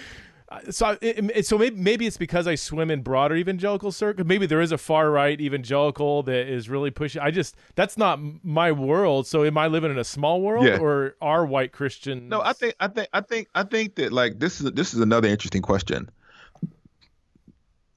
So, 0.71 0.99
it, 1.01 1.47
so 1.47 1.59
maybe, 1.59 1.77
maybe 1.77 2.07
it's 2.07 2.17
because 2.17 2.47
I 2.47 2.55
swim 2.55 2.91
in 2.91 3.03
broader 3.03 3.35
evangelical 3.37 3.93
circles. 3.93 4.27
Maybe 4.27 4.47
there 4.47 4.61
is 4.61 4.73
a 4.73 4.79
far 4.79 5.11
right 5.11 5.41
evangelical 5.41 6.23
that 6.25 6.49
is 6.49 6.69
really 6.69 6.91
pushing. 6.91 7.23
I 7.23 7.31
just 7.31 7.57
that's 7.75 7.97
not 7.97 8.21
my 8.43 8.73
world. 8.73 9.27
So, 9.27 9.45
am 9.45 9.59
I 9.59 9.67
living 9.67 9.91
in 9.91 9.99
a 9.99 10.05
small 10.05 10.41
world, 10.41 10.67
yeah. 10.67 10.79
or 10.79 11.17
are 11.21 11.45
white 11.45 11.73
Christians? 11.73 12.31
No, 12.31 12.41
I 12.41 12.53
think 12.53 12.75
I 12.81 12.89
think 12.89 13.09
I 13.13 13.21
think 13.21 13.49
I 13.55 13.63
think 13.63 13.95
that 13.97 14.13
like 14.13 14.39
this 14.39 14.61
is 14.61 14.73
this 14.73 14.95
is 14.95 15.01
another 15.01 15.29
interesting 15.29 15.63
question. 15.63 16.11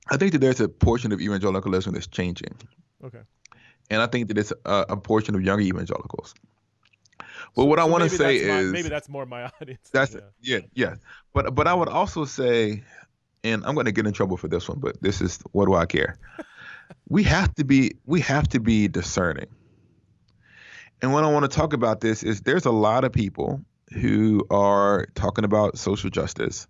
I 0.09 0.17
think 0.17 0.33
that 0.33 0.39
there's 0.39 0.59
a 0.59 0.69
portion 0.69 1.11
of 1.11 1.21
evangelicalism 1.21 1.93
that's 1.93 2.07
changing. 2.07 2.55
Okay 3.03 3.21
and 3.89 4.01
I 4.01 4.07
think 4.07 4.27
that 4.29 4.37
it's 4.37 4.53
a, 4.65 4.85
a 4.89 4.97
portion 4.97 5.35
of 5.35 5.43
younger 5.43 5.63
evangelicals. 5.63 6.33
But 7.55 7.63
so, 7.63 7.65
what 7.65 7.79
I 7.79 7.85
want 7.85 8.03
to 8.03 8.09
say 8.09 8.37
is 8.37 8.67
my, 8.67 8.71
maybe 8.71 8.89
that's 8.89 9.09
more 9.09 9.25
my 9.25 9.43
audience. 9.61 9.89
That's 9.91 10.13
yeah. 10.13 10.19
yeah, 10.41 10.59
yeah. 10.73 10.95
But 11.33 11.55
but 11.55 11.67
I 11.67 11.73
would 11.73 11.89
also 11.89 12.25
say, 12.25 12.83
and 13.43 13.65
I'm 13.65 13.73
going 13.75 13.85
to 13.85 13.91
get 13.91 14.05
in 14.05 14.13
trouble 14.13 14.37
for 14.37 14.47
this 14.47 14.67
one, 14.67 14.79
but 14.79 15.01
this 15.01 15.21
is 15.21 15.39
what 15.51 15.65
do 15.65 15.75
I 15.75 15.85
care? 15.85 16.17
we 17.09 17.23
have 17.23 17.53
to 17.55 17.63
be 17.63 17.95
we 18.05 18.19
have 18.21 18.47
to 18.49 18.59
be 18.59 18.87
discerning. 18.87 19.47
And 21.01 21.13
what 21.13 21.23
I 21.23 21.31
want 21.31 21.49
to 21.49 21.55
talk 21.55 21.73
about 21.73 22.01
this 22.01 22.23
is 22.23 22.41
there's 22.41 22.65
a 22.65 22.71
lot 22.71 23.03
of 23.03 23.11
people 23.11 23.61
who 23.93 24.45
are 24.49 25.07
talking 25.15 25.45
about 25.45 25.77
social 25.77 26.09
justice 26.09 26.67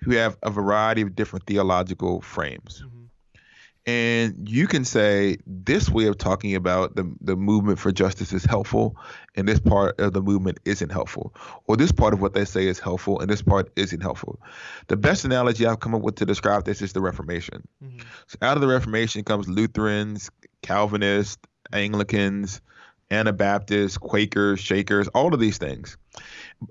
who 0.00 0.12
have 0.12 0.36
a 0.42 0.50
variety 0.50 1.02
of 1.02 1.14
different 1.14 1.46
theological 1.46 2.20
frames. 2.20 2.82
Mm-hmm. 2.84 3.01
And 3.84 4.48
you 4.48 4.68
can 4.68 4.84
say 4.84 5.38
this 5.44 5.88
way 5.88 6.06
of 6.06 6.16
talking 6.16 6.54
about 6.54 6.94
the, 6.94 7.12
the 7.20 7.34
movement 7.34 7.80
for 7.80 7.90
justice 7.90 8.32
is 8.32 8.44
helpful, 8.44 8.96
and 9.34 9.48
this 9.48 9.58
part 9.58 9.98
of 9.98 10.12
the 10.12 10.22
movement 10.22 10.58
isn't 10.64 10.92
helpful. 10.92 11.34
Or 11.66 11.76
this 11.76 11.90
part 11.90 12.14
of 12.14 12.20
what 12.20 12.32
they 12.32 12.44
say 12.44 12.68
is 12.68 12.78
helpful, 12.78 13.18
and 13.18 13.28
this 13.28 13.42
part 13.42 13.72
isn't 13.74 14.00
helpful. 14.00 14.38
The 14.86 14.96
best 14.96 15.24
analogy 15.24 15.66
I've 15.66 15.80
come 15.80 15.96
up 15.96 16.02
with 16.02 16.14
to 16.16 16.26
describe 16.26 16.64
this 16.64 16.80
is 16.80 16.92
the 16.92 17.00
Reformation. 17.00 17.66
Mm-hmm. 17.84 18.06
So 18.28 18.38
out 18.40 18.56
of 18.56 18.60
the 18.60 18.68
Reformation 18.68 19.24
comes 19.24 19.48
Lutherans, 19.48 20.30
Calvinists, 20.62 21.42
Anglicans, 21.72 22.60
Anabaptists, 23.10 23.98
Quakers, 23.98 24.60
Shakers, 24.60 25.08
all 25.08 25.34
of 25.34 25.40
these 25.40 25.58
things. 25.58 25.96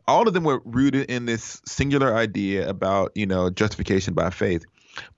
All 0.07 0.27
of 0.27 0.33
them 0.33 0.45
were 0.45 0.61
rooted 0.63 1.11
in 1.11 1.25
this 1.25 1.61
singular 1.65 2.15
idea 2.15 2.69
about, 2.69 3.11
you 3.15 3.25
know, 3.25 3.49
justification 3.49 4.13
by 4.13 4.29
faith 4.29 4.65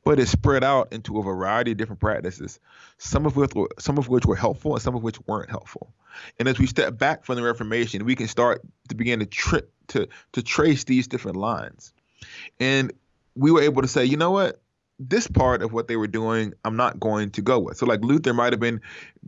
but 0.03 0.19
it's 0.19 0.31
spread 0.31 0.63
out 0.63 0.91
into 0.91 1.17
a 1.19 1.23
variety 1.23 1.71
of 1.71 1.77
different 1.77 1.99
practices, 1.99 2.59
some 2.97 3.25
of 3.25 3.35
which 3.35 3.51
some 3.79 3.97
of 3.97 4.09
which 4.09 4.25
were 4.25 4.35
helpful 4.35 4.73
and 4.73 4.81
some 4.81 4.95
of 4.95 5.03
which 5.03 5.19
weren't 5.27 5.49
helpful. 5.49 5.93
And 6.39 6.47
as 6.47 6.59
we 6.59 6.67
step 6.67 6.97
back 6.97 7.25
from 7.25 7.35
the 7.35 7.43
Reformation, 7.43 8.05
we 8.05 8.15
can 8.15 8.27
start 8.27 8.61
to 8.89 8.95
begin 8.95 9.19
to 9.19 9.25
tri- 9.25 9.61
to 9.89 10.07
to 10.33 10.43
trace 10.43 10.83
these 10.83 11.07
different 11.07 11.37
lines, 11.37 11.93
and 12.59 12.91
we 13.35 13.51
were 13.51 13.61
able 13.61 13.81
to 13.81 13.87
say, 13.87 14.05
you 14.05 14.17
know 14.17 14.31
what, 14.31 14.61
this 14.99 15.27
part 15.27 15.63
of 15.63 15.73
what 15.73 15.87
they 15.87 15.95
were 15.95 16.07
doing, 16.07 16.53
I'm 16.65 16.75
not 16.75 16.99
going 16.99 17.31
to 17.31 17.41
go 17.41 17.59
with. 17.59 17.77
So 17.77 17.85
like 17.85 18.01
Luther 18.01 18.33
might 18.33 18.53
have 18.53 18.59
been 18.59 18.79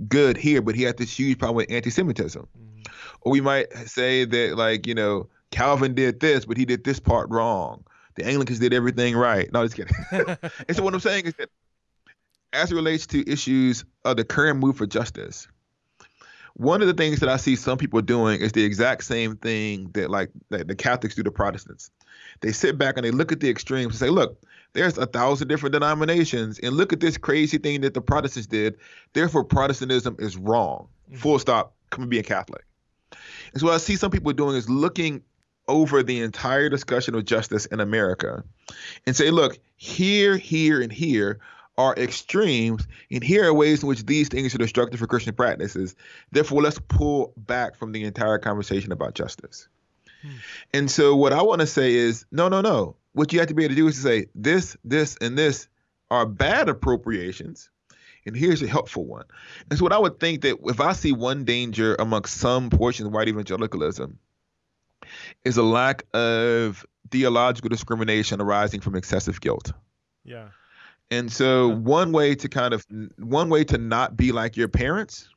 good 0.07 0.37
here, 0.37 0.61
but 0.61 0.75
he 0.75 0.83
had 0.83 0.97
this 0.97 1.17
huge 1.17 1.39
problem 1.39 1.57
with 1.57 1.71
anti-Semitism, 1.71 2.41
mm-hmm. 2.43 2.81
or 3.21 3.31
we 3.31 3.41
might 3.41 3.73
say 3.87 4.25
that 4.25 4.57
like 4.57 4.85
you 4.85 4.93
know 4.93 5.27
Calvin 5.51 5.95
did 5.95 6.19
this, 6.19 6.45
but 6.45 6.57
he 6.57 6.65
did 6.65 6.83
this 6.83 6.99
part 6.99 7.29
wrong 7.29 7.83
the 8.15 8.25
Anglicans 8.25 8.59
did 8.59 8.73
everything 8.73 9.15
right. 9.15 9.51
No, 9.51 9.65
just 9.65 9.75
kidding. 9.75 9.95
and 10.67 10.75
so 10.75 10.83
what 10.83 10.93
I'm 10.93 10.99
saying 10.99 11.25
is 11.25 11.33
that 11.35 11.49
as 12.53 12.71
it 12.71 12.75
relates 12.75 13.05
to 13.07 13.29
issues 13.29 13.85
of 14.03 14.17
the 14.17 14.23
current 14.23 14.59
move 14.59 14.77
for 14.77 14.87
justice, 14.87 15.47
one 16.55 16.81
of 16.81 16.87
the 16.87 16.93
things 16.93 17.19
that 17.19 17.27
I 17.27 17.35
see 17.35 17.57
some 17.57 17.77
people 17.77 18.01
doing 18.01 18.39
is 18.39 18.53
the 18.53 18.63
exact 18.63 19.03
same 19.03 19.35
thing 19.35 19.89
that 19.93 20.09
like 20.09 20.29
that 20.49 20.67
the 20.67 20.75
Catholics 20.75 21.15
do 21.15 21.23
to 21.23 21.31
Protestants. 21.31 21.91
They 22.39 22.53
sit 22.53 22.77
back 22.77 22.95
and 22.95 23.05
they 23.05 23.11
look 23.11 23.31
at 23.31 23.41
the 23.41 23.49
extremes 23.49 23.87
and 23.87 23.95
say, 23.95 24.09
look, 24.09 24.41
there's 24.73 24.97
a 24.97 25.05
thousand 25.05 25.49
different 25.49 25.73
denominations, 25.73 26.59
and 26.59 26.73
look 26.73 26.93
at 26.93 27.01
this 27.01 27.17
crazy 27.17 27.57
thing 27.57 27.81
that 27.81 27.93
the 27.93 28.01
Protestants 28.01 28.47
did. 28.47 28.77
Therefore, 29.13 29.43
Protestantism 29.43 30.15
is 30.19 30.37
wrong. 30.37 30.87
Mm-hmm. 31.09 31.17
Full 31.17 31.39
stop. 31.39 31.73
Come 31.89 32.03
and 32.03 32.11
be 32.11 32.19
a 32.19 32.23
Catholic. 32.23 32.65
And 33.11 33.61
so 33.61 33.67
what 33.67 33.75
I 33.75 33.77
see 33.77 33.95
some 33.95 34.11
people 34.11 34.31
doing 34.33 34.55
is 34.55 34.69
looking 34.69 35.23
over 35.67 36.03
the 36.03 36.21
entire 36.21 36.69
discussion 36.69 37.15
of 37.15 37.25
justice 37.25 37.65
in 37.65 37.79
America 37.79 38.43
and 39.05 39.15
say, 39.15 39.31
look, 39.31 39.59
here, 39.77 40.37
here, 40.37 40.81
and 40.81 40.91
here 40.91 41.39
are 41.77 41.93
extremes, 41.95 42.87
and 43.11 43.23
here 43.23 43.45
are 43.45 43.53
ways 43.53 43.83
in 43.83 43.89
which 43.89 44.05
these 44.05 44.29
things 44.29 44.55
are 44.55 44.59
destructive 44.59 44.99
for 44.99 45.07
Christian 45.07 45.35
practices. 45.35 45.95
Therefore, 46.31 46.61
let's 46.61 46.79
pull 46.87 47.33
back 47.35 47.75
from 47.75 47.91
the 47.91 48.03
entire 48.03 48.37
conversation 48.37 48.91
about 48.91 49.13
justice. 49.13 49.67
Hmm. 50.21 50.29
And 50.73 50.91
so, 50.91 51.15
what 51.15 51.33
I 51.33 51.41
want 51.41 51.61
to 51.61 51.67
say 51.67 51.93
is, 51.93 52.25
no, 52.31 52.47
no, 52.47 52.61
no. 52.61 52.95
What 53.13 53.33
you 53.33 53.39
have 53.39 53.49
to 53.49 53.53
be 53.53 53.63
able 53.63 53.73
to 53.73 53.81
do 53.81 53.87
is 53.87 53.95
to 53.95 54.01
say, 54.01 54.27
this, 54.35 54.77
this, 54.83 55.17
and 55.19 55.37
this 55.37 55.67
are 56.09 56.25
bad 56.25 56.69
appropriations, 56.69 57.69
and 58.25 58.35
here's 58.35 58.61
a 58.61 58.67
helpful 58.67 59.05
one. 59.05 59.25
And 59.69 59.77
so, 59.77 59.83
what 59.83 59.93
I 59.93 59.99
would 59.99 60.19
think 60.19 60.41
that 60.41 60.57
if 60.65 60.79
I 60.79 60.93
see 60.93 61.11
one 61.11 61.43
danger 61.43 61.95
amongst 61.99 62.37
some 62.37 62.69
portions 62.69 63.07
of 63.07 63.13
white 63.13 63.27
evangelicalism, 63.27 64.17
is 65.43 65.57
a 65.57 65.63
lack 65.63 66.03
of 66.13 66.85
theological 67.11 67.69
discrimination 67.69 68.41
arising 68.41 68.81
from 68.81 68.95
excessive 68.95 69.39
guilt. 69.41 69.71
Yeah. 70.23 70.49
And 71.11 71.31
so 71.31 71.69
yeah. 71.69 71.75
one 71.75 72.11
way 72.11 72.35
to 72.35 72.49
kind 72.49 72.73
of 72.73 72.85
one 73.17 73.49
way 73.49 73.63
to 73.65 73.77
not 73.77 74.17
be 74.17 74.31
like 74.31 74.57
your 74.57 74.67
parents 74.67 75.29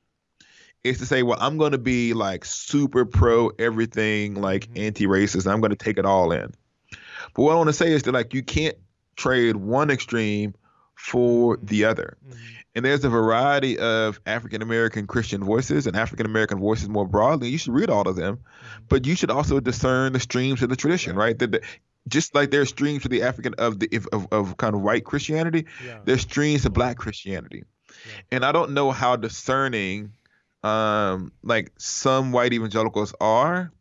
is 0.85 0.99
to 0.99 1.07
say, 1.07 1.23
well, 1.23 1.39
I'm 1.41 1.59
going 1.59 1.73
to 1.73 1.79
be 1.79 2.15
like 2.15 2.45
super 2.45 3.05
pro 3.05 3.49
everything, 3.59 4.35
like 4.35 4.67
mm-hmm. 4.69 4.85
anti-racist. 4.85 5.51
I'm 5.51 5.61
going 5.61 5.71
to 5.71 5.77
take 5.77 5.99
it 5.99 6.07
all 6.07 6.33
in. 6.33 6.55
But 7.35 7.43
what 7.43 7.53
I 7.53 7.57
want 7.57 7.69
to 7.69 7.75
say 7.75 7.93
is 7.93 8.05
that 8.05 8.13
like 8.13 8.33
you 8.33 8.43
can't 8.43 8.77
trade 9.17 9.57
one 9.57 9.91
extreme 9.91 10.55
for 10.95 11.57
mm-hmm. 11.57 11.67
the 11.67 11.85
other. 11.85 12.17
Mm-hmm. 12.27 12.39
And 12.79 12.85
there's 12.85 13.05
a 13.05 13.09
variety 13.09 13.77
of 13.77 14.21
African 14.25 14.63
American 14.63 15.09
Christian 15.09 15.43
voices 15.43 15.89
and 15.89 15.97
African 15.97 16.27
American 16.27 16.61
voices 16.61 16.89
more 16.89 17.09
broadly. 17.09 17.49
You 17.49 17.59
should 17.59 17.75
read 17.75 17.91
all 17.91 18.07
of 18.07 18.15
them, 18.15 18.37
mm-hmm. 18.37 18.85
but 18.89 19.05
you 19.05 19.17
should 19.17 19.33
also 19.33 19.59
discern 19.59 20.13
the 20.13 20.21
streams 20.21 20.63
of 20.63 20.69
the 20.69 20.77
tradition, 20.77 21.17
right? 21.17 21.37
That 21.37 21.65
just 22.07 22.37
like 22.37 22.53
there's 22.53 22.69
streams 22.69 23.05
of 23.05 23.11
the 23.11 23.23
African 23.23 23.55
of 23.59 23.81
the 23.81 24.01
of, 24.13 24.29
of 24.31 24.57
kind 24.59 24.77
of 24.77 24.83
white 24.83 25.05
Christianity, 25.05 25.67
yeah. 25.85 25.99
there's 26.05 26.21
streams 26.21 26.65
of 26.67 26.73
Black 26.73 26.99
Christianity, 26.99 27.65
yeah. 27.89 28.13
and 28.31 28.45
I 28.45 28.53
don't 28.53 28.71
know 28.71 28.93
how 28.93 29.17
discerning, 29.17 30.13
um, 30.63 31.33
like 31.43 31.73
some 31.79 32.31
white 32.31 32.53
evangelicals 32.53 33.13
are 33.21 33.73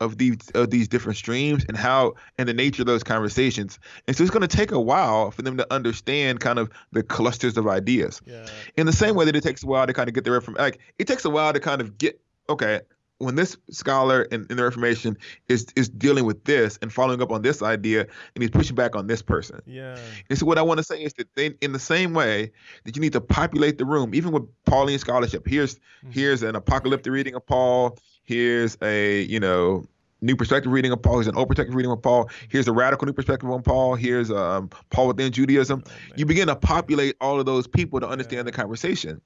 of 0.00 0.18
these 0.18 0.38
of 0.54 0.70
these 0.70 0.88
different 0.88 1.16
streams 1.16 1.64
and 1.66 1.76
how 1.76 2.14
and 2.36 2.48
the 2.48 2.54
nature 2.54 2.82
of 2.82 2.86
those 2.86 3.02
conversations. 3.02 3.78
And 4.06 4.16
so 4.16 4.22
it's 4.22 4.30
going 4.30 4.46
to 4.46 4.56
take 4.56 4.70
a 4.70 4.80
while 4.80 5.30
for 5.30 5.42
them 5.42 5.56
to 5.56 5.72
understand 5.72 6.40
kind 6.40 6.58
of 6.58 6.70
the 6.92 7.02
clusters 7.02 7.56
of 7.56 7.66
ideas. 7.66 8.20
Yeah. 8.24 8.46
In 8.76 8.86
the 8.86 8.92
same 8.92 9.14
way 9.14 9.24
that 9.24 9.36
it 9.36 9.42
takes 9.42 9.62
a 9.62 9.66
while 9.66 9.86
to 9.86 9.92
kind 9.92 10.08
of 10.08 10.14
get 10.14 10.24
the 10.24 10.40
from 10.40 10.54
like 10.54 10.78
it 10.98 11.06
takes 11.06 11.24
a 11.24 11.30
while 11.30 11.52
to 11.52 11.60
kind 11.60 11.80
of 11.80 11.98
get 11.98 12.20
okay 12.48 12.80
when 13.18 13.34
this 13.34 13.56
scholar 13.70 14.22
in, 14.22 14.46
in 14.48 14.56
the 14.56 14.62
Reformation 14.62 15.16
is 15.48 15.66
is 15.74 15.88
dealing 15.88 16.24
with 16.24 16.44
this 16.44 16.78
and 16.80 16.92
following 16.92 17.20
up 17.20 17.32
on 17.32 17.42
this 17.42 17.62
idea 17.62 18.06
and 18.34 18.42
he's 18.42 18.50
pushing 18.50 18.76
back 18.76 18.94
on 18.94 19.08
this 19.08 19.22
person. 19.22 19.60
Yeah. 19.66 19.98
And 20.30 20.38
so 20.38 20.46
what 20.46 20.58
I 20.58 20.62
want 20.62 20.78
to 20.78 20.84
say 20.84 21.02
is 21.02 21.12
that 21.14 21.26
they, 21.34 21.54
in 21.60 21.72
the 21.72 21.80
same 21.80 22.14
way 22.14 22.52
that 22.84 22.94
you 22.94 23.02
need 23.02 23.12
to 23.14 23.20
populate 23.20 23.78
the 23.78 23.84
room, 23.84 24.14
even 24.14 24.30
with 24.30 24.44
Pauline 24.64 24.98
scholarship. 24.98 25.46
Here's 25.46 25.74
mm-hmm. 25.74 26.10
here's 26.12 26.42
an 26.42 26.54
apocalyptic 26.54 27.12
reading 27.12 27.34
of 27.34 27.44
Paul 27.44 27.98
here's 28.28 28.76
a 28.82 29.22
you 29.22 29.40
know 29.40 29.86
new 30.20 30.36
perspective 30.36 30.70
reading 30.70 30.92
of 30.92 31.00
Paul. 31.00 31.14
Here's 31.14 31.28
an 31.28 31.36
old 31.36 31.48
perspective 31.48 31.74
reading 31.74 31.90
of 31.90 32.02
Paul. 32.02 32.28
Here's 32.48 32.68
a 32.68 32.72
radical 32.72 33.06
new 33.06 33.12
perspective 33.14 33.50
on 33.50 33.62
Paul. 33.62 33.94
Here's 33.94 34.30
um, 34.30 34.68
Paul 34.90 35.08
within 35.08 35.32
Judaism. 35.32 35.82
Oh, 35.86 35.90
you 36.16 36.26
begin 36.26 36.48
to 36.48 36.56
populate 36.56 37.16
all 37.20 37.40
of 37.40 37.46
those 37.46 37.66
people 37.66 38.00
to 38.00 38.08
understand 38.08 38.40
yeah. 38.40 38.42
the 38.42 38.52
conversation. 38.52 39.20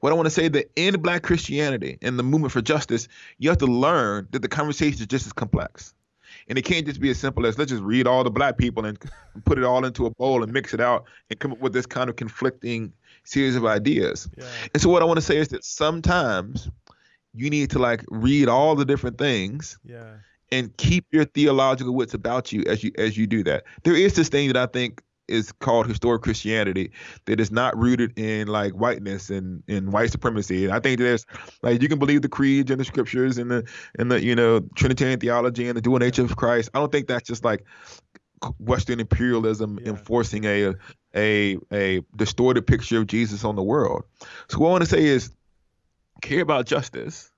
What 0.00 0.12
I 0.12 0.14
want 0.14 0.26
to 0.26 0.30
say 0.30 0.48
that 0.48 0.70
in 0.76 1.00
Black 1.00 1.22
Christianity 1.22 1.98
and 2.02 2.18
the 2.18 2.22
movement 2.22 2.52
for 2.52 2.60
justice, 2.60 3.08
you 3.38 3.48
have 3.48 3.58
to 3.58 3.66
learn 3.66 4.28
that 4.30 4.42
the 4.42 4.48
conversation 4.48 5.00
is 5.00 5.06
just 5.06 5.26
as 5.26 5.32
complex. 5.32 5.94
And 6.48 6.58
it 6.58 6.62
can't 6.62 6.86
just 6.86 7.00
be 7.00 7.10
as 7.10 7.18
simple 7.18 7.46
as 7.46 7.58
let's 7.58 7.70
just 7.70 7.82
read 7.82 8.06
all 8.06 8.22
the 8.22 8.30
black 8.30 8.58
people 8.58 8.84
and 8.84 8.98
put 9.44 9.58
it 9.58 9.64
all 9.64 9.84
into 9.84 10.06
a 10.06 10.10
bowl 10.10 10.42
and 10.42 10.52
mix 10.52 10.74
it 10.74 10.80
out 10.80 11.06
and 11.30 11.40
come 11.40 11.52
up 11.52 11.60
with 11.60 11.72
this 11.72 11.86
kind 11.86 12.08
of 12.08 12.16
conflicting 12.16 12.92
series 13.24 13.56
of 13.56 13.64
ideas. 13.64 14.28
Yeah. 14.36 14.44
And 14.74 14.82
so 14.82 14.90
what 14.90 15.02
I 15.02 15.06
want 15.06 15.18
to 15.18 15.24
say 15.24 15.38
is 15.38 15.48
that 15.48 15.64
sometimes 15.64 16.70
you 17.34 17.50
need 17.50 17.70
to 17.70 17.78
like 17.78 18.04
read 18.08 18.48
all 18.48 18.74
the 18.74 18.84
different 18.84 19.18
things. 19.18 19.78
Yeah. 19.84 20.16
And 20.50 20.74
keep 20.78 21.04
your 21.10 21.26
theological 21.26 21.94
wits 21.94 22.14
about 22.14 22.52
you 22.52 22.64
as 22.66 22.82
you 22.82 22.90
as 22.96 23.18
you 23.18 23.26
do 23.26 23.44
that. 23.44 23.64
There 23.84 23.94
is 23.94 24.14
this 24.14 24.30
thing 24.30 24.48
that 24.48 24.56
I 24.56 24.64
think 24.64 25.02
is 25.28 25.52
called 25.52 25.86
historic 25.86 26.22
Christianity 26.22 26.90
that 27.26 27.38
is 27.38 27.52
not 27.52 27.76
rooted 27.76 28.18
in 28.18 28.48
like 28.48 28.72
whiteness 28.72 29.30
and 29.30 29.62
in 29.68 29.90
white 29.90 30.10
supremacy. 30.10 30.64
And 30.64 30.72
I 30.72 30.80
think 30.80 30.98
there's 30.98 31.26
like 31.62 31.82
you 31.82 31.88
can 31.88 31.98
believe 31.98 32.22
the 32.22 32.28
creeds 32.28 32.70
and 32.70 32.80
the 32.80 32.84
scriptures 32.84 33.38
and 33.38 33.50
the 33.50 33.68
and 33.98 34.10
the 34.10 34.22
you 34.22 34.34
know 34.34 34.60
Trinitarian 34.74 35.20
theology 35.20 35.68
and 35.68 35.76
the 35.76 35.82
dual 35.82 35.98
nature 35.98 36.22
of 36.22 36.34
Christ. 36.36 36.70
I 36.74 36.78
don't 36.78 36.90
think 36.90 37.08
that's 37.08 37.28
just 37.28 37.44
like 37.44 37.64
Western 38.58 39.00
imperialism 39.00 39.78
yeah. 39.82 39.90
enforcing 39.90 40.44
a 40.44 40.74
a 41.14 41.58
a 41.72 42.02
distorted 42.16 42.66
picture 42.66 42.98
of 42.98 43.06
Jesus 43.06 43.44
on 43.44 43.56
the 43.56 43.62
world. 43.62 44.04
So 44.48 44.58
what 44.58 44.68
I 44.68 44.70
want 44.72 44.84
to 44.84 44.90
say 44.90 45.04
is 45.04 45.30
care 46.20 46.42
about 46.42 46.66
justice, 46.66 47.30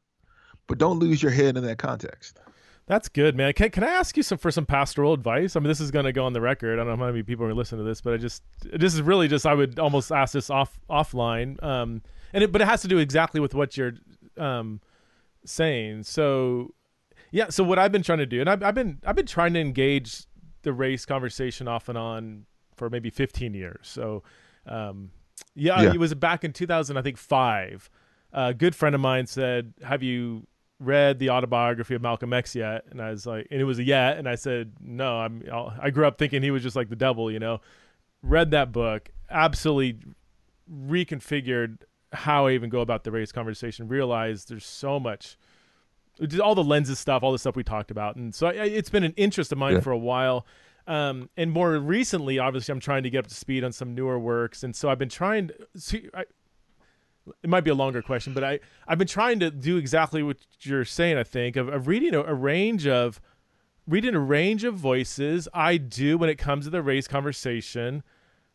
but 0.66 0.78
don't 0.78 0.98
lose 0.98 1.22
your 1.22 1.32
head 1.32 1.56
in 1.56 1.64
that 1.64 1.78
context. 1.78 2.38
That's 2.86 3.08
good, 3.08 3.36
man. 3.36 3.52
Can, 3.52 3.70
can 3.70 3.84
I 3.84 3.90
ask 3.90 4.16
you 4.16 4.22
some 4.24 4.38
for 4.38 4.50
some 4.50 4.66
pastoral 4.66 5.12
advice? 5.12 5.54
I 5.54 5.60
mean, 5.60 5.68
this 5.68 5.80
is 5.80 5.92
going 5.92 6.06
to 6.06 6.12
go 6.12 6.24
on 6.24 6.32
the 6.32 6.40
record. 6.40 6.80
I 6.80 6.84
don't 6.84 6.98
know 6.98 7.04
how 7.04 7.12
many 7.12 7.22
people 7.22 7.46
are 7.46 7.54
listening 7.54 7.84
to 7.84 7.88
this, 7.88 8.00
but 8.00 8.14
I 8.14 8.16
just 8.16 8.42
this 8.64 8.94
is 8.94 9.00
really 9.00 9.28
just 9.28 9.46
I 9.46 9.54
would 9.54 9.78
almost 9.78 10.10
ask 10.10 10.32
this 10.32 10.50
off 10.50 10.80
offline. 10.90 11.62
Um, 11.62 12.02
and 12.32 12.42
it, 12.42 12.50
but 12.50 12.60
it 12.60 12.64
has 12.66 12.82
to 12.82 12.88
do 12.88 12.98
exactly 12.98 13.40
with 13.40 13.54
what 13.54 13.76
you're 13.76 13.92
um 14.36 14.80
saying. 15.44 16.02
So 16.02 16.74
yeah, 17.30 17.48
so 17.50 17.62
what 17.62 17.78
I've 17.78 17.92
been 17.92 18.02
trying 18.02 18.18
to 18.18 18.26
do, 18.26 18.40
and 18.40 18.50
I've, 18.50 18.62
I've 18.62 18.74
been 18.74 18.98
I've 19.06 19.14
been 19.14 19.26
trying 19.26 19.54
to 19.54 19.60
engage 19.60 20.24
the 20.62 20.72
race 20.72 21.06
conversation 21.06 21.68
off 21.68 21.88
and 21.88 21.96
on 21.96 22.44
for 22.74 22.90
maybe 22.90 23.08
15 23.08 23.54
years. 23.54 23.78
So 23.82 24.24
um, 24.66 25.10
yeah, 25.54 25.80
yeah, 25.80 25.92
it 25.92 26.00
was 26.00 26.12
back 26.14 26.42
in 26.42 26.52
2000, 26.52 26.96
I 26.96 27.02
think 27.02 27.18
five 27.18 27.88
a 28.32 28.54
good 28.54 28.74
friend 28.74 28.94
of 28.94 29.00
mine 29.00 29.26
said, 29.26 29.74
"Have 29.82 30.02
you 30.02 30.46
read 30.78 31.18
the 31.18 31.30
autobiography 31.30 31.94
of 31.94 32.02
Malcolm 32.02 32.32
X 32.32 32.54
yet?" 32.54 32.84
And 32.90 33.00
I 33.00 33.10
was 33.10 33.26
like, 33.26 33.46
and 33.50 33.60
it 33.60 33.64
was 33.64 33.78
a 33.78 33.84
yeah, 33.84 34.10
and 34.10 34.28
I 34.28 34.34
said, 34.34 34.72
"No, 34.80 35.18
I'm." 35.18 35.42
I'll, 35.52 35.74
I 35.80 35.90
grew 35.90 36.06
up 36.06 36.18
thinking 36.18 36.42
he 36.42 36.50
was 36.50 36.62
just 36.62 36.76
like 36.76 36.88
the 36.88 36.96
devil, 36.96 37.30
you 37.30 37.38
know. 37.38 37.60
Read 38.22 38.50
that 38.50 38.72
book, 38.72 39.08
absolutely 39.30 39.98
reconfigured 40.70 41.78
how 42.12 42.46
I 42.46 42.52
even 42.52 42.70
go 42.70 42.80
about 42.80 43.04
the 43.04 43.10
race 43.10 43.32
conversation. 43.32 43.88
Realized 43.88 44.48
there's 44.48 44.66
so 44.66 45.00
much, 45.00 45.38
all 46.42 46.54
the 46.54 46.64
lenses 46.64 46.98
stuff, 46.98 47.22
all 47.22 47.32
the 47.32 47.38
stuff 47.38 47.56
we 47.56 47.64
talked 47.64 47.90
about, 47.90 48.16
and 48.16 48.34
so 48.34 48.48
I, 48.48 48.52
it's 48.52 48.90
been 48.90 49.04
an 49.04 49.14
interest 49.16 49.52
of 49.52 49.58
mine 49.58 49.74
yeah. 49.74 49.80
for 49.80 49.92
a 49.92 49.98
while. 49.98 50.46
Um, 50.86 51.30
and 51.36 51.52
more 51.52 51.78
recently, 51.78 52.38
obviously, 52.38 52.72
I'm 52.72 52.80
trying 52.80 53.04
to 53.04 53.10
get 53.10 53.20
up 53.20 53.26
to 53.28 53.34
speed 53.34 53.62
on 53.64 53.72
some 53.72 53.94
newer 53.94 54.18
works, 54.18 54.64
and 54.64 54.74
so 54.74 54.88
I've 54.88 54.98
been 54.98 55.08
trying. 55.08 55.48
To, 55.48 55.54
see, 55.76 56.08
I, 56.12 56.24
it 57.42 57.50
might 57.50 57.64
be 57.64 57.70
a 57.70 57.74
longer 57.74 58.02
question, 58.02 58.34
but 58.34 58.44
I 58.44 58.60
I've 58.86 58.98
been 58.98 59.06
trying 59.06 59.40
to 59.40 59.50
do 59.50 59.76
exactly 59.76 60.22
what 60.22 60.38
you're 60.60 60.84
saying. 60.84 61.16
I 61.16 61.24
think 61.24 61.56
of, 61.56 61.68
of 61.68 61.86
reading 61.86 62.14
a, 62.14 62.22
a, 62.22 62.34
range 62.34 62.86
of 62.86 63.20
reading 63.86 64.14
a 64.14 64.20
range 64.20 64.64
of 64.64 64.74
voices. 64.74 65.48
I 65.52 65.76
do 65.76 66.18
when 66.18 66.30
it 66.30 66.36
comes 66.36 66.64
to 66.64 66.70
the 66.70 66.82
race 66.82 67.08
conversation. 67.08 68.02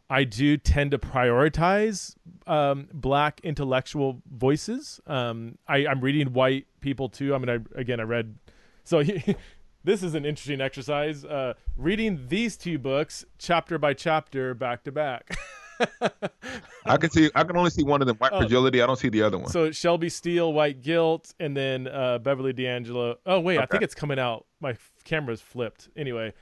I 0.10 0.24
do 0.24 0.58
tend 0.58 0.92
to 0.92 1.00
prioritize 1.00 2.16
um, 2.46 2.88
black 2.94 3.42
intellectual 3.44 4.22
voices. 4.32 5.00
Um, 5.08 5.58
I, 5.68 5.78
am 5.86 6.00
reading 6.02 6.34
white 6.34 6.68
people 6.80 7.10
too. 7.10 7.34
I 7.34 7.40
mean, 7.40 7.50
I, 7.50 7.80
again, 7.80 8.00
I 8.00 8.04
read. 8.04 8.38
So 8.84 9.04
this 9.84 10.04
is 10.04 10.14
an 10.14 10.26
interesting 10.26 10.62
exercise. 10.62 11.26
Uh, 11.26 11.56
reading 11.76 12.28
these 12.28 12.56
two 12.56 12.78
books 12.78 13.26
chapter 13.40 13.80
by 13.80 13.94
chapter, 13.94 14.54
back 14.54 14.84
to 14.84 14.92
back. 14.92 15.36
I 16.86 16.98
can 16.98 17.10
see. 17.10 17.30
I 17.34 17.44
can 17.44 17.58
only 17.58 17.70
see 17.70 17.84
one 17.84 18.02
of 18.02 18.08
them. 18.08 18.18
White 18.18 18.32
oh. 18.34 18.40
fragility. 18.40 18.82
I 18.82 18.86
don't 18.86 18.98
see 18.98 19.10
the 19.10 19.22
other 19.24 19.38
one. 19.38 19.50
So 19.50 19.72
Shelby 19.72 20.10
Steele, 20.10 20.54
white 20.54 20.82
guilt, 20.82 21.34
and 21.40 21.56
then 21.56 21.88
uh, 21.88 22.20
Beverly 22.20 22.54
D'Angelo. 22.54 23.18
Oh 23.26 23.40
wait, 23.40 23.58
okay. 23.58 23.64
I 23.64 23.66
think 23.66 23.84
it's 23.84 23.96
coming 23.96 24.20
out. 24.20 24.46
My 24.60 24.76
camera's 25.04 25.42
flipped. 25.42 25.90
Anyway, 25.96 26.34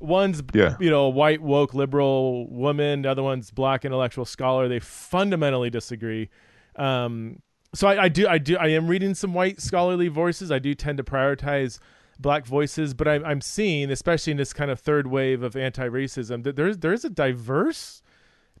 one's 0.00 0.42
yeah. 0.52 0.76
you 0.80 0.90
know 0.90 1.08
white 1.08 1.40
woke 1.40 1.74
liberal 1.74 2.48
woman. 2.48 3.02
The 3.02 3.10
other 3.10 3.22
one's 3.22 3.50
black 3.50 3.84
intellectual 3.84 4.24
scholar. 4.24 4.68
They 4.68 4.80
fundamentally 4.80 5.70
disagree. 5.70 6.30
Um, 6.76 7.40
so 7.74 7.88
I, 7.88 8.04
I 8.04 8.08
do. 8.08 8.26
I 8.26 8.38
do. 8.38 8.56
I 8.56 8.68
am 8.68 8.88
reading 8.88 9.14
some 9.14 9.34
white 9.34 9.60
scholarly 9.60 10.08
voices. 10.08 10.50
I 10.50 10.58
do 10.58 10.74
tend 10.74 10.98
to 10.98 11.04
prioritize 11.04 11.78
black 12.18 12.46
voices, 12.46 12.94
but 12.94 13.06
I'm, 13.06 13.24
I'm 13.24 13.40
seeing, 13.40 13.90
especially 13.90 14.30
in 14.30 14.36
this 14.36 14.52
kind 14.52 14.70
of 14.70 14.80
third 14.80 15.06
wave 15.06 15.42
of 15.42 15.56
anti-racism, 15.56 16.42
that 16.44 16.56
there's 16.56 16.78
there 16.78 16.92
is 16.92 17.04
a 17.04 17.10
diverse 17.10 18.02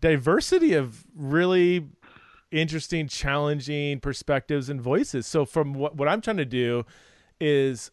diversity 0.00 0.74
of 0.74 1.04
really 1.14 1.88
interesting, 2.50 3.08
challenging 3.08 4.00
perspectives 4.00 4.68
and 4.68 4.80
voices. 4.80 5.26
So 5.26 5.44
from 5.44 5.74
what 5.74 5.96
what 5.96 6.08
I'm 6.08 6.20
trying 6.20 6.36
to 6.38 6.44
do 6.44 6.84
is 7.40 7.90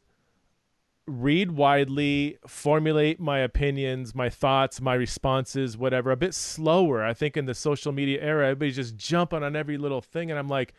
read 1.06 1.52
widely, 1.52 2.38
formulate 2.48 3.20
my 3.20 3.40
opinions, 3.40 4.16
my 4.16 4.30
thoughts, 4.30 4.80
my 4.80 4.94
responses, 4.94 5.78
whatever, 5.78 6.12
a 6.12 6.16
bit 6.16 6.34
slower. 6.34 7.04
I 7.04 7.14
think 7.14 7.36
in 7.36 7.46
the 7.46 7.54
social 7.54 7.92
media 7.92 8.22
era, 8.22 8.46
everybody's 8.46 8.78
just 8.78 8.96
jumping 8.96 9.44
on 9.44 9.56
every 9.56 9.78
little 9.78 10.02
thing 10.02 10.32
and 10.32 10.40
I'm 10.40 10.48
like 10.48 10.74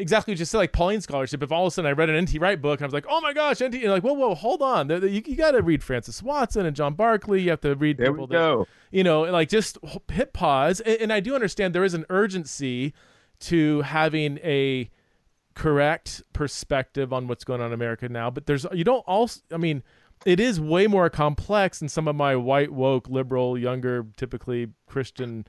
exactly 0.00 0.34
just 0.34 0.52
like 0.54 0.72
Pauline 0.72 1.00
scholarship. 1.00 1.42
If 1.42 1.52
all 1.52 1.66
of 1.66 1.72
a 1.72 1.74
sudden 1.74 1.88
I 1.88 1.92
read 1.92 2.10
an 2.10 2.16
N.T. 2.16 2.38
Wright 2.38 2.60
book 2.60 2.80
and 2.80 2.84
I 2.84 2.86
was 2.86 2.94
like, 2.94 3.06
oh 3.08 3.20
my 3.20 3.32
gosh, 3.32 3.60
N.T. 3.60 3.78
You're 3.78 3.92
like, 3.92 4.02
whoa, 4.02 4.14
whoa, 4.14 4.34
hold 4.34 4.62
on. 4.62 4.88
You, 4.88 5.22
you 5.24 5.36
got 5.36 5.52
to 5.52 5.62
read 5.62 5.82
Francis 5.82 6.22
Watson 6.22 6.66
and 6.66 6.74
John 6.74 6.94
Barclay. 6.94 7.42
You 7.42 7.50
have 7.50 7.60
to 7.60 7.74
read 7.74 7.98
there 7.98 8.12
people 8.12 8.26
we 8.26 8.32
go. 8.32 8.60
That, 8.60 8.96
you 8.96 9.04
know, 9.04 9.22
like 9.22 9.48
just 9.48 9.78
hit 10.10 10.32
pause. 10.32 10.80
And, 10.80 11.02
and 11.02 11.12
I 11.12 11.20
do 11.20 11.34
understand 11.34 11.74
there 11.74 11.84
is 11.84 11.94
an 11.94 12.06
urgency 12.10 12.94
to 13.40 13.82
having 13.82 14.38
a 14.38 14.90
correct 15.54 16.22
perspective 16.32 17.12
on 17.12 17.26
what's 17.28 17.44
going 17.44 17.60
on 17.60 17.68
in 17.68 17.72
America 17.72 18.08
now. 18.08 18.30
But 18.30 18.46
there's, 18.46 18.66
you 18.72 18.84
don't 18.84 19.06
also, 19.06 19.40
I 19.52 19.56
mean, 19.56 19.82
it 20.26 20.40
is 20.40 20.60
way 20.60 20.86
more 20.86 21.08
complex 21.08 21.78
than 21.78 21.88
some 21.88 22.08
of 22.08 22.16
my 22.16 22.36
white, 22.36 22.72
woke, 22.72 23.08
liberal, 23.08 23.56
younger, 23.58 24.06
typically 24.16 24.68
Christian, 24.86 25.46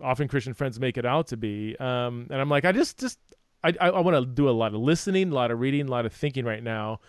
often 0.00 0.28
Christian 0.28 0.54
friends 0.54 0.80
make 0.80 0.96
it 0.96 1.04
out 1.04 1.28
to 1.28 1.36
be. 1.36 1.76
Um, 1.78 2.26
and 2.30 2.40
I'm 2.40 2.48
like, 2.48 2.64
I 2.64 2.72
just, 2.72 2.98
just, 2.98 3.18
I, 3.64 3.74
I, 3.80 3.88
I 3.90 4.00
want 4.00 4.16
to 4.16 4.24
do 4.26 4.48
a 4.48 4.52
lot 4.52 4.74
of 4.74 4.80
listening, 4.80 5.30
a 5.30 5.34
lot 5.34 5.50
of 5.50 5.60
reading, 5.60 5.88
a 5.88 5.90
lot 5.90 6.06
of 6.06 6.12
thinking 6.12 6.44
right 6.44 6.62
now, 6.62 7.00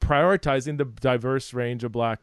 prioritizing 0.00 0.78
the 0.78 0.84
diverse 0.84 1.54
range 1.54 1.84
of 1.84 1.92
black, 1.92 2.20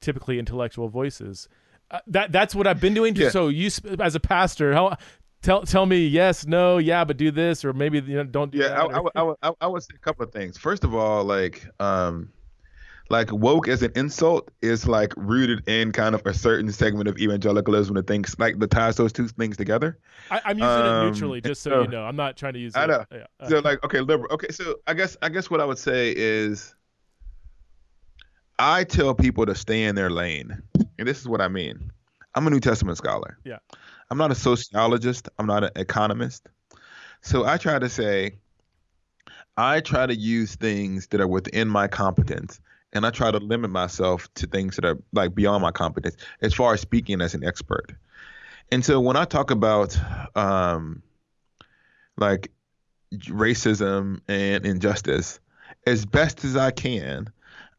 typically 0.00 0.38
intellectual 0.38 0.88
voices. 0.88 1.48
Uh, 1.90 2.00
that 2.06 2.32
that's 2.32 2.54
what 2.54 2.66
I've 2.66 2.80
been 2.80 2.94
doing. 2.94 3.16
Yeah. 3.16 3.30
So 3.30 3.48
you, 3.48 3.70
as 4.00 4.14
a 4.14 4.20
pastor, 4.20 4.74
how 4.74 4.96
tell 5.42 5.62
tell 5.62 5.86
me 5.86 6.06
yes, 6.06 6.46
no, 6.46 6.78
yeah, 6.78 7.04
but 7.04 7.16
do 7.16 7.30
this, 7.30 7.64
or 7.64 7.72
maybe 7.72 8.00
you 8.00 8.16
know 8.16 8.24
don't 8.24 8.52
do 8.52 8.58
yeah, 8.58 8.82
I, 8.82 9.20
I, 9.20 9.34
I, 9.42 9.52
I 9.62 9.66
would 9.66 9.82
say 9.82 9.94
a 9.94 9.98
couple 9.98 10.24
of 10.24 10.32
things. 10.32 10.58
First 10.58 10.84
of 10.84 10.94
all, 10.94 11.24
like 11.24 11.66
um, 11.80 12.30
like 13.10 13.32
woke 13.32 13.68
as 13.68 13.82
an 13.82 13.92
insult 13.94 14.50
is 14.60 14.86
like 14.86 15.14
rooted 15.16 15.66
in 15.68 15.92
kind 15.92 16.14
of 16.14 16.24
a 16.26 16.34
certain 16.34 16.70
segment 16.70 17.08
of 17.08 17.18
evangelicalism 17.18 17.94
that 17.94 18.06
thinks 18.06 18.38
like 18.38 18.58
the 18.58 18.66
ties 18.66 18.96
those 18.96 19.12
two 19.12 19.28
things 19.28 19.56
together. 19.56 19.98
I, 20.30 20.40
am 20.44 20.58
using 20.58 20.64
um, 20.64 21.06
it 21.06 21.10
neutrally, 21.10 21.40
just 21.40 21.62
so, 21.62 21.70
so, 21.70 21.82
you 21.82 21.88
know. 21.88 22.04
I'm 22.04 22.16
not 22.16 22.36
trying 22.36 22.52
to 22.52 22.58
use. 22.58 22.76
I 22.76 22.86
know. 22.86 23.04
Yeah. 23.10 23.48
So 23.48 23.60
like, 23.60 23.82
okay, 23.84 24.00
liberal. 24.00 24.30
Okay, 24.32 24.48
so 24.50 24.76
I 24.86 24.94
guess 24.94 25.16
I 25.22 25.28
guess 25.30 25.50
what 25.50 25.60
I 25.60 25.64
would 25.64 25.78
say 25.78 26.12
is, 26.16 26.74
I 28.58 28.84
tell 28.84 29.14
people 29.14 29.46
to 29.46 29.54
stay 29.54 29.84
in 29.84 29.94
their 29.94 30.10
lane, 30.10 30.62
and 30.98 31.08
this 31.08 31.20
is 31.20 31.28
what 31.28 31.40
I 31.40 31.48
mean. 31.48 31.90
I'm 32.34 32.46
a 32.46 32.50
New 32.50 32.60
Testament 32.60 32.98
scholar. 32.98 33.38
Yeah. 33.44 33.58
I'm 34.10 34.18
not 34.18 34.30
a 34.30 34.34
sociologist. 34.34 35.28
I'm 35.38 35.46
not 35.46 35.64
an 35.64 35.70
economist. 35.76 36.48
So 37.22 37.44
I 37.44 37.56
try 37.56 37.78
to 37.78 37.88
say, 37.88 38.36
I 39.56 39.80
try 39.80 40.06
to 40.06 40.14
use 40.14 40.54
things 40.54 41.08
that 41.08 41.20
are 41.20 41.26
within 41.26 41.68
my 41.68 41.88
competence 41.88 42.60
and 42.92 43.06
I 43.06 43.10
try 43.10 43.30
to 43.30 43.38
limit 43.38 43.70
myself 43.70 44.32
to 44.34 44.46
things 44.46 44.76
that 44.76 44.84
are 44.84 44.98
like 45.12 45.34
beyond 45.34 45.62
my 45.62 45.70
competence 45.70 46.16
as 46.40 46.54
far 46.54 46.74
as 46.74 46.80
speaking 46.80 47.20
as 47.20 47.34
an 47.34 47.44
expert. 47.44 47.92
And 48.70 48.84
so 48.84 49.00
when 49.00 49.16
I 49.16 49.24
talk 49.24 49.50
about 49.50 49.98
um, 50.36 51.02
like 52.16 52.50
racism 53.12 54.20
and 54.28 54.66
injustice, 54.66 55.40
as 55.86 56.04
best 56.04 56.44
as 56.44 56.56
I 56.56 56.70
can, 56.70 57.30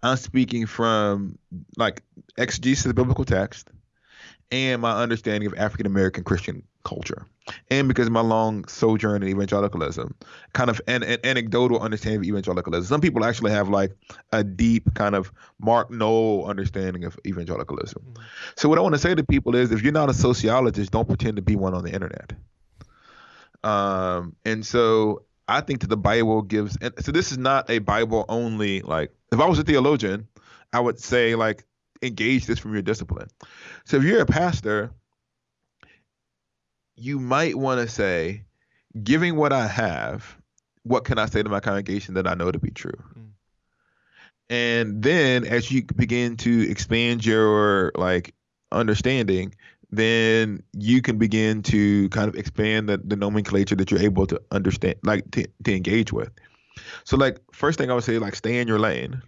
I'm 0.02 0.18
speaking 0.18 0.66
from 0.66 1.38
like 1.78 2.04
exegesis 2.38 2.86
of 2.86 2.90
the 2.90 2.94
biblical 2.94 3.26
text 3.26 3.70
and 4.52 4.82
my 4.82 5.02
understanding 5.02 5.48
of 5.48 5.54
African 5.58 5.86
American 5.86 6.24
Christian 6.24 6.64
culture. 6.84 7.26
And 7.70 7.88
because 7.88 8.08
of 8.08 8.14
my 8.14 8.22
long 8.22 8.66
sojourn 8.68 9.24
in 9.24 9.30
evangelicalism, 9.30 10.16
kind 10.54 10.70
of 10.70 10.82
an, 10.88 11.04
an, 11.04 11.20
anecdotal 11.24 11.80
understanding 11.80 12.20
of 12.20 12.26
evangelicalism. 12.26 12.86
Some 12.86 13.02
people 13.02 13.26
actually 13.26 13.52
have 13.52 13.70
like 13.70 13.92
a 14.32 14.44
deep 14.44 14.94
kind 14.94 15.16
of 15.16 15.32
Mark 15.60 15.92
Noll 15.92 16.46
understanding 16.46 17.04
of 17.06 17.18
evangelicalism. 17.26 18.02
Mm-hmm. 18.02 18.24
So 18.56 18.70
what 18.70 18.78
I 18.78 18.82
want 18.82 18.96
to 18.96 19.00
say 19.00 19.16
to 19.16 19.24
people 19.24 19.56
is 19.56 19.72
if 19.72 19.82
you're 19.82 19.92
not 19.92 20.10
a 20.10 20.14
sociologist, 20.14 20.92
don't 20.92 21.08
pretend 21.08 21.36
to 21.38 21.42
be 21.42 21.56
one 21.56 21.74
on 21.74 21.84
the 21.84 21.92
internet. 21.92 22.34
Um, 23.64 24.36
and 24.46 24.66
so 24.66 25.24
I 25.48 25.62
think 25.62 25.82
that 25.82 25.88
the 25.88 25.98
Bible 25.98 26.42
gives 26.42 26.78
and 26.82 26.94
so 27.04 27.12
this 27.12 27.32
is 27.32 27.38
not 27.38 27.70
a 27.70 27.80
Bible 27.80 28.26
only 28.30 28.82
like 28.82 29.12
if 29.32 29.40
I 29.40 29.48
was 29.48 29.60
a 29.60 29.64
theologian, 29.64 30.28
I 30.72 30.80
would 30.80 31.00
say 31.00 31.36
like 31.36 31.66
engage 32.02 32.46
this 32.46 32.60
from 32.60 32.74
your 32.74 32.82
discipline. 32.82 33.28
So 33.86 33.98
if 33.98 34.04
you're 34.04 34.22
a 34.22 34.26
pastor, 34.26 34.92
you 37.00 37.20
might 37.20 37.56
want 37.56 37.82
to 37.82 37.88
say, 37.88 38.44
giving 39.04 39.36
what 39.36 39.54
I 39.54 39.68
have, 39.68 40.38
what 40.84 41.06
can 41.06 41.18
I 41.18 41.26
say 41.26 41.44
to 41.44 41.50
my 41.50 41.60
congregation 41.60 42.16
that 42.16 42.28
I 42.28 42.34
know 42.34 42.52
to 42.52 42.60
be 42.60 42.72
true? 42.72 42.92
Mm. 43.18 43.30
And 44.50 45.04
then 45.04 45.46
as 45.46 45.72
you 45.72 45.84
begin 45.84 46.38
to 46.38 46.70
expand 46.70 47.26
your 47.26 47.92
like 47.96 48.34
understanding, 48.72 49.54
then 49.92 50.64
you 50.74 51.02
can 51.02 51.18
begin 51.18 51.62
to 51.64 52.10
kind 52.10 52.28
of 52.28 52.36
expand 52.36 52.90
the, 52.90 52.98
the 52.98 53.16
nomenclature 53.16 53.76
that 53.76 53.92
you're 53.92 54.02
able 54.02 54.26
to 54.28 54.42
understand, 54.52 54.96
like 55.04 55.30
to, 55.32 55.46
to 55.64 55.76
engage 55.76 56.12
with. 56.12 56.32
So 57.04 57.18
like 57.18 57.40
first 57.52 57.78
thing 57.78 57.92
I 57.92 57.94
would 57.94 58.04
say, 58.04 58.18
like 58.18 58.36
stay 58.36 58.60
in 58.60 58.68
your 58.68 58.80
lane. 58.80 59.22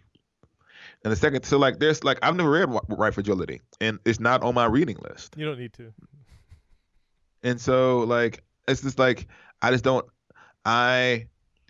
And 1.03 1.11
the 1.11 1.15
second, 1.15 1.45
so 1.45 1.57
like 1.57 1.79
there's 1.79 2.03
like 2.03 2.19
I've 2.21 2.35
never 2.35 2.49
read 2.49 2.65
White 2.65 3.15
Fragility, 3.15 3.61
and 3.79 3.99
it's 4.05 4.19
not 4.19 4.43
on 4.43 4.53
my 4.53 4.65
reading 4.65 4.97
list. 5.01 5.33
You 5.35 5.45
don't 5.45 5.57
need 5.57 5.73
to. 5.73 5.91
And 7.43 7.59
so 7.59 7.99
like 7.99 8.43
it's 8.67 8.81
just 8.81 8.99
like 8.99 9.27
I 9.61 9.71
just 9.71 9.83
don't 9.83 10.05
I 10.65 11.27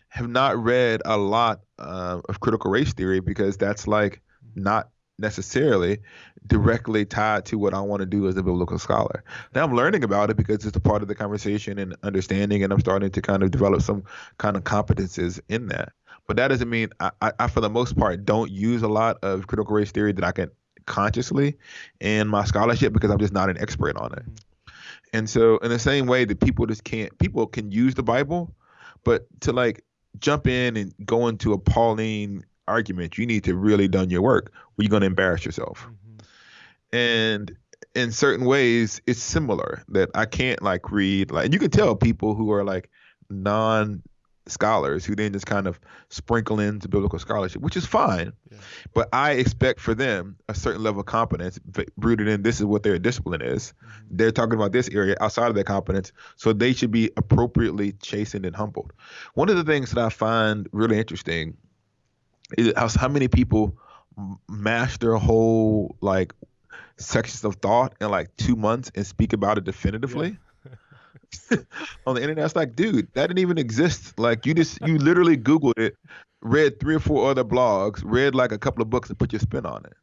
have 0.09 0.27
not 0.27 0.61
read 0.61 1.01
a 1.05 1.17
lot 1.17 1.61
uh, 1.79 2.21
of 2.27 2.39
critical 2.41 2.69
race 2.69 2.93
theory 2.93 3.21
because 3.21 3.57
that's 3.57 3.87
like 3.87 4.21
not 4.55 4.89
necessarily 5.17 5.99
directly 6.47 7.05
tied 7.05 7.45
to 7.45 7.57
what 7.57 7.73
I 7.73 7.79
want 7.79 8.01
to 8.01 8.05
do 8.05 8.27
as 8.27 8.35
a 8.35 8.43
biblical 8.43 8.77
scholar. 8.77 9.23
Now 9.55 9.63
I'm 9.63 9.73
learning 9.73 10.03
about 10.03 10.29
it 10.29 10.37
because 10.37 10.65
it's 10.65 10.75
a 10.75 10.81
part 10.81 11.01
of 11.01 11.07
the 11.07 11.15
conversation 11.15 11.77
and 11.79 11.95
understanding, 12.03 12.63
and 12.63 12.73
I'm 12.73 12.79
starting 12.79 13.11
to 13.11 13.21
kind 13.21 13.43
of 13.43 13.51
develop 13.51 13.81
some 13.81 14.03
kind 14.37 14.57
of 14.57 14.63
competences 14.63 15.39
in 15.47 15.67
that. 15.67 15.93
But 16.27 16.37
that 16.37 16.49
doesn't 16.49 16.69
mean 16.69 16.89
I, 16.99 17.11
I, 17.39 17.47
for 17.47 17.61
the 17.61 17.69
most 17.69 17.97
part, 17.97 18.25
don't 18.25 18.51
use 18.51 18.83
a 18.83 18.87
lot 18.87 19.17
of 19.23 19.47
critical 19.47 19.75
race 19.75 19.91
theory 19.91 20.11
that 20.13 20.23
I 20.23 20.31
can 20.31 20.51
consciously 20.85 21.57
in 21.99 22.27
my 22.27 22.43
scholarship 22.43 22.91
because 22.93 23.11
I'm 23.11 23.19
just 23.19 23.33
not 23.33 23.49
an 23.49 23.57
expert 23.59 23.95
on 23.97 24.13
it. 24.13 24.23
And 25.13 25.29
so, 25.29 25.57
in 25.57 25.69
the 25.69 25.79
same 25.79 26.07
way 26.07 26.25
that 26.25 26.39
people 26.39 26.65
just 26.65 26.83
can't, 26.83 27.17
people 27.19 27.45
can 27.47 27.71
use 27.71 27.95
the 27.95 28.03
Bible, 28.03 28.53
but 29.03 29.25
to 29.41 29.51
like 29.51 29.83
jump 30.19 30.47
in 30.47 30.77
and 30.77 30.93
go 31.05 31.27
into 31.27 31.53
a 31.53 31.57
Pauline 31.57 32.45
argument, 32.67 33.17
you 33.17 33.25
need 33.25 33.43
to 33.45 33.55
really 33.55 33.87
done 33.87 34.09
your 34.09 34.21
work, 34.21 34.51
or 34.55 34.83
you're 34.83 34.89
going 34.89 35.01
to 35.01 35.07
embarrass 35.07 35.45
yourself. 35.45 35.87
Mm-hmm. 35.87 36.97
And 36.97 37.57
in 37.95 38.11
certain 38.11 38.45
ways, 38.45 39.01
it's 39.05 39.21
similar 39.21 39.83
that 39.89 40.09
I 40.15 40.25
can't 40.25 40.61
like 40.61 40.91
read 40.91 41.31
like 41.31 41.51
you 41.51 41.59
can 41.59 41.71
tell 41.71 41.95
people 41.95 42.35
who 42.35 42.51
are 42.51 42.63
like 42.63 42.89
non 43.29 44.01
scholars 44.47 45.05
who 45.05 45.15
then 45.15 45.33
just 45.33 45.45
kind 45.45 45.67
of 45.67 45.79
sprinkle 46.09 46.59
into 46.59 46.87
biblical 46.87 47.19
scholarship, 47.19 47.61
which 47.61 47.77
is 47.77 47.85
fine. 47.85 48.33
Yeah. 48.49 48.57
But 48.93 49.09
I 49.13 49.33
expect 49.33 49.79
for 49.79 49.93
them 49.93 50.35
a 50.49 50.55
certain 50.55 50.83
level 50.83 51.01
of 51.01 51.05
competence 51.05 51.59
rooted 51.97 52.27
in 52.27 52.41
this 52.41 52.59
is 52.59 52.65
what 52.65 52.83
their 52.83 52.97
discipline 52.97 53.41
is. 53.41 53.73
Mm-hmm. 53.73 54.17
They're 54.17 54.31
talking 54.31 54.53
about 54.53 54.71
this 54.71 54.89
area 54.89 55.15
outside 55.21 55.49
of 55.49 55.55
their 55.55 55.63
competence, 55.63 56.11
so 56.35 56.53
they 56.53 56.73
should 56.73 56.91
be 56.91 57.11
appropriately 57.17 57.93
chastened 57.93 58.45
and 58.45 58.55
humbled. 58.55 58.93
One 59.35 59.49
of 59.49 59.57
the 59.57 59.63
things 59.63 59.91
that 59.91 60.03
I 60.03 60.09
find 60.09 60.67
really 60.71 60.97
interesting 60.97 61.57
is 62.57 62.73
how, 62.75 62.87
how 62.87 63.07
many 63.07 63.27
people 63.27 63.77
master 64.49 65.15
whole 65.15 65.95
like 66.01 66.33
sections 66.97 67.43
of 67.43 67.55
thought 67.55 67.95
in 68.01 68.09
like 68.09 68.35
two 68.37 68.55
months 68.55 68.91
and 68.95 69.05
speak 69.05 69.33
about 69.33 69.57
it 69.57 69.63
definitively. 69.63 70.29
Yeah 70.29 70.35
on 72.05 72.15
the 72.15 72.21
internet. 72.21 72.45
It's 72.45 72.55
like, 72.55 72.75
dude, 72.75 73.07
that 73.13 73.27
didn't 73.27 73.39
even 73.39 73.57
exist. 73.57 74.17
Like 74.19 74.45
you 74.45 74.53
just 74.53 74.79
you 74.81 74.97
literally 74.97 75.37
Googled 75.37 75.77
it, 75.77 75.97
read 76.41 76.79
three 76.79 76.95
or 76.95 76.99
four 76.99 77.29
other 77.29 77.43
blogs, 77.43 78.01
read 78.03 78.35
like 78.35 78.51
a 78.51 78.57
couple 78.57 78.81
of 78.81 78.89
books 78.89 79.09
and 79.09 79.17
put 79.17 79.31
your 79.31 79.39
spin 79.39 79.65
on 79.65 79.85
it. 79.85 79.93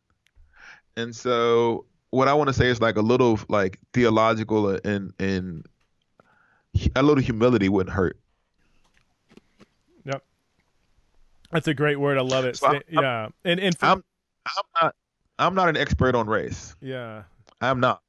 And 0.96 1.14
so 1.14 1.84
what 2.10 2.28
I 2.28 2.34
want 2.34 2.48
to 2.48 2.54
say 2.54 2.66
is 2.66 2.80
like 2.80 2.96
a 2.96 3.02
little 3.02 3.38
like 3.48 3.78
theological 3.92 4.68
and 4.84 5.12
and 5.18 5.66
a 6.94 7.02
little 7.02 7.22
humility 7.22 7.68
wouldn't 7.68 7.94
hurt. 7.94 8.18
Yep. 10.04 10.24
That's 11.50 11.68
a 11.68 11.74
great 11.74 12.00
word. 12.00 12.18
I 12.18 12.22
love 12.22 12.44
it. 12.44 12.56
So 12.56 12.68
I'm, 12.68 12.82
yeah. 12.88 13.28
And 13.44 13.60
and 13.60 13.76
for, 13.76 13.86
I'm 13.86 14.04
I'm 14.46 14.82
not 14.82 14.94
I'm 15.38 15.54
not 15.54 15.68
an 15.68 15.76
expert 15.76 16.14
on 16.14 16.26
race. 16.26 16.74
Yeah. 16.80 17.24
I'm 17.60 17.80
not. 17.80 18.02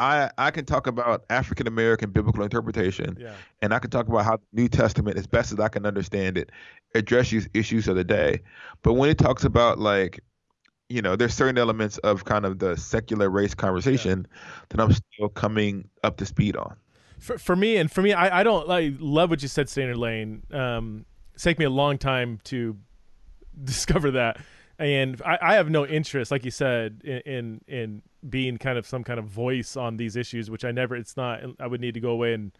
I 0.00 0.30
I 0.38 0.50
can 0.50 0.64
talk 0.64 0.86
about 0.86 1.24
African 1.30 1.66
American 1.66 2.10
biblical 2.10 2.42
interpretation, 2.42 3.16
yeah. 3.20 3.34
and 3.62 3.72
I 3.72 3.78
can 3.78 3.90
talk 3.90 4.08
about 4.08 4.24
how 4.24 4.36
the 4.36 4.62
New 4.62 4.68
Testament, 4.68 5.16
as 5.16 5.26
best 5.26 5.52
as 5.52 5.60
I 5.60 5.68
can 5.68 5.86
understand 5.86 6.38
it, 6.38 6.50
addresses 6.94 7.48
issues 7.54 7.88
of 7.88 7.96
the 7.96 8.04
day. 8.04 8.40
But 8.82 8.94
when 8.94 9.10
it 9.10 9.18
talks 9.18 9.44
about 9.44 9.78
like, 9.78 10.20
you 10.88 11.02
know, 11.02 11.16
there's 11.16 11.34
certain 11.34 11.58
elements 11.58 11.98
of 11.98 12.24
kind 12.24 12.44
of 12.44 12.58
the 12.58 12.76
secular 12.76 13.30
race 13.30 13.54
conversation 13.54 14.26
yeah. 14.28 14.38
that 14.70 14.80
I'm 14.80 14.92
still 14.92 15.28
coming 15.28 15.88
up 16.02 16.16
to 16.18 16.26
speed 16.26 16.56
on. 16.56 16.76
For, 17.18 17.38
for 17.38 17.56
me, 17.56 17.76
and 17.76 17.90
for 17.90 18.02
me, 18.02 18.12
I, 18.12 18.40
I 18.40 18.42
don't 18.42 18.68
like 18.68 18.94
love 18.98 19.30
what 19.30 19.42
you 19.42 19.48
said, 19.48 19.68
Standard 19.68 19.96
Lane. 19.96 20.42
Um, 20.52 21.06
it's 21.34 21.42
taken 21.42 21.62
me 21.62 21.66
a 21.66 21.70
long 21.70 21.98
time 21.98 22.40
to 22.44 22.76
discover 23.64 24.10
that 24.12 24.38
and 24.78 25.20
I, 25.24 25.38
I, 25.40 25.54
have 25.54 25.70
no 25.70 25.86
interest, 25.86 26.30
like 26.30 26.44
you 26.44 26.50
said, 26.50 27.00
in, 27.04 27.20
in, 27.20 27.60
in 27.68 28.02
being 28.28 28.56
kind 28.58 28.76
of 28.78 28.86
some 28.86 29.04
kind 29.04 29.18
of 29.18 29.26
voice 29.26 29.76
on 29.76 29.96
these 29.96 30.16
issues, 30.16 30.50
which 30.50 30.64
I 30.64 30.72
never. 30.72 30.96
It's 30.96 31.16
not. 31.16 31.40
I 31.60 31.66
would 31.66 31.80
need 31.80 31.94
to 31.94 32.00
go 32.00 32.10
away 32.10 32.34
and 32.34 32.52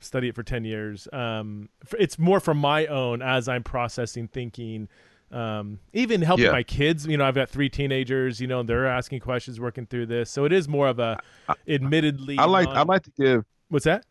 study 0.00 0.28
it 0.28 0.34
for 0.34 0.42
ten 0.42 0.64
years. 0.64 1.06
Um, 1.12 1.68
it's 1.98 2.18
more 2.18 2.40
for 2.40 2.54
my 2.54 2.86
own 2.86 3.22
as 3.22 3.48
I'm 3.48 3.62
processing, 3.62 4.28
thinking, 4.28 4.88
um, 5.30 5.78
even 5.92 6.22
helping 6.22 6.46
yeah. 6.46 6.52
my 6.52 6.62
kids. 6.62 7.06
You 7.06 7.16
know, 7.16 7.24
I've 7.24 7.34
got 7.34 7.48
three 7.48 7.68
teenagers. 7.68 8.40
You 8.40 8.48
know, 8.48 8.62
they're 8.62 8.86
asking 8.86 9.20
questions, 9.20 9.60
working 9.60 9.86
through 9.86 10.06
this. 10.06 10.30
So 10.30 10.44
it 10.44 10.52
is 10.52 10.68
more 10.68 10.88
of 10.88 10.98
a, 10.98 11.20
admittedly. 11.68 12.38
I 12.38 12.46
like. 12.46 12.66
Non- 12.66 12.76
I 12.76 12.82
like 12.82 13.02
to 13.04 13.12
give. 13.16 13.44
What's 13.68 13.84
that? 13.84 14.04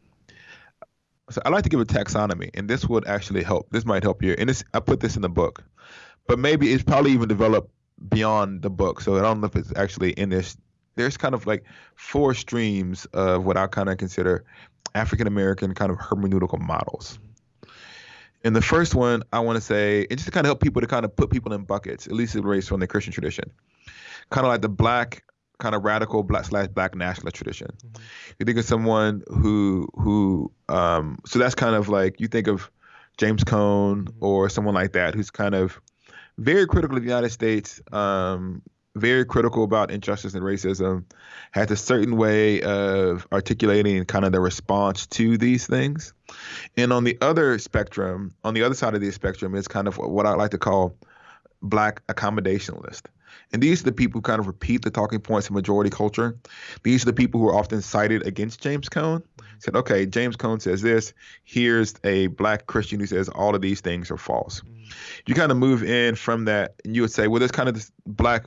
So 1.29 1.41
I 1.45 1.49
like 1.49 1.63
to 1.63 1.69
give 1.69 1.79
a 1.79 1.85
taxonomy, 1.85 2.49
and 2.53 2.69
this 2.69 2.85
would 2.87 3.07
actually 3.07 3.43
help. 3.43 3.69
This 3.71 3.85
might 3.85 4.03
help 4.03 4.21
you. 4.21 4.35
And 4.37 4.49
this, 4.49 4.63
I 4.73 4.79
put 4.79 4.99
this 4.99 5.15
in 5.15 5.21
the 5.21 5.29
book 5.29 5.63
but 6.27 6.39
maybe 6.39 6.71
it's 6.71 6.83
probably 6.83 7.11
even 7.11 7.27
developed 7.27 7.71
beyond 8.09 8.61
the 8.61 8.69
book. 8.69 9.01
So 9.01 9.17
I 9.17 9.21
don't 9.21 9.41
know 9.41 9.47
if 9.47 9.55
it's 9.55 9.73
actually 9.75 10.11
in 10.11 10.29
this. 10.29 10.57
There's 10.95 11.17
kind 11.17 11.33
of 11.33 11.47
like 11.47 11.63
four 11.95 12.33
streams 12.33 13.05
of 13.13 13.45
what 13.45 13.57
I 13.57 13.67
kind 13.67 13.89
of 13.89 13.97
consider 13.97 14.43
African 14.95 15.27
American 15.27 15.73
kind 15.73 15.91
of 15.91 15.97
hermeneutical 15.97 16.59
models. 16.59 17.17
And 18.43 18.55
the 18.55 18.61
first 18.61 18.93
one 18.93 19.23
I 19.31 19.39
want 19.39 19.55
to 19.55 19.61
say, 19.61 20.05
and 20.09 20.17
just 20.19 20.25
to 20.25 20.31
kind 20.31 20.45
of 20.45 20.49
help 20.49 20.61
people 20.61 20.81
to 20.81 20.87
kind 20.87 21.05
of 21.05 21.15
put 21.15 21.29
people 21.29 21.53
in 21.53 21.63
buckets, 21.63 22.07
at 22.07 22.13
least 22.13 22.35
race 22.35 22.67
from 22.67 22.81
the 22.81 22.87
Christian 22.87 23.13
tradition, 23.13 23.49
kind 24.29 24.45
of 24.45 24.51
like 24.51 24.61
the 24.61 24.69
black 24.69 25.23
kind 25.59 25.75
of 25.75 25.83
radical 25.83 26.23
black 26.23 26.45
slash 26.45 26.67
black 26.67 26.93
nationalist 26.93 27.35
tradition. 27.35 27.67
Mm-hmm. 27.67 28.03
You 28.39 28.45
think 28.45 28.57
of 28.57 28.65
someone 28.65 29.23
who 29.27 29.87
who 29.95 30.51
um 30.67 31.19
so 31.25 31.39
that's 31.39 31.55
kind 31.55 31.75
of 31.75 31.89
like 31.89 32.19
you 32.19 32.27
think 32.27 32.47
of 32.47 32.69
James 33.17 33.43
Cone 33.43 34.05
mm-hmm. 34.05 34.25
or 34.25 34.49
someone 34.49 34.73
like 34.73 34.91
that 34.93 35.15
who's 35.15 35.31
kind 35.31 35.55
of 35.55 35.79
very 36.37 36.67
critical 36.67 36.97
of 36.97 37.03
the 37.03 37.09
United 37.09 37.29
States, 37.29 37.81
um, 37.91 38.61
very 38.95 39.25
critical 39.25 39.63
about 39.63 39.89
injustice 39.89 40.33
and 40.35 40.43
racism, 40.43 41.03
has 41.51 41.71
a 41.71 41.75
certain 41.75 42.15
way 42.15 42.61
of 42.61 43.27
articulating 43.31 44.05
kind 44.05 44.23
of 44.25 44.31
the 44.31 44.39
response 44.39 45.07
to 45.07 45.37
these 45.37 45.65
things. 45.65 46.13
And 46.77 46.93
on 46.93 47.03
the 47.03 47.17
other 47.21 47.57
spectrum, 47.57 48.33
on 48.43 48.53
the 48.53 48.63
other 48.63 48.75
side 48.75 48.93
of 48.93 49.01
the 49.01 49.11
spectrum, 49.11 49.55
is 49.55 49.67
kind 49.67 49.87
of 49.87 49.97
what 49.97 50.25
I 50.25 50.33
like 50.35 50.51
to 50.51 50.57
call 50.57 50.95
black 51.63 52.05
accommodationalist. 52.07 53.03
And 53.51 53.61
these 53.61 53.81
are 53.81 53.85
the 53.85 53.91
people 53.91 54.19
who 54.19 54.23
kind 54.23 54.39
of 54.39 54.47
repeat 54.47 54.81
the 54.81 54.89
talking 54.89 55.19
points 55.19 55.47
of 55.47 55.53
majority 55.53 55.89
culture. 55.89 56.37
These 56.83 57.03
are 57.03 57.05
the 57.05 57.13
people 57.13 57.39
who 57.39 57.47
are 57.47 57.55
often 57.55 57.81
cited 57.81 58.25
against 58.25 58.61
James 58.61 58.89
Cone. 58.89 59.23
Said, 59.59 59.75
okay, 59.75 60.05
James 60.05 60.35
Cone 60.35 60.59
says 60.59 60.81
this. 60.81 61.13
Here's 61.43 61.93
a 62.03 62.27
black 62.27 62.65
Christian 62.65 62.99
who 62.99 63.05
says 63.05 63.29
all 63.29 63.55
of 63.55 63.61
these 63.61 63.79
things 63.79 64.11
are 64.11 64.17
false. 64.17 64.61
Mm-hmm. 64.61 64.83
You 65.27 65.35
kind 65.35 65.51
of 65.51 65.57
move 65.57 65.83
in 65.83 66.15
from 66.15 66.45
that, 66.45 66.75
and 66.83 66.95
you 66.95 67.01
would 67.03 67.11
say, 67.11 67.27
well, 67.27 67.39
there's 67.39 67.51
kind 67.51 67.69
of 67.69 67.75
this 67.75 67.91
black, 68.05 68.45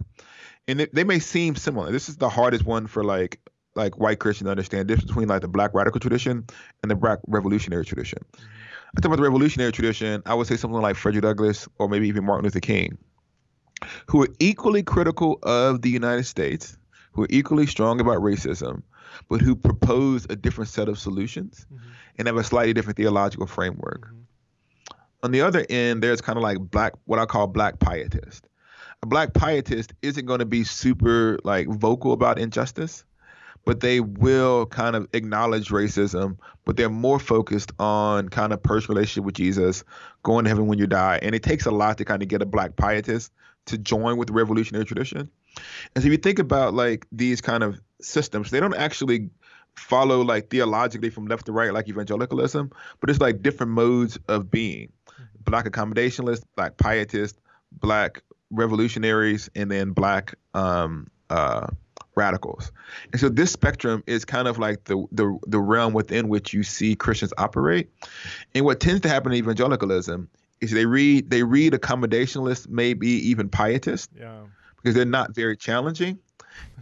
and 0.69 0.81
it, 0.83 0.95
they 0.95 1.05
may 1.05 1.19
seem 1.19 1.57
similar. 1.57 1.91
This 1.91 2.09
is 2.09 2.17
the 2.17 2.29
hardest 2.29 2.67
one 2.67 2.87
for 2.87 3.03
like 3.03 3.41
like 3.77 3.99
white 3.99 4.19
Christians 4.19 4.47
to 4.47 4.51
understand 4.51 4.81
the 4.81 4.85
difference 4.95 5.11
between 5.11 5.29
like 5.29 5.43
the 5.43 5.49
black 5.49 5.73
radical 5.75 6.01
tradition 6.01 6.47
and 6.83 6.91
the 6.91 6.97
black 6.97 7.19
revolutionary 7.27 7.85
tradition. 7.85 8.19
Mm-hmm. 8.33 8.56
I 8.97 9.01
talk 9.01 9.07
about 9.07 9.16
the 9.16 9.22
revolutionary 9.22 9.72
tradition. 9.72 10.22
I 10.24 10.34
would 10.34 10.47
say 10.47 10.57
something 10.57 10.80
like 10.80 10.97
Frederick 10.97 11.22
Douglass 11.22 11.68
or 11.78 11.88
maybe 11.88 12.09
even 12.09 12.24
Martin 12.24 12.44
Luther 12.44 12.61
King 12.61 12.97
who 14.07 14.22
are 14.22 14.28
equally 14.38 14.82
critical 14.82 15.38
of 15.42 15.82
the 15.82 15.90
United 15.90 16.24
States, 16.24 16.76
who 17.12 17.22
are 17.22 17.28
equally 17.30 17.66
strong 17.66 18.01
about 18.01 18.18
racism, 18.18 18.82
but 19.28 19.40
who 19.40 19.57
propose 19.57 20.26
a 20.30 20.36
different 20.36 20.68
set 20.68 20.88
of 20.88 20.99
solutions 20.99 21.66
mm-hmm. 21.72 21.88
and 22.18 22.26
have 22.26 22.36
a 22.36 22.44
slightly 22.44 22.72
different 22.72 22.97
theological 22.97 23.47
framework. 23.47 24.07
Mm-hmm. 24.07 24.20
On 25.22 25.30
the 25.30 25.40
other 25.40 25.66
end, 25.70 26.03
there's 26.03 26.20
kind 26.20 26.36
of 26.36 26.42
like 26.42 26.59
black, 26.59 26.92
what 27.05 27.18
I 27.18 27.26
call 27.26 27.47
black 27.47 27.78
pietist. 27.78 28.42
A 29.03 29.07
black 29.07 29.34
pietist 29.34 29.92
isn't 30.03 30.26
going 30.26 30.38
to 30.38 30.47
be 30.47 30.64
super 30.64 31.38
like 31.42 31.68
vocal 31.68 32.12
about 32.12 32.38
injustice, 32.38 33.05
but 33.67 33.81
they 33.81 33.99
will 34.01 34.64
kind 34.67 34.95
of 34.95 35.09
acknowledge 35.12 35.69
racism, 35.69 36.39
but 36.64 36.77
they're 36.77 36.89
more 36.89 37.19
focused 37.19 37.73
on 37.81 38.29
kind 38.29 38.53
of 38.53 38.62
personal 38.62 38.95
relationship 38.95 39.25
with 39.25 39.35
Jesus, 39.35 39.83
going 40.23 40.45
to 40.45 40.49
heaven 40.49 40.69
when 40.69 40.79
you 40.79 40.87
die. 40.87 41.19
And 41.21 41.35
it 41.35 41.43
takes 41.43 41.67
a 41.67 41.73
lot 41.73 41.99
to 41.99 42.05
kind 42.05 42.23
of 42.23 42.29
get 42.29 42.41
a 42.41 42.47
black 42.47 42.77
pietist 42.77 43.33
to 43.67 43.77
join 43.77 44.17
with 44.17 44.29
the 44.29 44.35
revolutionary 44.35 44.85
tradition. 44.85 45.29
And 45.95 46.03
so 46.03 46.07
if 46.07 46.12
you 46.12 46.17
think 46.17 46.39
about 46.39 46.75
like 46.75 47.07
these 47.11 47.41
kind 47.41 47.64
of 47.64 47.81
systems, 48.01 48.51
they 48.51 48.61
don't 48.61 48.77
actually 48.77 49.31
follow 49.75 50.23
like 50.23 50.49
theologically 50.49 51.11
from 51.11 51.27
left 51.27 51.47
to 51.47 51.53
right 51.53 51.73
like 51.73 51.89
evangelicalism, 51.89 52.71
but 53.01 53.11
it's 53.11 53.21
like 53.21 53.43
different 53.43 53.73
modes 53.73 54.17
of 54.29 54.49
being. 54.49 54.93
Black 55.41 55.64
accommodationalists, 55.64 56.45
black 56.55 56.77
pietists, 56.77 57.41
black 57.73 58.23
revolutionaries, 58.51 59.51
and 59.57 59.73
then 59.73 59.91
black 59.91 60.35
um, 60.55 61.09
uh, 61.31 61.67
radicals. 62.17 62.73
And 63.12 63.21
so 63.21 63.29
this 63.29 63.53
spectrum 63.53 64.03
is 64.07 64.25
kind 64.25 64.49
of 64.49 64.59
like 64.59 64.85
the, 64.85 65.07
the 65.12 65.39
the 65.47 65.61
realm 65.61 65.93
within 65.93 66.29
which 66.29 66.53
you 66.53 66.62
see 66.62 66.97
Christians 66.97 67.33
operate. 67.39 67.91
And 68.55 68.64
what 68.64 68.81
tends 68.81 69.03
to 69.03 69.09
happen 69.09 69.33
in 69.33 69.39
evangelicalism 69.39 70.29
is 70.61 70.71
they 70.71 70.87
read 70.87 71.31
they 71.31 71.43
read 71.43 71.73
accommodationalist, 71.75 72.69
maybe 72.69 73.09
even 73.09 73.49
pietist, 73.49 74.11
yeah, 74.19 74.41
because 74.77 74.95
they're 74.95 75.05
not 75.05 75.35
very 75.35 75.57
challenging, 75.57 76.19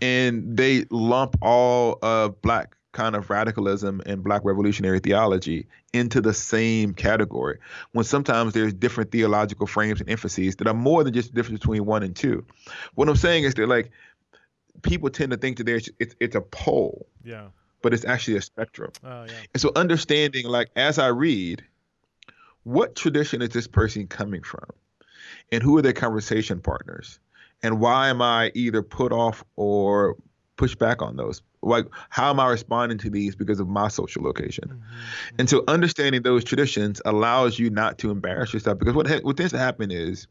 and 0.01 0.57
they 0.57 0.87
lump 0.91 1.37
all 1.43 1.99
of 2.03 2.41
black 2.41 2.77
kind 2.93 3.17
of 3.17 3.29
radicalism 3.29 4.01
and 4.07 4.23
black 4.23 4.43
revolutionary 4.45 5.01
theology 5.01 5.67
into 5.93 6.21
the 6.21 6.33
same 6.33 6.95
category 6.95 7.59
when 7.91 8.05
sometimes 8.05 8.55
there's 8.55 8.73
different 8.73 9.11
theological 9.11 9.67
frames 9.67 10.01
and 10.01 10.09
emphases 10.09 10.55
that 10.57 10.69
are 10.69 10.75
more 10.75 11.03
than 11.03 11.13
just 11.13 11.31
the 11.31 11.35
difference 11.35 11.59
between 11.59 11.85
one 11.85 12.05
and 12.05 12.15
two 12.15 12.45
what 12.95 13.09
i'm 13.09 13.17
saying 13.17 13.43
is 13.43 13.53
that 13.55 13.69
like 13.69 13.91
people 14.83 15.11
tend 15.11 15.31
to 15.31 15.37
think 15.37 15.57
that 15.59 15.65
there's 15.65 15.89
it's, 15.99 16.15
it's 16.21 16.35
a 16.35 16.41
pole 16.41 17.07
yeah 17.25 17.47
but 17.83 17.93
it's 17.93 18.05
actually 18.05 18.37
a 18.37 18.43
spectrum 18.43 18.91
oh, 19.05 19.25
yeah. 19.25 19.33
and 19.53 19.61
so 19.61 19.71
understanding 19.77 20.47
like 20.47 20.71
as 20.77 20.99
i 20.99 21.07
read 21.09 21.63
what 22.65 22.97
tradition 22.97 23.43
is 23.43 23.51
this 23.51 23.67
person 23.67 24.07
coming 24.07 24.43
from? 24.43 24.69
And 25.53 25.63
who 25.63 25.79
are 25.79 25.83
their 25.83 25.93
conversation 25.93 26.61
partners? 26.61 27.21
And 27.63 27.79
why 27.79 28.09
am 28.09 28.21
I 28.21 28.51
either 28.55 28.83
put 28.83 29.13
off 29.13 29.45
or 29.57 30.17
push 30.57 30.75
back 30.75 31.01
on 31.01 31.17
those? 31.17 31.43
Like, 31.63 31.87
how 32.11 32.31
am 32.31 32.41
I 32.41 32.49
responding 32.49 32.99
to 32.99 33.11
these 33.11 33.37
because 33.37 33.61
of 33.61 33.69
my 33.69 33.89
social 33.89 34.23
location? 34.23 34.69
Mm-hmm. 34.69 35.37
And 35.39 35.49
so, 35.49 35.65
understanding 35.69 36.23
those 36.23 36.45
traditions 36.45 37.01
allows 37.05 37.59
you 37.59 37.71
not 37.71 37.99
to 37.99 38.11
embarrass 38.11 38.53
yourself 38.53 38.79
because 38.79 38.95
what 38.95 39.09
what 39.25 39.37
tends 39.37 39.53
to 39.53 39.59
happen 39.59 39.91
is 39.91 40.27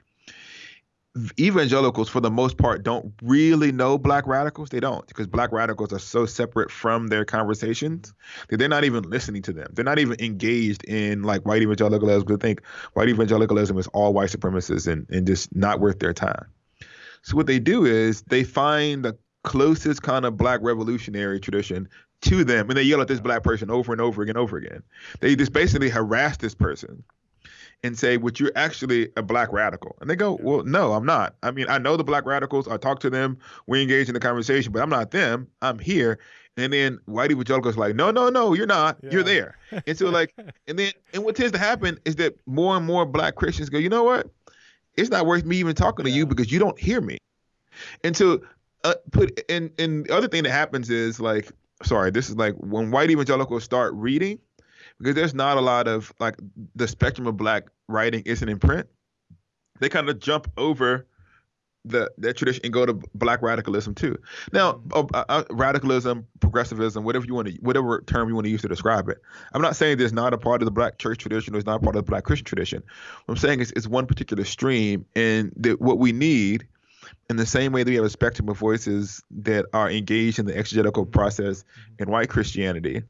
evangelicals 1.40 2.10
for 2.10 2.20
the 2.20 2.32
most 2.32 2.58
part 2.58 2.84
don't 2.84 3.14
really 3.22 3.72
know 3.72 3.98
black 3.98 4.26
radicals. 4.26 4.70
They 4.70 4.80
don't 4.80 5.06
because 5.08 5.28
black 5.28 5.52
radicals 5.52 5.94
are 5.94 6.00
so 6.00 6.26
separate 6.26 6.72
from 6.72 7.08
their 7.08 7.24
conversations 7.24 8.14
that 8.50 8.58
they're 8.58 8.68
not 8.68 8.84
even 8.84 9.04
listening 9.04 9.44
to 9.44 9.54
them. 9.54 9.68
They're 9.74 9.86
not 9.86 10.00
even 10.00 10.20
engaged 10.20 10.84
in 10.86 11.22
like 11.24 11.46
white 11.46 11.62
evangelicalism 11.62 12.26
they 12.28 12.36
think 12.38 12.64
white 12.94 13.10
evangelicalism 13.10 13.78
is 13.78 13.88
all 13.88 14.14
white 14.14 14.30
supremacists 14.30 14.92
and, 14.92 15.08
and 15.10 15.28
just 15.28 15.56
not 15.56 15.80
worth 15.80 16.00
their 16.00 16.14
time. 16.14 16.48
So 17.22 17.38
what 17.38 17.48
they 17.48 17.60
do 17.60 17.86
is 17.86 18.24
they 18.24 18.44
find 18.44 19.06
the 19.06 19.16
closest 19.44 20.02
kind 20.02 20.26
of 20.26 20.36
black 20.36 20.62
revolutionary 20.64 21.40
tradition 21.40 21.88
to 22.22 22.44
them 22.44 22.70
and 22.70 22.78
they 22.78 22.84
yell 22.84 23.02
at 23.02 23.08
this 23.08 23.20
black 23.20 23.44
person 23.44 23.70
over 23.70 23.92
and 23.92 24.02
over 24.02 24.24
again 24.24 24.38
over 24.38 24.58
again. 24.58 24.82
They 25.20 25.36
just 25.36 25.54
basically 25.54 25.90
harass 25.90 26.38
this 26.38 26.56
person 26.56 27.04
and 27.84 27.98
say, 27.98 28.18
"Well, 28.18 28.34
you're 28.38 28.52
actually 28.56 29.10
a 29.18 29.22
black 29.22 29.52
radical," 29.52 29.96
and 30.02 30.10
they 30.10 30.16
go, 30.16 30.40
"Well, 30.42 30.64
no, 30.64 30.94
I'm 30.94 31.06
not. 31.06 31.36
I 31.44 31.52
mean, 31.52 31.66
I 31.70 31.78
know 31.78 31.98
the 31.98 32.04
black 32.04 32.26
radicals. 32.26 32.68
I 32.68 32.78
talk 32.78 33.00
to 33.02 33.10
them. 33.10 33.38
We 33.68 33.82
engage 33.82 34.08
in 34.08 34.14
the 34.14 34.20
conversation, 34.20 34.72
but 34.72 34.82
I'm 34.82 34.90
not 34.90 35.12
them. 35.12 35.48
I'm 35.62 35.80
here." 35.80 36.20
And 36.56 36.72
then 36.72 37.00
white 37.06 37.32
evangelicals 37.32 37.78
like, 37.78 37.96
"No, 37.96 38.12
no, 38.12 38.30
no, 38.30 38.54
you're 38.54 38.66
not. 38.66 38.98
Yeah. 39.04 39.10
You're 39.12 39.24
there." 39.24 39.58
And 39.86 39.98
so 39.98 40.10
like, 40.10 40.34
and 40.68 40.80
then 40.80 40.92
and 41.14 41.24
what 41.24 41.36
tends 41.36 41.52
to 41.52 41.58
happen 41.58 42.00
is 42.06 42.16
that 42.16 42.36
more 42.46 42.76
and 42.78 42.86
more 42.86 43.06
black 43.06 43.36
Christians 43.36 43.70
go, 43.70 43.78
"You 43.78 43.90
know 43.90 44.04
what? 44.04 44.30
It's 44.96 45.10
not 45.10 45.26
worth 45.26 45.44
me 45.44 45.58
even 45.58 45.76
talking 45.76 46.06
yeah. 46.06 46.12
to 46.12 46.18
you 46.18 46.26
because 46.26 46.52
you 46.52 46.60
don't 46.60 46.80
hear 46.80 47.02
me." 47.02 47.18
And 48.04 48.16
so 48.16 48.42
uh, 48.84 48.96
put 49.12 49.42
and 49.50 49.72
and 49.78 50.06
the 50.06 50.16
other 50.16 50.28
thing 50.28 50.44
that 50.44 50.52
happens 50.52 50.90
is 50.90 51.20
like, 51.20 51.52
sorry, 51.84 52.12
this 52.12 52.30
is 52.30 52.38
like 52.38 52.54
when 52.56 52.92
white 52.92 53.10
evangelicals 53.10 53.64
start 53.64 53.94
reading 53.96 54.40
because 55.00 55.16
there's 55.16 55.34
not 55.34 55.58
a 55.58 55.62
lot 55.62 55.88
of 55.88 56.14
like 56.20 56.36
the 56.76 56.88
spectrum 56.88 57.28
of 57.28 57.38
black 57.38 57.66
writing 57.88 58.24
isn't 58.26 58.48
in 58.48 58.60
print. 58.60 58.88
They 59.80 59.90
kind 59.90 60.10
of 60.10 60.20
jump 60.20 60.52
over 60.58 61.08
the 61.86 62.12
that 62.18 62.38
tradition 62.38 62.62
and 62.64 62.74
go 62.74 62.86
to 62.86 62.94
black 63.14 63.42
radicalism 63.42 63.94
too. 63.94 64.18
Now, 64.52 64.82
uh, 64.94 65.04
uh, 65.14 65.44
radicalism, 65.50 66.26
progressivism, 66.40 67.04
whatever 67.04 67.26
you 67.26 67.34
want 67.34 67.50
to, 67.50 67.54
whatever 67.56 68.02
term 68.02 68.30
you 68.30 68.36
want 68.36 68.46
to 68.46 68.52
use 68.52 68.62
to 68.62 68.68
describe 68.68 69.10
it. 69.10 69.22
I'm 69.54 69.62
not 69.62 69.76
saying 69.76 69.98
there's 69.98 70.14
not 70.14 70.34
a 70.34 70.38
part 70.38 70.62
of 70.62 70.66
the 70.66 70.72
black 70.72 70.98
church 70.98 71.20
tradition 71.20 71.54
or 71.54 71.58
it's 71.58 71.66
not 71.66 71.82
part 71.82 71.96
of 71.96 72.06
the 72.06 72.10
black 72.10 72.24
Christian 72.24 72.46
tradition. 72.46 72.84
What 73.26 73.34
I'm 73.34 73.38
saying 73.38 73.60
is 73.60 73.74
it's 73.76 73.88
one 73.88 74.06
particular 74.06 74.46
stream, 74.46 75.06
and 75.16 75.52
that 75.58 75.82
what 75.82 76.00
we 76.00 76.12
need, 76.12 76.68
in 77.30 77.36
the 77.36 77.46
same 77.46 77.74
way 77.74 77.84
that 77.84 77.90
we 77.90 77.96
have 77.96 78.06
a 78.06 78.10
spectrum 78.10 78.48
of 78.50 78.58
voices 78.58 79.22
that 79.32 79.66
are 79.74 79.90
engaged 79.90 80.40
in 80.40 80.46
the 80.46 80.58
exegetical 80.58 81.06
process 81.06 81.66
in 82.00 82.10
white 82.10 82.30
Christianity, 82.30 83.04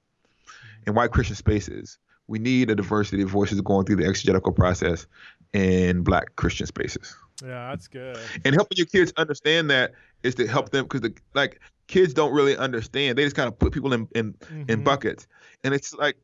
in 0.88 0.94
white 0.94 1.12
Christian 1.12 1.36
spaces, 1.36 1.98
we 2.28 2.40
need 2.40 2.70
a 2.70 2.76
diversity 2.76 3.22
of 3.22 3.30
voices 3.30 3.60
going 3.62 3.86
through 3.86 3.98
the 3.98 4.06
exegetical 4.06 4.52
process 4.52 5.06
in 5.54 6.04
black 6.04 6.36
Christian 6.36 6.68
spaces. 6.68 7.16
Yeah, 7.44 7.70
that's 7.70 7.88
good. 7.88 8.18
And 8.46 8.56
helping 8.56 8.78
your 8.78 8.88
kids 8.88 9.12
understand 9.18 9.70
that 9.70 9.94
is 10.24 10.36
to 10.36 10.48
help 10.48 10.70
them 10.70 10.86
because 10.86 11.02
the 11.02 11.14
like 11.34 11.60
kids 11.88 12.14
don't 12.14 12.34
really 12.34 12.56
understand. 12.56 13.18
They 13.18 13.24
just 13.24 13.36
kind 13.36 13.48
of 13.48 13.58
put 13.58 13.74
people 13.74 13.94
in 13.94 14.08
in, 14.16 14.34
mm-hmm. 14.34 14.70
in 14.70 14.84
buckets. 14.84 15.28
And 15.64 15.74
it's 15.74 15.94
like 15.94 16.18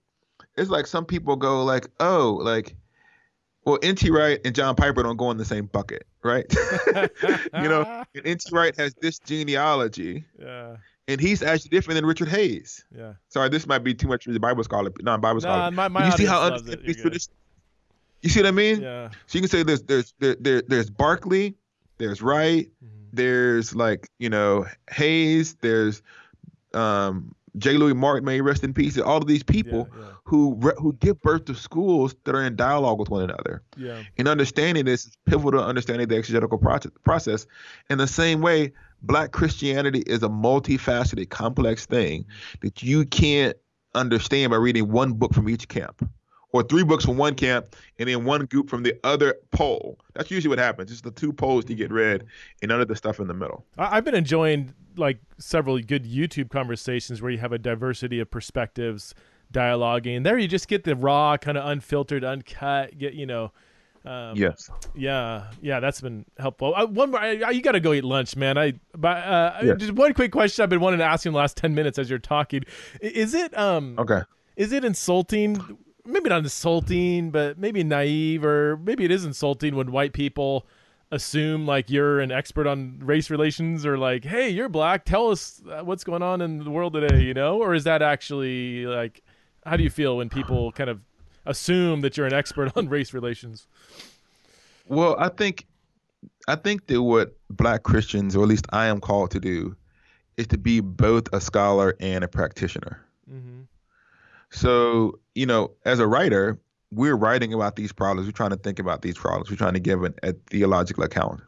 it's 0.56 0.70
like 0.70 0.88
some 0.88 1.06
people 1.06 1.36
go 1.36 1.64
like, 1.64 1.88
oh, 2.00 2.40
like 2.42 2.76
well, 3.66 3.78
N.T. 3.84 4.10
Wright 4.10 4.40
and 4.46 4.56
John 4.56 4.76
Piper 4.76 5.04
don't 5.04 5.18
go 5.18 5.30
in 5.32 5.38
the 5.38 5.46
same 5.46 5.66
bucket, 5.66 6.08
right? 6.24 6.46
you 6.96 7.68
know, 7.68 8.04
N.T. 8.24 8.50
Wright 8.52 8.76
has 8.78 8.96
this 9.02 9.20
genealogy. 9.20 10.24
Yeah 10.40 10.78
and 11.10 11.20
he's 11.20 11.42
actually 11.42 11.70
different 11.70 11.96
than 11.96 12.06
Richard 12.06 12.28
Hays. 12.28 12.86
Yeah. 12.96 13.14
Sorry, 13.30 13.50
this 13.50 13.66
might 13.66 13.80
be 13.80 13.96
too 13.96 14.08
much 14.08 14.26
for 14.26 14.32
the 14.32 14.40
Bible 14.40 14.64
scholar, 14.64 14.92
non-Bible 15.02 15.36
no, 15.36 15.40
scholar. 15.40 15.72
My, 15.72 15.88
my 15.88 16.06
you 16.06 16.12
see 16.12 16.26
how 16.26 16.58
these 16.58 17.30
You 18.22 18.30
see 18.30 18.42
what 18.42 18.48
I 18.48 18.52
mean? 18.52 18.82
Yeah. 18.82 19.10
So 19.26 19.38
you 19.38 19.42
can 19.42 19.50
say 19.50 19.64
there's 19.64 19.82
there's 19.82 20.14
there, 20.20 20.36
there 20.40 20.62
there's 20.62 20.90
Barclay, 20.90 21.56
there's 21.98 22.22
Wright, 22.22 22.68
mm-hmm. 22.68 23.06
there's 23.12 23.76
like 23.76 24.08
you 24.20 24.30
know 24.30 24.68
Hays, 24.92 25.56
there's 25.56 26.04
um 26.76 27.34
J. 27.58 27.78
Louis 27.78 27.96
Martyn, 27.96 28.24
may 28.24 28.40
rest 28.42 28.64
in 28.64 28.74
peace. 28.74 28.98
All 29.00 29.18
of 29.18 29.26
these 29.26 29.42
people 29.42 29.90
yeah, 29.92 30.02
yeah. 30.02 30.12
who 30.26 30.56
who 30.78 30.94
give 30.94 31.20
birth 31.24 31.46
to 31.46 31.56
schools 31.56 32.14
that 32.26 32.36
are 32.36 32.44
in 32.44 32.56
dialogue 32.56 33.00
with 33.00 33.10
one 33.10 33.24
another. 33.24 33.64
Yeah. 33.76 34.04
And 34.20 34.28
understanding 34.28 34.86
this 34.86 35.08
is 35.08 35.18
pivotal 35.26 35.62
to 35.62 35.66
understanding 35.66 36.08
the 36.08 36.18
exegetical 36.18 36.60
process. 37.04 37.48
In 37.90 37.98
the 37.98 38.08
same 38.08 38.42
way, 38.42 38.74
black 39.02 39.32
Christianity 39.32 40.04
is 40.06 40.24
a 40.24 40.30
multifaceted, 40.30 41.30
complex 41.30 41.86
thing 41.86 42.26
that 42.62 42.84
you 42.84 43.06
can't 43.06 43.56
understand 43.96 44.52
by 44.52 44.58
reading 44.58 44.92
one 44.92 45.14
book 45.14 45.34
from 45.34 45.50
each 45.50 45.68
camp 45.68 46.08
or 46.52 46.64
three 46.64 46.84
books 46.84 47.06
from 47.06 47.18
one 47.18 47.36
camp 47.36 47.76
and 47.98 48.10
then 48.10 48.26
one 48.26 48.46
group 48.46 48.70
from 48.70 48.84
the 48.84 48.98
other 49.04 49.36
pole. 49.52 50.00
That's 50.14 50.32
usually 50.32 50.50
what 50.50 50.60
happens. 50.60 50.92
It's 50.92 51.02
the 51.02 51.12
two 51.12 51.32
poles 51.32 51.66
to 51.66 51.76
get 51.76 51.92
read 51.92 52.26
and 52.62 52.70
none 52.70 52.82
of 52.82 52.88
the 52.88 52.96
stuff 52.96 53.20
in 53.20 53.28
the 53.28 53.34
middle. 53.34 53.66
I've 53.78 54.04
been 54.04 54.16
enjoying 54.16 54.74
like 54.96 55.20
several 55.38 55.80
good 55.80 56.06
YouTube 56.06 56.50
conversations 56.50 57.22
where 57.22 57.32
you 57.32 57.38
have 57.38 57.52
a 57.52 57.58
diversity 57.58 58.20
of 58.20 58.30
perspectives 58.30 59.14
dialoguing. 59.54 60.24
There 60.24 60.38
you 60.38 60.48
just 60.48 60.68
get 60.68 60.84
the 60.84 60.96
raw, 60.96 61.38
kind 61.38 61.58
of 61.58 61.66
unfiltered, 61.68 62.24
uncut, 62.24 62.98
get, 62.98 63.14
you 63.14 63.26
know, 63.26 63.52
um, 64.06 64.36
yes. 64.36 64.70
Yeah, 64.96 65.52
yeah, 65.62 65.80
that's 65.80 66.02
been 66.02 66.26
helpful. 66.38 66.74
Uh, 66.76 66.86
one 66.86 67.12
more, 67.12 67.20
I, 67.20 67.42
I, 67.42 67.50
you 67.52 67.62
got 67.62 67.74
to 67.74 67.80
go 67.80 67.94
eat 67.94 68.04
lunch, 68.04 68.36
man. 68.36 68.58
I, 68.58 68.74
but 68.96 69.18
uh, 69.18 69.60
yes. 69.64 69.78
just 69.80 69.94
one 69.94 70.14
quick 70.14 70.32
question 70.32 70.64
I've 70.64 70.70
been 70.70 70.80
wanting 70.80 71.00
to 71.00 71.06
ask 71.06 71.26
you 71.26 71.30
in 71.30 71.34
the 71.34 71.40
last 71.40 71.58
ten 71.58 71.76
minutes 71.76 72.00
as 72.00 72.10
you're 72.10 72.20
talking. 72.20 72.64
Is 73.02 73.34
it 73.34 73.58
um 73.58 73.96
okay? 73.98 74.22
Is 74.56 74.72
it 74.72 74.84
insulting? 74.84 75.78
Maybe 76.06 76.30
not 76.30 76.40
insulting, 76.40 77.30
but 77.30 77.60
maybe 77.60 77.84
naive, 77.84 78.44
or 78.44 78.78
maybe 78.78 79.06
it 79.06 79.12
is 79.12 79.26
insulting 79.26 79.76
when 79.76 79.92
white 79.92 80.14
people 80.14 80.66
assume 81.12 81.68
like 81.68 81.90
you're 81.90 82.20
an 82.20 82.32
expert 82.32 82.68
on 82.68 83.00
race 83.00 83.30
relations, 83.30 83.86
or 83.86 83.98
like, 83.98 84.24
hey, 84.24 84.50
you're 84.50 84.70
black, 84.70 85.06
tell 85.06 85.30
us 85.30 85.62
uh, 85.70 85.84
what's 85.84 86.04
going 86.04 86.24
on 86.24 86.42
in 86.42 86.64
the 86.64 86.70
world 86.70 86.94
today, 86.94 87.22
you 87.22 87.34
know? 87.34 87.60
Or 87.60 87.76
is 87.76 87.84
that 87.84 88.02
actually 88.02 88.86
like, 88.86 89.22
how 89.66 89.76
do 89.76 89.84
you 89.84 89.90
feel 89.90 90.18
when 90.18 90.30
people 90.30 90.72
kind 90.72 90.90
of 90.90 91.00
assume 91.50 92.02
that 92.02 92.16
you're 92.16 92.28
an 92.28 92.34
expert 92.34 92.72
on 92.78 92.88
race 92.88 93.14
relations. 93.14 93.68
Well, 94.88 95.16
I 95.20 95.30
think 95.30 95.66
I 96.48 96.56
think 96.56 96.88
that 96.88 97.04
what 97.04 97.36
black 97.50 97.84
Christians, 97.84 98.36
or 98.36 98.44
at 98.44 98.50
least 98.50 98.66
I 98.72 98.88
am 98.88 99.00
called 99.00 99.32
to 99.32 99.40
do, 99.40 99.76
is 100.38 100.48
to 100.48 100.58
be 100.58 100.80
both 100.80 101.32
a 101.34 101.40
scholar 101.40 101.96
and 102.00 102.24
a 102.24 102.28
practitioner. 102.28 103.06
Mm-hmm. 103.32 103.62
So, 104.50 105.20
you 105.36 105.46
know, 105.46 105.72
as 105.86 106.00
a 106.00 106.08
writer, 106.08 106.60
we're 106.92 107.16
writing 107.16 107.54
about 107.54 107.76
these 107.76 107.92
problems. 107.92 108.28
We're 108.28 108.32
trying 108.32 108.50
to 108.50 108.58
think 108.58 108.80
about 108.80 109.04
these 109.04 109.16
problems. 109.16 109.52
We're 109.52 109.58
trying 109.58 109.76
to 109.76 109.80
give 109.80 110.04
an, 110.04 110.16
a 110.24 110.34
theological 110.50 111.04
account. 111.04 111.42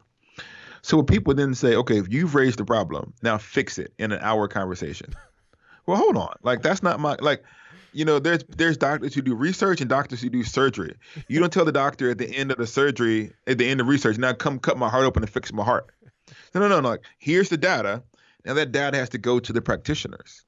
So 0.82 0.96
when 0.96 1.06
people 1.06 1.34
then 1.34 1.54
say, 1.54 1.74
okay, 1.74 1.98
if 1.98 2.12
you've 2.12 2.34
raised 2.34 2.58
the 2.58 2.64
problem, 2.64 3.12
now 3.22 3.38
fix 3.38 3.78
it 3.78 3.92
in 3.98 4.12
an 4.12 4.20
hour 4.20 4.46
conversation. 4.48 5.14
well, 5.86 5.96
hold 5.96 6.16
on. 6.16 6.34
Like 6.42 6.62
that's 6.62 6.82
not 6.82 7.00
my 7.00 7.16
like 7.20 7.42
you 7.92 8.04
know, 8.04 8.18
there's 8.18 8.44
there's 8.56 8.76
doctors 8.76 9.14
who 9.14 9.22
do 9.22 9.34
research 9.34 9.80
and 9.80 9.88
doctors 9.88 10.20
who 10.20 10.30
do 10.30 10.42
surgery. 10.42 10.94
You 11.28 11.40
don't 11.40 11.52
tell 11.52 11.64
the 11.64 11.72
doctor 11.72 12.10
at 12.10 12.18
the 12.18 12.28
end 12.28 12.50
of 12.50 12.58
the 12.58 12.66
surgery, 12.66 13.32
at 13.46 13.58
the 13.58 13.68
end 13.68 13.80
of 13.80 13.86
research, 13.86 14.18
now 14.18 14.32
come 14.32 14.58
cut 14.58 14.78
my 14.78 14.88
heart 14.88 15.04
open 15.04 15.22
and 15.22 15.30
fix 15.30 15.52
my 15.52 15.64
heart. 15.64 15.86
No, 16.54 16.60
no, 16.60 16.68
no, 16.68 16.80
no. 16.80 16.88
Like, 16.90 17.02
here's 17.18 17.48
the 17.48 17.56
data. 17.56 18.02
Now 18.44 18.54
that 18.54 18.72
data 18.72 18.96
has 18.98 19.08
to 19.10 19.18
go 19.18 19.38
to 19.38 19.52
the 19.52 19.62
practitioners. 19.62 20.44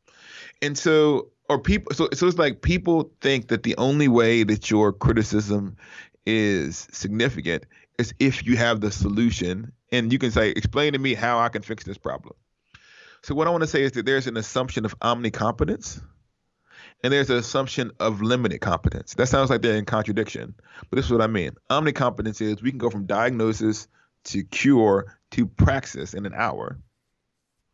And 0.63 0.77
so, 0.77 1.29
or 1.49 1.59
people, 1.59 1.95
so 1.95 2.09
so 2.13 2.27
it's 2.27 2.39
like 2.39 2.63
people 2.63 3.11
think 3.21 3.49
that 3.49 3.63
the 3.63 3.77
only 3.77 4.09
way 4.09 4.43
that 4.45 4.71
your 4.71 4.93
criticism 4.93 5.77
is 6.27 6.89
significant 6.91 7.67
is 7.99 8.15
if 8.19 8.47
you 8.47 8.57
have 8.57 8.81
the 8.81 8.91
solution 8.91 9.73
and 9.93 10.13
you 10.13 10.19
can 10.19 10.31
say, 10.31 10.51
explain 10.51 10.95
to 10.95 10.99
me 10.99 11.15
how 11.15 11.39
I 11.39 11.49
can 11.49 11.63
fix 11.63 11.85
this 11.85 11.99
problem. 11.99 12.35
So 13.23 13.35
what 13.35 13.47
I 13.47 13.51
want 13.51 13.63
to 13.63 13.69
say 13.69 13.83
is 13.83 13.93
that 13.93 14.05
there's 14.05 14.27
an 14.27 14.37
assumption 14.37 14.85
of 14.85 14.99
omnicompetence 15.01 16.03
and 17.05 17.13
there's 17.13 17.29
an 17.29 17.37
assumption 17.37 17.93
of 18.01 18.23
limited 18.23 18.63
competence. 18.63 19.13
That 19.15 19.27
sounds 19.27 19.51
like 19.51 19.61
they're 19.61 19.77
in 19.77 19.85
contradiction, 19.85 20.55
but 20.89 20.97
this 20.97 21.05
is 21.05 21.13
what 21.13 21.21
I 21.21 21.27
mean. 21.27 21.53
Omnicompetence 21.71 22.41
is 22.41 22.63
we 22.63 22.71
can 22.71 22.79
go 22.79 22.89
from 22.89 23.05
diagnosis 23.05 23.87
to 24.25 24.43
cure 24.43 25.15
to 25.33 25.47
praxis 25.47 26.15
in 26.15 26.25
an 26.25 26.33
hour, 26.35 26.79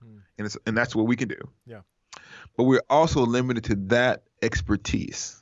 hmm. 0.02 0.18
and 0.36 0.46
it's, 0.46 0.58
and 0.66 0.76
that's 0.76 0.96
what 0.96 1.06
we 1.06 1.14
can 1.14 1.28
do. 1.28 1.38
Yeah. 1.64 1.82
But 2.56 2.64
we're 2.64 2.82
also 2.90 3.24
limited 3.24 3.64
to 3.64 3.76
that 3.86 4.24
expertise. 4.42 5.40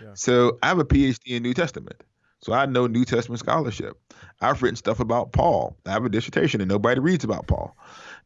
Yeah. 0.00 0.10
So 0.12 0.58
I 0.62 0.68
have 0.68 0.78
a 0.78 0.84
PhD 0.84 1.36
in 1.36 1.42
New 1.42 1.54
Testament. 1.54 2.04
So 2.42 2.52
I 2.52 2.66
know 2.66 2.86
New 2.86 3.04
Testament 3.04 3.38
scholarship. 3.38 3.98
I've 4.40 4.62
written 4.62 4.76
stuff 4.76 5.00
about 5.00 5.32
Paul. 5.32 5.76
I 5.86 5.90
have 5.90 6.04
a 6.04 6.08
dissertation 6.08 6.60
and 6.60 6.70
nobody 6.70 7.00
reads 7.00 7.24
about 7.24 7.46
Paul. 7.46 7.76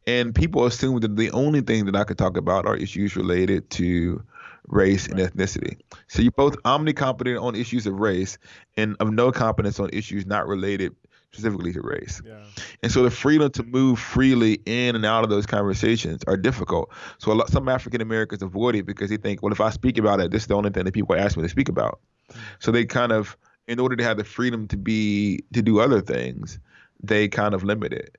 And 0.06 0.34
people 0.34 0.66
assume 0.66 1.00
that 1.00 1.16
the 1.16 1.30
only 1.32 1.62
thing 1.62 1.86
that 1.86 1.96
I 1.96 2.04
could 2.04 2.18
talk 2.18 2.36
about 2.36 2.66
are 2.66 2.76
issues 2.76 3.16
related 3.16 3.70
to 3.70 4.22
race, 4.68 5.06
and 5.06 5.18
ethnicity. 5.18 5.76
So 6.08 6.22
you're 6.22 6.32
both 6.32 6.56
omnicompetent 6.62 7.40
on 7.42 7.54
issues 7.54 7.86
of 7.86 7.94
race 7.94 8.38
and 8.76 8.96
of 9.00 9.12
no 9.12 9.30
competence 9.32 9.78
on 9.78 9.90
issues 9.92 10.26
not 10.26 10.46
related 10.46 10.94
specifically 11.32 11.72
to 11.72 11.80
race. 11.82 12.22
Yeah. 12.24 12.44
And 12.82 12.92
so 12.92 13.02
the 13.02 13.10
freedom 13.10 13.50
to 13.50 13.62
move 13.64 13.98
freely 13.98 14.60
in 14.66 14.94
and 14.94 15.04
out 15.04 15.24
of 15.24 15.30
those 15.30 15.46
conversations 15.46 16.22
are 16.26 16.36
difficult. 16.36 16.90
So 17.18 17.32
a 17.32 17.34
lot, 17.34 17.50
some 17.50 17.68
African 17.68 18.00
Americans 18.00 18.42
avoid 18.42 18.76
it 18.76 18.86
because 18.86 19.10
they 19.10 19.16
think, 19.16 19.42
well, 19.42 19.52
if 19.52 19.60
I 19.60 19.70
speak 19.70 19.98
about 19.98 20.20
it, 20.20 20.30
this 20.30 20.42
is 20.42 20.46
the 20.46 20.54
only 20.54 20.70
thing 20.70 20.84
that 20.84 20.92
people 20.92 21.16
ask 21.16 21.36
me 21.36 21.42
to 21.42 21.48
speak 21.48 21.68
about. 21.68 22.00
Mm-hmm. 22.30 22.40
So 22.60 22.70
they 22.70 22.84
kind 22.84 23.12
of, 23.12 23.36
in 23.66 23.80
order 23.80 23.96
to 23.96 24.04
have 24.04 24.16
the 24.16 24.24
freedom 24.24 24.68
to 24.68 24.76
be 24.76 25.42
to 25.52 25.62
do 25.62 25.80
other 25.80 26.00
things, 26.00 26.58
they 27.02 27.28
kind 27.28 27.54
of 27.54 27.64
limit 27.64 27.92
it. 27.92 28.16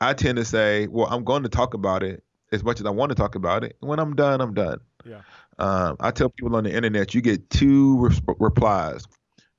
I 0.00 0.12
tend 0.14 0.36
to 0.36 0.44
say, 0.44 0.86
well, 0.86 1.06
I'm 1.10 1.24
going 1.24 1.42
to 1.42 1.48
talk 1.48 1.74
about 1.74 2.02
it 2.02 2.22
as 2.52 2.64
much 2.64 2.80
as 2.80 2.86
I 2.86 2.90
want 2.90 3.10
to 3.10 3.14
talk 3.14 3.34
about 3.34 3.64
it. 3.64 3.76
And 3.80 3.88
when 3.88 3.98
I'm 3.98 4.14
done, 4.16 4.40
I'm 4.40 4.54
done. 4.54 4.80
Yeah. 5.04 5.20
Um, 5.60 5.96
I 6.00 6.10
tell 6.10 6.30
people 6.30 6.56
on 6.56 6.64
the 6.64 6.74
internet, 6.74 7.14
you 7.14 7.20
get 7.20 7.48
two 7.50 7.98
re- 7.98 8.34
replies 8.38 9.06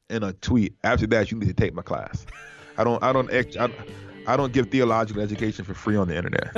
in 0.10 0.24
a 0.24 0.34
tweet. 0.34 0.74
After 0.84 1.06
that, 1.08 1.32
you 1.32 1.38
need 1.38 1.48
to 1.48 1.54
take 1.54 1.74
my 1.74 1.84
class. 1.84 2.26
I 2.78 2.84
don't. 2.84 3.02
I 3.04 3.14
don't. 3.14 3.32
I, 3.32 3.68
I 4.28 4.38
don't 4.38 4.54
give 4.54 4.70
theological 4.70 5.22
education 5.22 5.66
for 5.66 5.74
free 5.74 5.96
on 5.96 6.08
the 6.08 6.16
internet. 6.16 6.56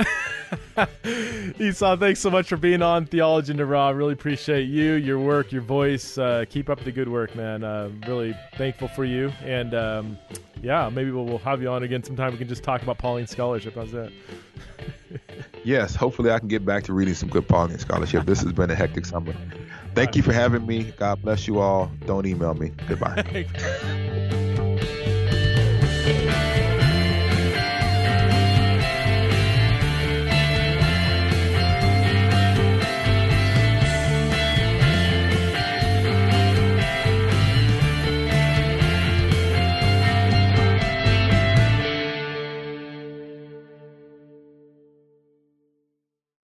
Esau, 1.60 1.96
thanks 1.96 2.20
so 2.20 2.30
much 2.30 2.48
for 2.48 2.56
being 2.56 2.82
on 2.82 3.06
Theology 3.06 3.52
and 3.52 3.70
Raw. 3.70 3.90
Really 3.90 4.12
appreciate 4.12 4.64
you, 4.64 4.94
your 4.94 5.18
work, 5.18 5.52
your 5.52 5.62
voice. 5.62 6.18
Uh, 6.18 6.44
keep 6.48 6.68
up 6.68 6.82
the 6.84 6.92
good 6.92 7.08
work, 7.08 7.34
man. 7.34 7.64
Uh, 7.64 7.90
really 8.06 8.36
thankful 8.56 8.88
for 8.88 9.04
you. 9.04 9.32
And 9.42 9.74
um, 9.74 10.18
yeah, 10.62 10.88
maybe 10.88 11.10
we'll, 11.10 11.24
we'll, 11.24 11.38
have 11.38 11.62
you 11.62 11.68
on 11.68 11.82
again 11.82 12.02
sometime. 12.02 12.32
We 12.32 12.38
can 12.38 12.48
just 12.48 12.62
talk 12.62 12.82
about 12.82 12.98
Pauline 12.98 13.26
scholarship. 13.26 13.74
How's 13.74 13.92
that? 13.92 14.12
yes, 15.64 15.94
hopefully 15.94 16.30
I 16.30 16.38
can 16.38 16.48
get 16.48 16.64
back 16.64 16.84
to 16.84 16.92
reading 16.92 17.14
some 17.14 17.28
good 17.28 17.48
Pauline 17.48 17.78
scholarship. 17.78 18.26
This 18.26 18.42
has 18.42 18.52
been 18.52 18.70
a 18.70 18.74
hectic 18.74 19.06
summer. 19.06 19.34
Thank 19.94 20.16
you 20.16 20.22
for 20.22 20.32
having 20.32 20.66
me. 20.66 20.92
God 20.96 21.22
bless 21.22 21.46
you 21.46 21.60
all. 21.60 21.90
Don't 22.06 22.26
email 22.26 22.54
me. 22.54 22.72
Goodbye. 22.88 23.46